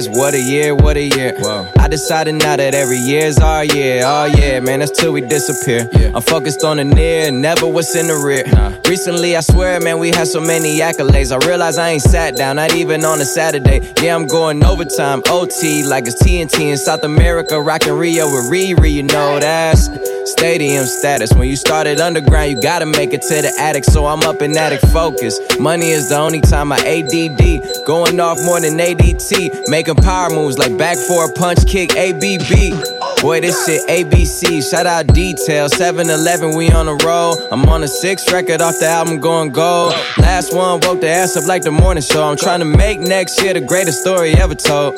Is, 0.00 0.08
what 0.08 0.34
a 0.34 0.40
year, 0.40 0.74
what 0.74 0.96
a 0.96 1.04
year. 1.04 1.34
I 1.78 1.88
decided 1.88 2.34
now 2.34 2.56
that 2.56 2.74
every 2.74 2.96
year's 2.96 3.38
our 3.38 3.64
year. 3.64 4.02
Oh 4.04 4.24
yeah, 4.24 4.60
man, 4.60 4.80
that's 4.80 4.98
till 4.98 5.12
we 5.12 5.20
disappear. 5.20 5.88
I'm 6.14 6.22
focused 6.22 6.64
on 6.64 6.78
the 6.78 6.84
near, 6.84 7.30
never 7.30 7.66
what's 7.66 7.94
in 7.94 8.06
the 8.08 8.16
rear. 8.16 8.44
Recently, 8.88 9.36
I 9.36 9.40
swear, 9.40 9.80
man, 9.80 9.98
we 9.98 10.08
had 10.08 10.26
so 10.26 10.40
many 10.40 10.80
accolades. 10.80 11.30
I 11.32 11.46
realize 11.46 11.78
I 11.78 11.90
ain't 11.90 12.02
sat 12.02 12.36
down, 12.36 12.56
not 12.56 12.74
even 12.74 13.04
on 13.04 13.20
a 13.20 13.24
Saturday. 13.24 13.80
Yeah, 14.02 14.16
I'm 14.16 14.26
going 14.26 14.64
overtime, 14.64 15.22
OT, 15.28 15.84
like 15.84 16.06
it's 16.06 16.22
TNT 16.22 16.70
in 16.72 16.78
South 16.78 17.04
America, 17.04 17.60
rocking 17.60 17.92
Rio 17.92 18.26
with 18.26 18.50
Riri. 18.50 18.92
You 18.92 19.02
know 19.02 19.38
that's 19.38 19.88
stadium 20.30 20.86
status. 20.86 21.32
When 21.32 21.48
you 21.48 21.56
started 21.56 22.00
underground, 22.00 22.50
you 22.50 22.60
gotta 22.60 22.86
make 22.86 23.12
it 23.12 23.22
to 23.22 23.42
the 23.42 23.52
attic. 23.58 23.84
So 23.84 24.06
I'm 24.06 24.20
up 24.20 24.42
in 24.42 24.56
attic 24.56 24.80
focus. 24.92 25.38
Money 25.58 25.90
is 25.90 26.08
the 26.08 26.16
only 26.16 26.40
time 26.40 26.72
I 26.72 26.78
ADD. 26.78 27.86
Going 27.86 28.18
off 28.20 28.38
more 28.44 28.60
than 28.60 28.78
ADT. 28.78 29.68
Making 29.90 30.04
power 30.04 30.30
moves 30.30 30.56
like 30.56 30.76
back 30.78 30.96
for 30.96 31.24
a 31.24 31.32
punch 31.32 31.66
kick, 31.66 31.96
ABB. 31.96 33.20
Boy, 33.20 33.40
this 33.40 33.66
shit 33.66 33.82
ABC. 33.88 34.62
Shout 34.70 34.86
out 34.86 35.08
Detail. 35.08 35.68
7 35.68 36.08
Eleven, 36.08 36.54
we 36.54 36.70
on 36.70 36.86
the 36.86 36.94
roll. 37.04 37.36
I'm 37.50 37.68
on 37.68 37.82
a 37.82 37.88
sixth 37.88 38.30
record 38.30 38.62
off 38.62 38.78
the 38.78 38.86
album 38.86 39.18
going 39.18 39.50
gold. 39.50 39.92
Last 40.18 40.54
one 40.54 40.78
woke 40.82 41.00
the 41.00 41.08
ass 41.08 41.36
up 41.36 41.46
like 41.46 41.62
the 41.62 41.72
morning 41.72 42.04
show. 42.04 42.22
I'm 42.22 42.36
trying 42.36 42.60
to 42.60 42.66
make 42.66 43.00
next 43.00 43.42
year 43.42 43.52
the 43.52 43.60
greatest 43.60 44.00
story 44.00 44.32
ever 44.34 44.54
told. 44.54 44.94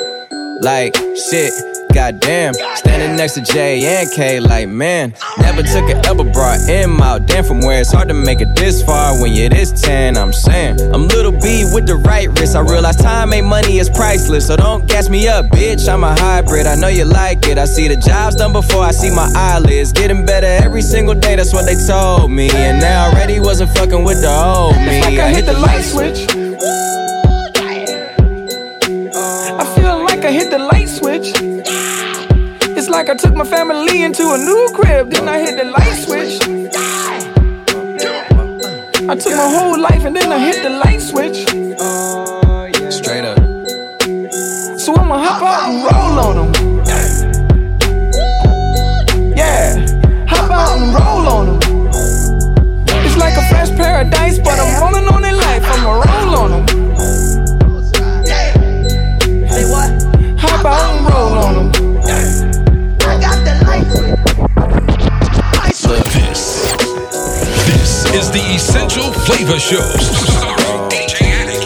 Like, 0.61 0.95
shit. 1.31 1.53
Goddamn, 1.93 2.55
standing 2.55 3.17
next 3.19 3.35
to 3.35 3.43
J 3.43 3.85
and 3.85 4.11
K, 4.11 4.41
like 4.41 4.67
man, 4.67 5.15
never 5.39 5.63
took 5.63 5.91
a 5.91 6.07
elbow 6.07 6.25
brought 6.33 6.61
him 6.67 6.99
out. 7.03 7.27
Damn, 7.27 7.45
from 7.45 7.61
where 7.61 7.83
it's 7.83 7.93
hard 7.93 8.09
to 8.09 8.15
make 8.15 8.41
it 8.41 8.57
this 8.57 8.83
far 8.83 9.21
when 9.21 9.35
you're 9.35 9.51
this 9.51 9.79
10. 9.83 10.17
I'm 10.17 10.33
saying, 10.33 10.81
I'm 10.81 11.07
little 11.09 11.33
B 11.33 11.69
with 11.75 11.87
the 11.87 11.97
right 11.97 12.29
wrist. 12.39 12.57
I 12.57 12.61
realize 12.61 12.97
time 12.97 13.35
ain't 13.35 13.47
money 13.47 13.79
is 13.79 13.91
priceless, 13.91 14.47
so 14.47 14.57
don't 14.57 14.89
gas 14.89 15.11
me 15.11 15.29
up, 15.29 15.47
bitch. 15.47 15.87
I'm 15.87 16.03
a 16.03 16.19
hybrid, 16.19 16.67
I 16.67 16.77
know 16.77 16.89
you 16.89 17.05
like 17.05 17.47
it. 17.47 17.59
I 17.59 17.67
see 17.67 17.89
the 17.89 17.97
jobs 17.97 18.37
done 18.37 18.55
before 18.55 18.83
I 18.83 18.93
see 18.93 19.11
my 19.11 19.31
eyelids. 19.37 19.93
Getting 19.93 20.25
better 20.25 20.47
every 20.47 20.81
single 20.81 21.15
day, 21.15 21.37
that's 21.37 21.53
what 21.53 21.67
they 21.67 21.77
told 21.87 22.31
me. 22.31 22.49
And 22.53 22.81
now 22.81 23.11
already 23.11 23.39
wasn't 23.39 23.71
fucking 23.77 24.03
with 24.03 24.23
the 24.23 24.33
old 24.33 24.77
me. 24.77 24.97
It's 24.97 25.05
like 25.05 25.19
I 25.19 25.29
hit 25.29 25.45
the 25.45 25.59
light 25.59 25.83
switch. 25.83 27.02
Like 30.23 30.31
I 30.31 30.35
hit 30.35 30.51
the 30.51 30.59
light 30.61 30.89
switch. 30.89 31.33
It's 32.79 32.89
like 32.89 33.09
I 33.09 33.15
took 33.17 33.35
my 33.35 33.45
family 33.45 34.05
into 34.05 34.23
a 34.23 34.39
new 34.39 34.69
crib, 34.73 35.11
then 35.11 35.29
I 35.29 35.41
hit 35.41 35.57
the 35.57 35.65
light 35.65 35.97
switch. 36.05 36.41
I 39.09 39.17
took 39.17 39.35
my 39.35 39.51
whole 39.51 39.81
life 39.81 40.05
and 40.05 40.15
then 40.15 40.31
I 40.31 40.39
hit 40.39 40.63
the 40.63 40.71
light 40.71 41.01
switch. 41.01 41.62
Is 68.15 68.31
the 68.31 68.45
Essential 68.55 69.11
Flavor 69.25 69.59
Show. 69.59 69.81
Starring 69.81 70.89
DJ 70.91 71.33
Addict. 71.33 71.65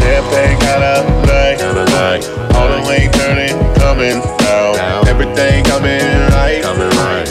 Champagne 0.00 0.58
kinda 0.64 1.04
night, 1.26 1.58
kinda 1.58 1.84
night. 1.84 2.24
All 2.56 2.68
the 2.72 2.80
way 2.88 3.08
turning, 3.12 3.56
coming 3.74 4.22
down. 4.38 5.06
Everything 5.06 5.62
coming 5.64 6.00
right, 6.32 6.62
coming 6.62 6.88
right. 6.88 7.28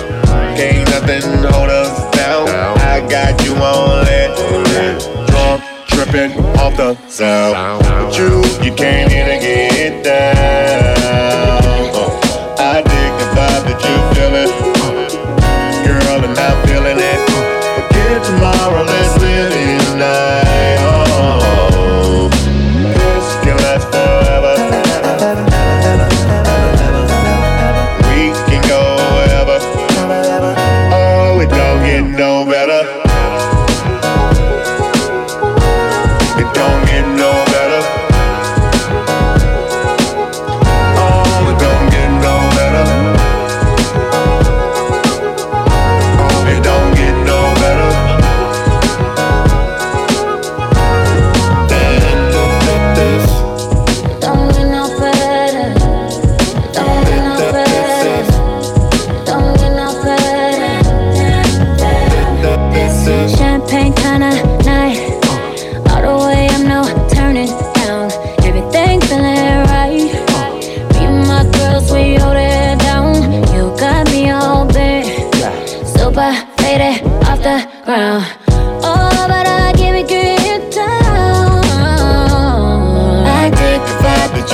Can't 0.55 0.87
nothing 0.91 1.23
hold 1.51 1.71
us 1.71 2.15
down. 2.15 2.47
I 2.93 3.01
got 3.09 3.43
you 3.43 3.55
on 3.55 4.07
it. 4.07 4.31
Drunk, 5.27 5.63
tripping 5.87 6.31
off 6.59 6.77
the 6.77 6.95
sound. 7.09 7.81
With 8.05 8.17
you, 8.19 8.43
you 8.63 8.71
can't 8.75 9.11
even 9.11 9.39
get 9.41 10.03
down. 10.03 10.82
Tomorrow, 18.35 18.83
let's 18.83 19.21
live 19.21 19.53
it 19.53 19.72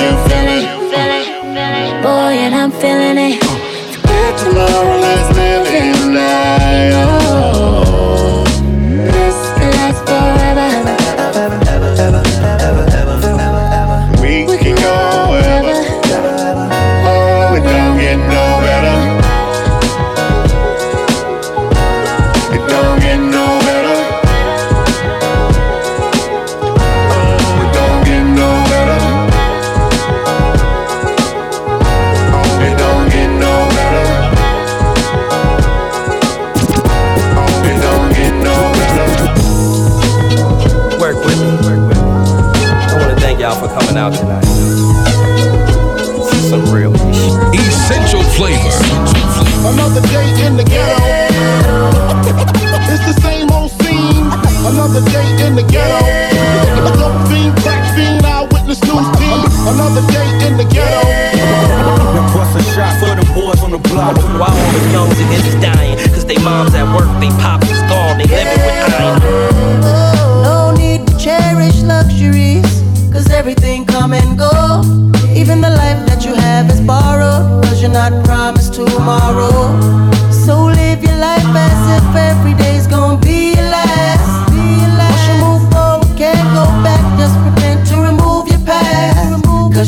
you 0.00 0.29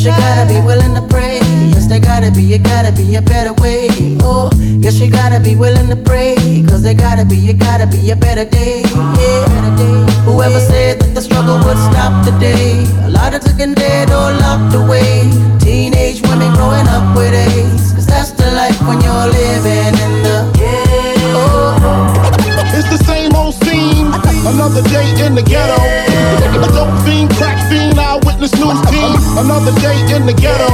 Cause 0.03 0.19
you 0.19 0.21
gotta 0.27 0.53
be 0.53 0.61
willing 0.67 0.95
to 0.97 1.03
pray. 1.15 1.39
Yes, 1.71 1.87
there 1.87 2.01
gotta 2.01 2.33
be, 2.33 2.43
it 2.53 2.65
gotta 2.65 2.91
be 2.91 3.15
a 3.15 3.23
better 3.23 3.53
way. 3.63 3.87
Oh, 4.19 4.51
yes, 4.59 4.99
you 4.99 5.09
gotta 5.09 5.39
be 5.39 5.55
willing 5.55 5.87
to 5.91 5.95
pray. 5.95 6.35
Cause 6.67 6.83
there 6.83 6.95
gotta 6.95 7.25
be, 7.25 7.37
it 7.49 7.61
gotta 7.61 7.87
be 7.87 8.11
a 8.11 8.17
better 8.17 8.45
day. 8.45 8.83
Yeah, 8.83 9.47
better 9.47 9.77
day. 9.79 10.13
Whoever 10.27 10.59
said 10.59 10.99
that 10.99 11.15
the 11.15 11.23
struggle 11.23 11.55
would 11.63 11.79
stop 11.79 12.27
today? 12.27 12.83
A 13.07 13.11
lot 13.11 13.33
of 13.33 13.43
taken 13.43 13.75
dead 13.75 14.11
or 14.11 14.35
locked 14.43 14.75
away. 14.75 15.31
Teenage 15.61 16.21
women 16.23 16.53
growing 16.59 16.89
up 16.91 17.17
with 17.17 17.33
AIDS. 17.33 17.93
Cause 17.95 18.07
that's 18.07 18.33
the 18.33 18.51
life 18.59 18.83
when 18.83 18.99
you're 19.07 19.29
living 19.31 19.95
in 20.03 20.13
the. 20.27 20.51
Oh. 21.39 21.79
It's 22.75 22.91
the 22.91 22.99
same 23.07 23.37
old 23.37 23.55
scene. 23.55 24.11
Another 24.51 24.83
day 24.83 25.15
in 25.25 25.37
the 25.37 25.43
ghetto. 25.47 25.79
Dope 26.75 27.07
fiend, 27.07 27.31
crack 27.39 27.71
fiend, 27.71 27.95
eyewitness 28.43 28.59
news 28.59 28.81
team. 28.91 29.39
Another 29.39 29.73
day 29.81 29.99
in 30.15 30.27
the 30.27 30.35
ghetto. 30.35 30.67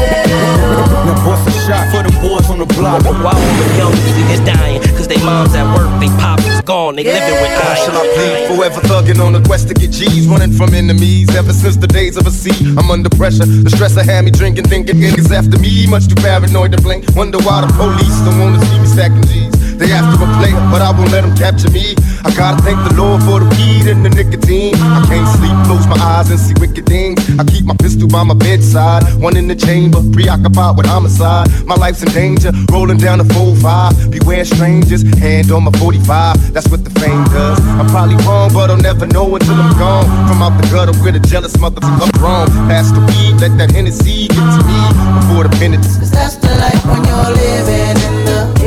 Now 1.04 1.24
bust 1.24 1.48
a 1.48 1.52
shot 1.66 1.84
for 1.92 2.02
the 2.02 2.12
boys 2.20 2.48
on 2.50 2.58
the 2.58 2.66
block. 2.66 3.04
While 3.04 3.26
all 3.26 3.34
the 3.34 3.76
young 3.76 3.92
niggas 3.92 4.44
dying, 4.44 4.80
cause 4.96 5.08
they 5.08 5.18
moms 5.18 5.54
at 5.54 5.66
work, 5.76 5.88
they 6.00 6.08
pops 6.20 6.46
is 6.46 6.60
gone, 6.62 6.96
they 6.96 7.04
living 7.04 7.40
with 7.42 7.52
How 7.60 7.74
shall 7.74 7.96
I 7.96 8.06
plead? 8.14 8.56
Forever 8.56 8.80
thugging 8.80 9.20
on 9.24 9.34
a 9.34 9.42
quest 9.44 9.68
to 9.68 9.74
get 9.74 9.90
G's, 9.90 10.26
running 10.26 10.52
from 10.52 10.74
enemies. 10.74 11.34
Ever 11.34 11.52
since 11.52 11.76
the 11.76 11.86
days 11.86 12.16
of 12.16 12.26
a 12.26 12.30
sea, 12.30 12.56
I'm 12.76 12.90
under 12.90 13.10
pressure. 13.10 13.46
The 13.46 13.70
stress 13.70 13.96
I 13.96 14.04
had 14.04 14.24
me 14.24 14.30
drinking, 14.30 14.64
thinking 14.64 14.96
niggas 14.96 15.30
after 15.30 15.58
me. 15.58 15.86
Much 15.86 16.08
too 16.08 16.16
paranoid 16.16 16.72
to 16.72 16.80
blink. 16.82 17.04
Wonder 17.14 17.38
why 17.38 17.60
the 17.62 17.72
police 17.74 18.18
don't 18.24 18.38
wanna 18.40 18.64
see 18.64 18.78
me 18.78 18.86
stacking 18.86 19.24
G's. 19.24 19.76
They 19.76 19.92
after 19.92 20.18
a 20.18 20.28
player, 20.40 20.58
but 20.72 20.82
I 20.82 20.90
won't 20.90 21.12
let 21.12 21.22
them 21.22 21.36
capture 21.36 21.70
me. 21.70 21.94
I 22.24 22.34
gotta 22.34 22.60
thank 22.62 22.78
the 22.88 22.94
Lord 22.94 23.22
for 23.22 23.40
the 23.40 23.48
weed 23.56 23.86
and 23.90 24.04
the 24.04 24.10
nicotine. 24.10 24.74
I 24.74 25.04
can't 25.06 25.28
sleep, 25.38 25.54
close 25.66 25.86
my 25.86 25.96
eyes 25.96 26.30
and 26.30 26.40
see 26.40 26.54
wicked 26.60 26.86
things. 26.86 27.18
I 27.38 27.44
keep 27.44 27.64
my 27.64 27.76
pistol 27.76 28.08
by 28.08 28.22
my 28.24 28.34
bedside, 28.34 29.04
one 29.20 29.36
in 29.36 29.46
the 29.48 29.54
chamber, 29.54 30.00
preoccupied 30.12 30.76
with 30.76 30.86
homicide. 30.86 31.48
My 31.66 31.74
life's 31.74 32.02
in 32.02 32.10
danger, 32.10 32.52
rolling 32.70 32.98
down 32.98 33.18
the 33.18 33.24
4-5. 33.24 34.10
Beware 34.10 34.44
strangers, 34.44 35.02
hand 35.18 35.52
on 35.52 35.64
my 35.64 35.72
45. 35.78 36.52
That's 36.52 36.68
what 36.68 36.84
the 36.84 36.90
fame 36.98 37.24
does. 37.30 37.58
I'm 37.78 37.86
probably 37.86 38.16
wrong, 38.26 38.52
but 38.52 38.70
I'll 38.70 38.76
never 38.76 39.06
know 39.06 39.34
until 39.34 39.54
I'm 39.54 39.78
gone. 39.78 40.06
From 40.28 40.42
out 40.42 40.60
the 40.60 40.66
gutter 40.68 40.92
with 41.02 41.16
a 41.16 41.20
jealous 41.20 41.56
motherfucker 41.56 42.20
wrong. 42.20 42.46
Pass 42.68 42.90
the 42.90 43.00
weed, 43.00 43.40
let 43.40 43.56
that 43.58 43.70
Hennessy 43.70 44.28
get 44.28 44.46
to 44.56 44.62
me 44.66 44.80
before 45.20 45.44
the 45.44 45.54
penance. 45.58 45.98
That's 46.10 46.36
the 46.36 46.50
life 46.58 46.84
when 46.86 47.04
you're 47.04 47.32
living 47.36 47.96
in 48.02 48.24
the 48.26 48.57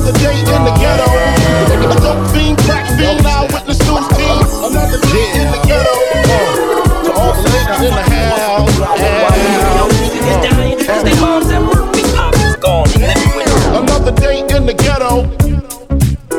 Another 0.00 0.18
day 0.18 0.40
in 0.40 0.64
the 0.64 0.72
ghetto. 0.80 1.04
A 1.04 2.00
Dope 2.00 2.24
fiend, 2.32 2.56
crack 2.60 2.86
fiend, 2.96 3.20
eyewitness 3.26 3.78
news 3.84 4.08
team. 4.16 4.40
Another 4.64 4.96
day 5.12 5.28
in 5.36 5.52
the 5.52 5.60
ghetto. 5.68 5.92
Uh, 6.24 7.04
to 7.04 7.12
all 7.20 7.32
the 7.36 7.42
ladies 7.52 7.84
in 7.84 7.92
the 7.92 8.04
house. 8.08 8.80
Another 13.76 14.12
day 14.12 14.40
in 14.40 14.64
the 14.64 14.72
ghetto. 14.72 15.28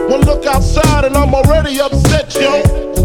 One 0.10 0.22
look 0.22 0.48
outside 0.48 1.06
and 1.06 1.16
I'm 1.16 1.36
already 1.36 1.80
upset, 1.80 2.34
yo. 2.34 2.64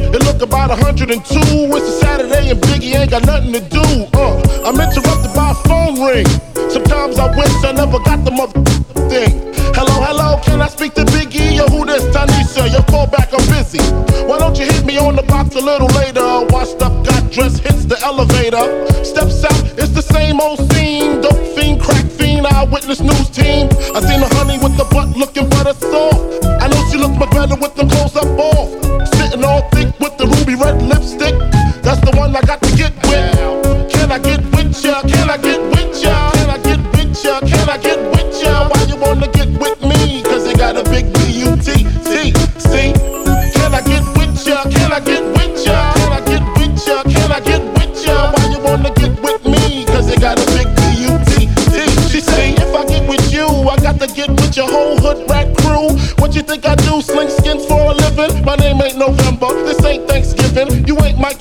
It 0.09 0.25
look 0.25 0.41
about 0.41 0.71
102. 0.71 1.21
It's 1.21 1.87
a 1.87 2.01
Saturday 2.01 2.49
and 2.49 2.61
Biggie 2.63 2.95
ain't 2.99 3.11
got 3.11 3.27
nothing 3.27 3.53
to 3.53 3.61
do. 3.61 4.09
Uh, 4.15 4.41
I'm 4.65 4.81
interrupted 4.81 5.35
by 5.35 5.51
a 5.51 5.55
phone 5.69 6.01
ring. 6.01 6.56
Sometimes 6.77 7.18
I 7.18 7.35
wish 7.35 7.64
I 7.64 7.72
never 7.72 7.99
got 8.01 8.22
the 8.22 8.31
mother 8.31 8.61
thing. 9.09 9.33
Hello, 9.72 9.97
hello, 10.05 10.39
can 10.45 10.61
I 10.61 10.68
speak 10.68 10.93
to 11.01 11.07
Biggie? 11.07 11.57
Yo, 11.57 11.64
who 11.72 11.87
this? 11.87 12.05
Tanisha, 12.14 12.70
your 12.70 12.83
call 12.83 13.07
back, 13.07 13.33
I'm 13.33 13.41
busy. 13.49 13.81
Why 14.29 14.37
don't 14.37 14.59
you 14.59 14.66
hit 14.66 14.85
me 14.85 14.99
on 14.99 15.16
the 15.16 15.22
box 15.22 15.55
a 15.55 15.59
little 15.59 15.89
later? 15.97 16.20
Washed 16.53 16.83
up, 16.83 16.93
got 17.03 17.33
dressed, 17.33 17.64
hits 17.64 17.87
the 17.87 17.97
elevator. 18.05 18.61
Steps 19.07 19.43
out, 19.45 19.57
it's 19.81 19.97
the 19.97 20.03
same 20.03 20.39
old 20.39 20.61
scene. 20.70 21.22
Dope 21.22 21.41
fiend, 21.57 21.81
crack 21.81 22.05
fiend, 22.12 22.47
eyewitness 22.47 23.01
news 23.01 23.31
team. 23.31 23.72
I 23.97 24.05
seen 24.05 24.20
the 24.20 24.29
honey 24.37 24.59
with 24.61 24.77
the 24.77 24.85
butt 24.93 25.16
looking 25.16 25.49
butter 25.49 25.72
soft. 25.81 26.45
I 26.61 26.68
know 26.68 26.85
she 26.93 26.99
look 26.99 27.16
much 27.16 27.31
better 27.31 27.57
with 27.57 27.74
them 27.74 27.89
clothes 27.89 28.16
up 28.16 28.29
off. 28.37 28.86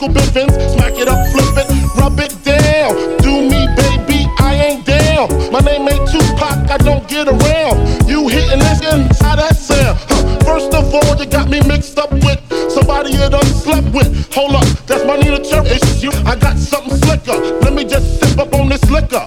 Michael. 0.02 0.50
Smack 0.74 1.00
it 1.00 1.08
up, 1.08 1.20
flip 1.32 1.56
it, 1.56 1.96
rub 1.96 2.20
it 2.20 2.36
down. 2.44 2.92
Do 3.20 3.42
me, 3.48 3.68
baby, 3.80 4.28
I 4.40 4.56
ain't 4.68 4.86
down. 4.86 5.30
My 5.52 5.60
name 5.60 5.88
ain't 5.88 6.10
Tupac, 6.10 6.70
I 6.70 6.78
don't 6.78 7.08
get 7.08 7.28
around. 7.28 8.08
You 8.08 8.28
hitting 8.28 8.60
this 8.60 8.82
how 9.22 9.36
that 9.36 9.56
sound? 9.56 9.98
Huh. 10.10 10.40
First 10.44 10.74
of 10.74 10.94
all, 10.94 11.16
you 11.18 11.26
got 11.26 11.50
me 11.50 11.62
mixed 11.68 11.98
up 11.98 12.12
with 12.12 12.40
somebody 12.70 13.12
you 13.12 13.30
done 13.30 13.46
slept 13.46 13.88
with. 13.94 14.34
Hold 14.34 14.56
up, 14.56 14.68
that's 14.86 15.06
my 15.06 15.16
Nina 15.16 15.40
Turner 15.44 15.70
issue. 15.70 16.12
I 16.26 16.36
got 16.36 16.58
something 16.58 16.98
slicker. 16.98 17.38
Let 17.62 17.74
me 17.74 17.86
just 17.86 18.20
sip 18.20 18.38
up 18.38 18.54
on 18.54 18.70
this 18.70 18.84
liquor. 18.92 19.26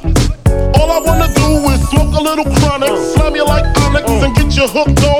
All 0.74 0.90
I 0.90 1.00
wanna 1.00 1.32
do 1.34 1.48
is 1.72 1.80
smoke 1.88 2.14
a 2.14 2.20
little 2.20 2.44
chronic, 2.44 2.92
slam 3.14 3.34
you 3.34 3.44
like 3.44 3.64
Onyx, 3.84 4.08
and 4.10 4.34
get 4.36 4.54
you 4.56 4.68
hooked 4.68 5.02
on 5.04 5.17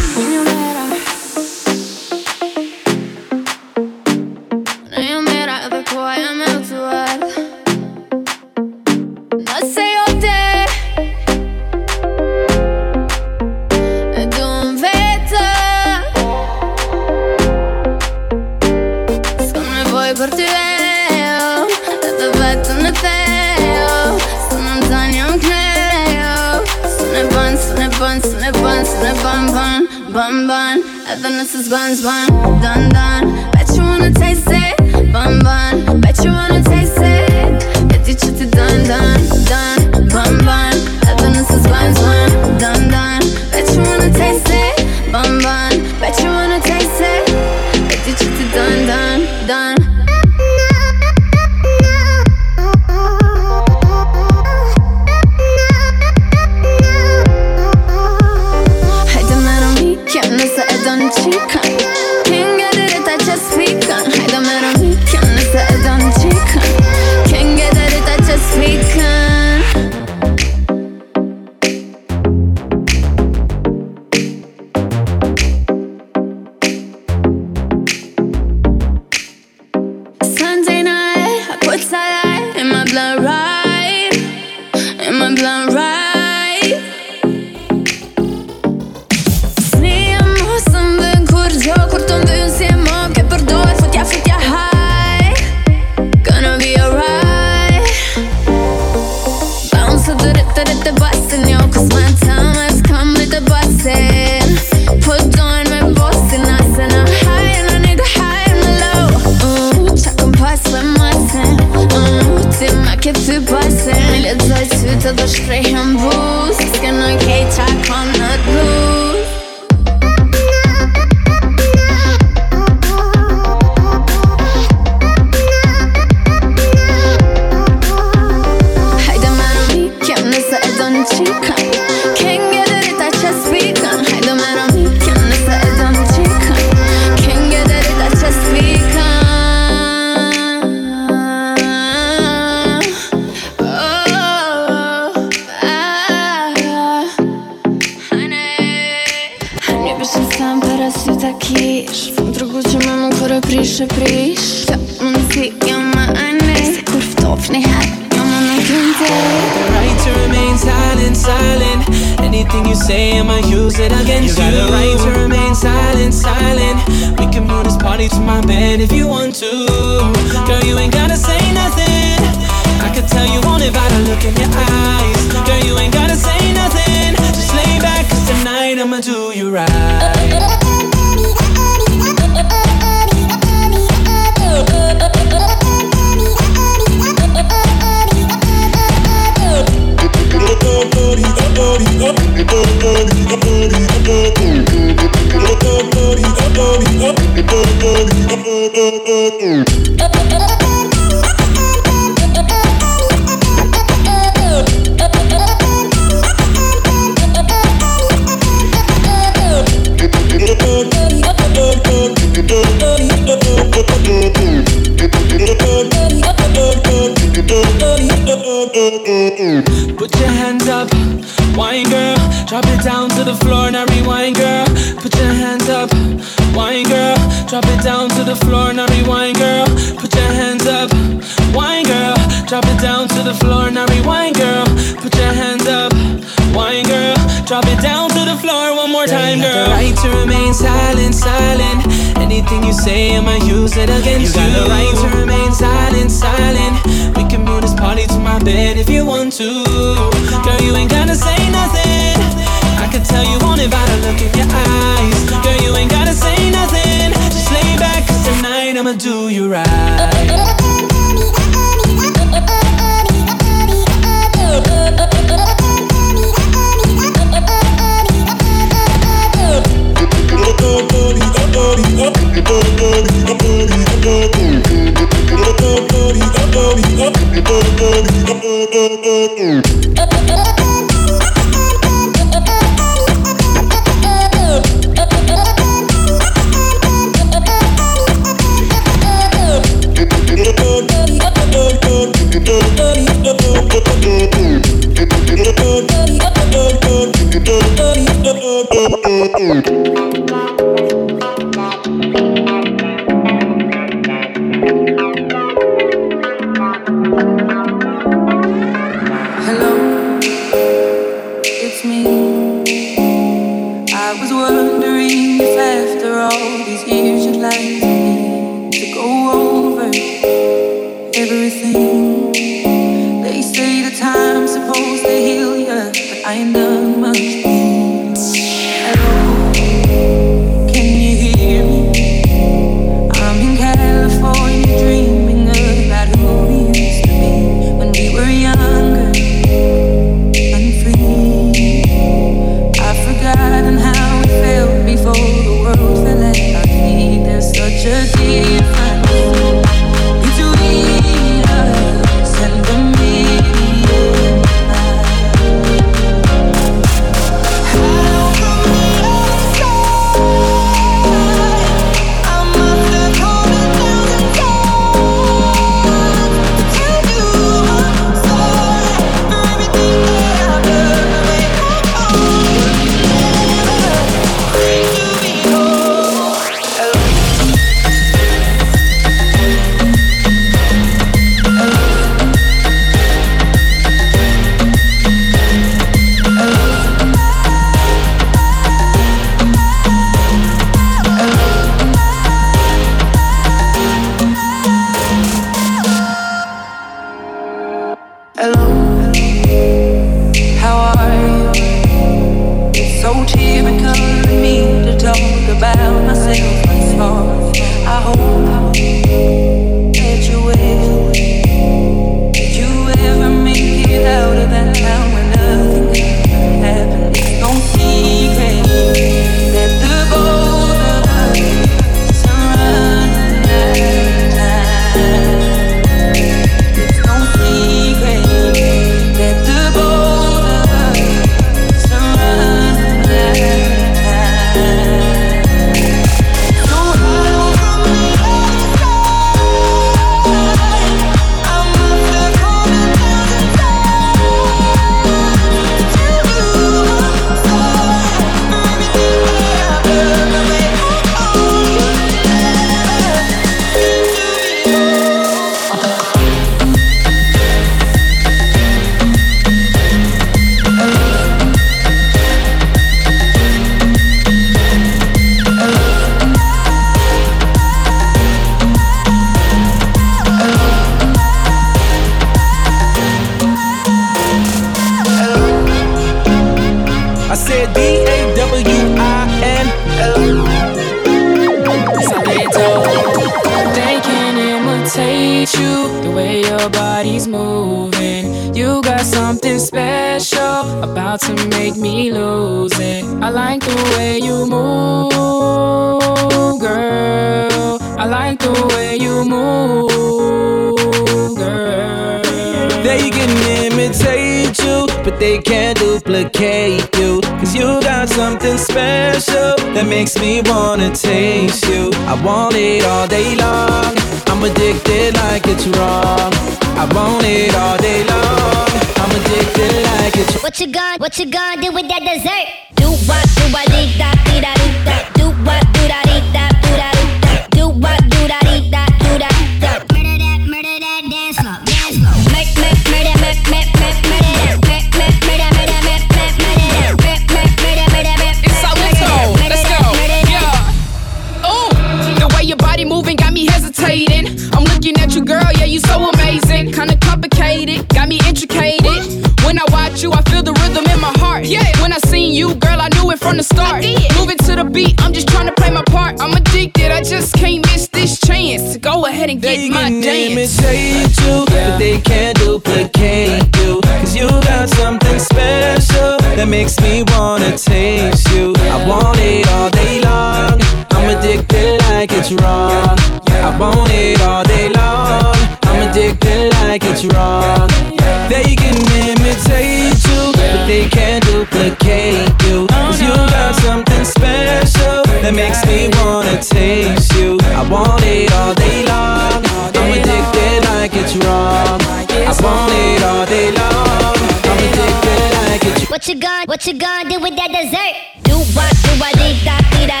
What 596.00 596.08
you 596.08 596.14
gonna, 596.18 596.44
what 596.46 596.66
you 596.66 596.72
gonna 596.78 597.10
do 597.10 597.20
with 597.20 597.36
that 597.36 597.52
dessert? 597.52 598.24
Do 598.24 598.32
what, 598.56 598.72
do 598.72 598.90
what, 598.96 599.12
dee 599.20 599.36
da, 599.44 599.60
dee 599.68 599.84
da, 599.84 600.00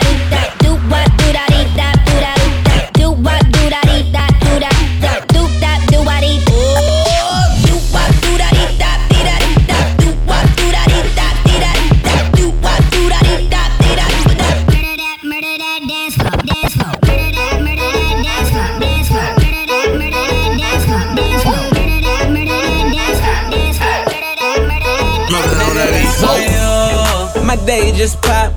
just 28.00 28.22
pop. 28.22 28.50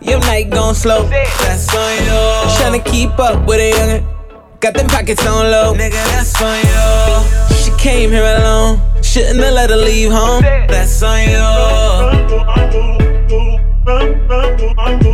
Your 0.00 0.18
night 0.18 0.50
gone 0.50 0.74
slow. 0.74 1.06
That's 1.06 1.72
on 1.72 1.96
you. 2.02 2.18
Tryna 2.58 2.84
keep 2.84 3.16
up 3.16 3.46
with 3.46 3.60
a 3.60 3.70
youngin'. 3.70 4.58
Got 4.58 4.74
them 4.74 4.88
pockets 4.88 5.24
on 5.24 5.52
low. 5.52 5.72
Nigga, 5.72 6.02
that's 6.10 6.42
on 6.42 6.58
you. 6.66 7.56
She 7.62 7.70
came 7.80 8.10
here 8.10 8.24
alone. 8.24 8.80
Shouldn't 9.00 9.38
have 9.38 9.54
let 9.54 9.70
her 9.70 9.76
leave 9.76 10.10
home. 10.10 10.42
That's 10.42 11.00
on 11.00 11.20
you. 11.30 11.38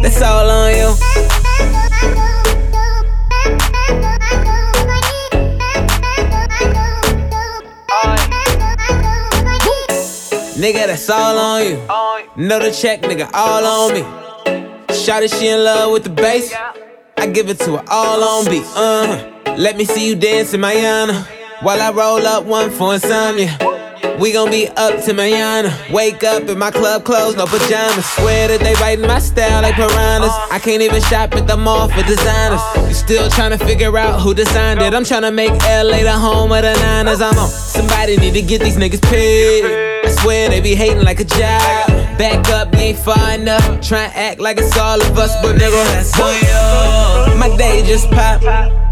That's 0.03 0.23
all 0.23 0.49
on 0.49 0.73
you. 0.73 0.95
Nigga, 10.57 10.87
that's 10.87 11.11
all 11.11 11.39
on 11.39 11.65
you. 11.67 12.08
Know 12.39 12.61
the 12.61 12.71
check, 12.71 13.03
nigga, 13.03 13.29
all 13.35 13.65
on 13.65 13.95
me. 13.95 14.03
Shawty, 14.95 15.29
she 15.41 15.49
in 15.49 15.65
love 15.65 15.91
with 15.91 16.05
the 16.05 16.11
bass. 16.11 16.55
I 17.17 17.27
give 17.27 17.51
it 17.51 17.59
to 17.59 17.79
her 17.79 17.85
all 17.89 18.23
on 18.23 18.45
beat. 18.45 18.63
Uh, 18.77 19.07
huh. 19.45 19.55
let 19.59 19.77
me 19.77 19.85
see 19.85 20.07
you 20.07 20.15
dance 20.15 20.55
in 20.55 20.61
Mayana 20.61 21.27
while 21.63 21.83
I 21.83 21.91
roll 21.91 22.25
up 22.25 22.45
one 22.45 22.71
for 22.71 22.95
insomnia. 22.95 23.59
We 24.21 24.33
gon' 24.33 24.53
be 24.53 24.69
up 24.69 25.03
to 25.07 25.15
Mayana. 25.15 25.93
Wake 25.93 26.23
up 26.23 26.45
in 26.45 26.61
my 26.61 26.71
club 26.71 27.03
clothes, 27.03 27.35
no 27.35 27.47
pajamas. 27.47 28.09
Swear 28.11 28.47
that 28.47 28.61
they 28.61 28.75
writing 28.75 29.09
my 29.09 29.19
style 29.19 29.63
like 29.63 29.75
piranhas. 29.75 30.31
I 30.53 30.61
can't 30.61 30.81
even 30.81 31.03
shop 31.03 31.35
at 31.35 31.49
the 31.49 31.57
mall 31.57 31.89
for 31.89 32.05
designers. 32.05 32.61
You 32.87 32.95
still 32.95 33.29
trying 33.31 33.51
to 33.51 33.59
figure 33.59 33.99
out 33.99 34.21
who 34.21 34.33
designed 34.33 34.81
it. 34.81 34.95
I'm 34.95 35.05
trying 35.05 35.23
to 35.23 35.33
make 35.33 35.51
LA 35.51 36.05
the 36.05 36.13
home 36.13 36.53
of 36.53 36.63
the 36.63 36.75
Niners. 36.75 37.21
I'm 37.21 37.37
on. 37.37 37.49
Somebody 37.49 38.17
need 38.17 38.35
to 38.35 38.43
get 38.43 38.61
these 38.61 38.77
niggas 38.77 39.03
paid. 39.03 39.65
I 40.05 40.11
swear 40.23 40.49
they 40.51 40.61
be 40.61 40.77
hating 40.77 41.03
like 41.03 41.19
a 41.19 41.25
job. 41.25 41.88
Back 42.19 42.49
up, 42.51 42.75
ain't 42.75 42.99
far 42.99 43.35
enough. 43.35 43.81
Try 43.81 44.07
and 44.07 44.15
act 44.17 44.41
like 44.41 44.59
it's 44.59 44.77
all 44.77 45.01
of 45.01 45.17
us, 45.17 45.41
but 45.41 45.55
nigga, 45.55 45.85
that's 45.95 46.19
on 46.19 46.35
you. 46.35 47.39
My 47.39 47.55
day 47.57 47.87
just 47.87 48.11
pop. 48.11 48.43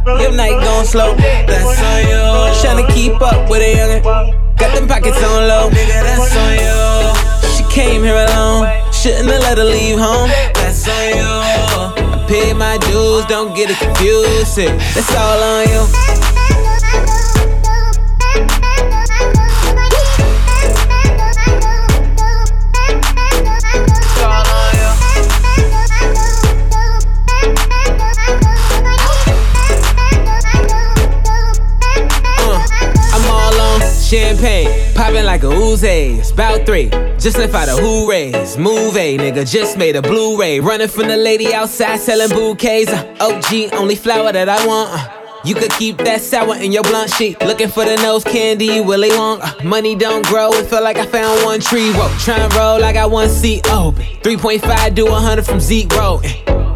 Your 0.07 0.31
night 0.31 0.62
gone 0.62 0.85
slow. 0.85 1.16
That's 1.16 1.82
on 1.82 2.07
you. 2.07 2.23
Tryna 2.62 2.89
keep 2.94 3.20
up 3.20 3.51
with 3.51 3.62
a 3.62 3.74
youngin'. 3.74 4.57
Got 4.57 4.77
them 4.77 4.86
pockets 4.86 5.20
on 5.24 5.48
low. 5.48 5.70
Nigga, 5.70 6.03
that's 6.07 6.36
on 6.36 6.55
you. 6.55 7.57
She 7.57 7.65
came 7.74 8.05
here 8.05 8.15
alone. 8.15 8.70
Shouldn't 8.93 9.28
have 9.28 9.43
let 9.43 9.59
her 9.59 9.65
leave 9.65 9.98
home. 9.98 10.31
That's 10.55 10.86
on 10.89 11.16
you. 11.19 11.27
I 11.27 12.24
paid 12.28 12.55
my 12.55 12.78
dues, 12.78 13.27
don't 13.27 13.57
get 13.57 13.70
it 13.70 13.78
confused. 13.78 14.57
That's 14.57 15.15
all 15.16 15.43
on 15.43 15.69
you. 15.69 16.35
Champagne, 34.07 34.95
popping 34.95 35.24
like 35.24 35.43
a 35.43 35.47
Uzi. 35.47 36.19
It's 36.19 36.31
about 36.31 36.65
three. 36.65 36.91
Just 37.19 37.39
left 37.39 37.55
out 37.55 37.69
a 37.69 37.73
hoorays. 37.73 38.57
a 38.57 39.19
nigga, 39.19 39.51
just 39.51 39.77
made 39.77 39.97
a 39.97 40.03
Blu-ray. 40.03 40.61
Running 40.61 40.89
from 40.89 41.09
the 41.09 41.16
lady 41.16 41.53
outside 41.53 41.99
selling 41.99 42.28
bouquets. 42.28 42.93
Uh, 42.93 43.16
OG, 43.20 43.73
only 43.74 43.97
flower 43.97 44.31
that 44.31 44.49
I 44.49 44.65
want. 44.66 44.91
Uh, 44.93 45.43
you 45.45 45.55
could 45.55 45.73
keep 45.73 45.99
that 45.99 46.20
sour 46.20 46.57
in 46.57 46.70
your 46.70 46.85
blunt 46.85 47.11
sheet. 47.11 47.41
Looking 47.41 47.69
for 47.69 47.85
the 47.85 47.97
nose 47.97 48.23
candy, 48.23 48.81
Willy 48.81 49.11
Wonka. 49.11 49.61
Uh, 49.61 49.65
money 49.65 49.97
don't 49.97 50.24
grow, 50.27 50.53
it 50.53 50.66
feel 50.66 50.83
like 50.83 50.99
I 50.99 51.07
found 51.07 51.45
one 51.45 51.61
tree. 51.61 51.93
Whoa, 51.93 52.09
try 52.19 52.39
roll, 52.57 52.81
like 52.81 52.97
I 52.97 53.03
got 53.03 53.11
one 53.11 53.28
seat 53.28 53.69
open. 53.70 54.05
3.5 54.23 54.95
do 54.95 55.07
100 55.07 55.45
from 55.45 55.59
zero. 55.59 56.20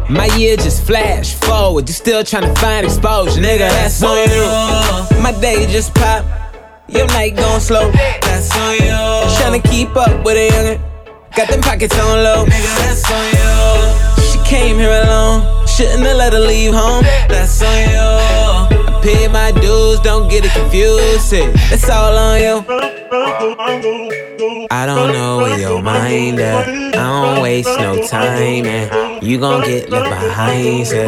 My 0.09 0.25
year 0.35 0.57
just 0.57 0.85
flash 0.85 1.35
forward, 1.35 1.87
you 1.87 1.93
still 1.93 2.23
tryna 2.23 2.57
find 2.57 2.85
exposure, 2.85 3.39
nigga. 3.39 3.69
That's 3.69 4.03
on 4.03 4.17
you. 4.17 5.21
My 5.21 5.31
day 5.39 5.65
just 5.71 5.93
pop, 5.95 6.25
your 6.91 7.07
night 7.07 7.35
gone 7.35 7.61
slow. 7.61 7.91
That's 7.91 8.55
on 8.57 8.75
you. 8.75 8.99
Tryna 9.37 9.63
keep 9.69 9.95
up 9.95 10.23
with 10.25 10.37
a 10.37 10.49
youngin', 10.49 10.79
got 11.35 11.49
them 11.49 11.61
pockets 11.61 11.97
on 11.97 12.23
low. 12.23 12.45
Nigga, 12.45 12.77
that's 12.79 13.11
on 13.11 13.25
you. 13.37 14.23
She 14.29 14.39
came 14.47 14.77
here 14.77 15.03
alone, 15.03 15.65
shouldn't 15.67 16.05
have 16.05 16.17
let 16.17 16.33
her 16.33 16.39
leave 16.39 16.73
home. 16.73 17.03
That's 17.27 17.61
on 17.61 17.89
you. 17.89 18.09
I 18.87 19.01
paid 19.03 19.31
my 19.31 19.51
dues, 19.51 19.99
don't 20.01 20.29
get 20.29 20.45
it 20.45 20.51
confused. 20.51 21.29
shit. 21.29 21.53
That's 21.69 21.89
all 21.89 22.17
on 22.17 22.39
you. 22.39 22.65
I 24.69 24.85
don't 24.85 25.11
know 25.11 25.37
where 25.37 25.59
your 25.59 25.81
mind 25.81 26.39
at. 26.39 26.67
I 26.67 26.91
don't 26.91 27.41
waste 27.41 27.67
no 27.79 28.05
time, 28.05 28.65
and 28.65 29.23
you 29.23 29.39
gon' 29.39 29.63
get 29.63 29.89
left 29.89 30.09
behind. 30.09 30.87
Said. 30.87 31.07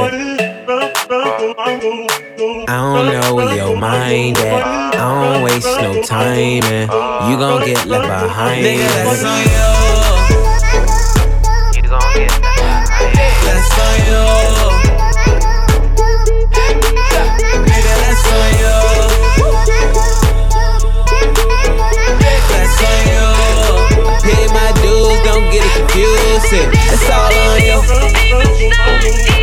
I 2.35 2.65
don't 2.65 3.13
know 3.13 3.35
where 3.35 3.55
your 3.55 3.77
mind 3.77 4.39
at. 4.39 4.63
I 4.95 5.31
don't 5.31 5.43
waste 5.43 5.67
no 5.67 6.01
time, 6.01 6.63
and 6.63 6.89
you 7.29 7.37
gon' 7.37 7.63
get 7.63 7.85
left 7.85 8.07
behind. 8.25 8.65
Nigga, 8.65 8.87
that's 8.89 9.23
on 9.23 9.43
you. 9.53 9.69
You 11.75 11.81
gon' 11.87 12.01
get 12.15 12.31
left 12.41 12.57
behind. 12.57 13.13
That's 13.45 13.77
on 13.77 13.97
you. 14.09 14.25
Nigga, 17.69 17.93
that's 18.01 18.25
on 18.33 18.49
you. 18.57 18.77
That's 22.49 22.81
on 22.81 22.97
you. 23.13 23.29
Pay 24.25 24.45
my 24.49 24.73
dues, 24.81 25.21
don't 25.21 25.45
get 25.51 25.61
it 25.61 25.73
confused. 25.77 26.49
It's 26.49 27.05
all 27.11 27.29
on 27.29 27.61
you. 29.37 29.42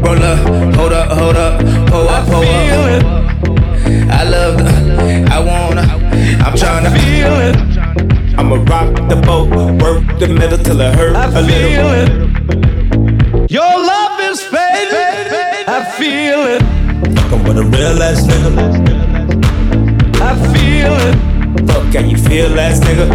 Roll 0.00 0.22
up, 0.22 0.38
hold 0.76 0.92
up, 0.92 1.08
hold 1.18 1.36
up, 1.36 1.60
pull 1.90 2.08
up, 2.08 2.26
pull 2.26 2.42
up. 2.42 3.04
I 4.10 4.22
love 4.24 4.56
the, 4.58 4.64
I 5.30 5.38
wanna, 5.38 5.82
I'm 6.44 6.54
tryna 6.54 6.90
feel 7.04 7.34
it. 7.48 7.56
I'ma 8.38 8.56
rock 8.64 8.94
the 9.08 9.16
boat, 9.26 9.48
work 9.82 10.18
the 10.18 10.28
middle 10.28 10.58
till 10.58 10.80
it 10.80 10.94
hurt 10.94 11.16
I 11.16 11.26
a 11.26 11.30
feel 11.30 11.86
little. 11.86 13.42
it. 13.44 13.50
Your 13.50 13.62
love 13.62 14.20
is 14.20 14.40
fading. 14.42 15.66
I 15.66 15.84
feel 15.98 16.40
it. 16.54 16.62
Fucking 17.18 17.44
with 17.44 17.58
a 17.58 17.64
real 17.64 18.02
ass 18.02 18.22
nigga. 18.26 18.52
I 20.20 20.34
feel 20.52 20.94
it. 21.08 21.16
Fuck, 21.68 21.92
can 21.92 22.08
you 22.08 22.16
feel 22.16 22.58
ass 22.58 22.80
nigga? 22.80 23.06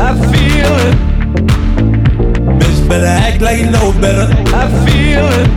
I 0.00 0.12
feel 0.32 0.74
it. 0.88 1.13
Better 2.88 3.06
act 3.06 3.40
like 3.40 3.58
you 3.58 3.70
know 3.70 3.92
better. 4.00 4.26
I 4.54 4.68
feel 4.84 5.26
it. 5.40 5.48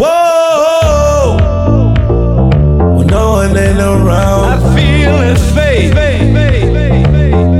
Whoa! 0.00 1.36
When 2.96 3.06
no 3.06 3.32
one 3.32 3.56
ain't 3.56 3.78
around. 3.78 4.44
I 4.44 4.58
feel 4.74 5.20
it 5.22 5.38
fade. 5.54 5.92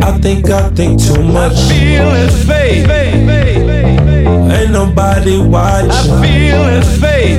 I 0.03 0.19
think 0.21 0.51
I 0.51 0.71
think 0.71 1.01
too 1.03 1.23
much. 1.23 1.53
I 1.53 1.69
feel 1.69 2.11
it 2.15 2.33
fade. 2.47 2.91
Ain't 4.51 4.73
nobody 4.73 5.39
watching. 5.39 5.91
I 5.91 5.93
feel 6.23 6.63
it 6.77 6.85
fade. 7.01 7.39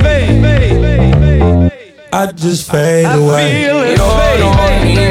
I 2.12 2.26
just 2.32 2.70
fade 2.70 3.06
I 3.06 3.14
away. 3.16 3.64
feel 3.64 3.78
it 3.82 3.98
You 4.94 5.09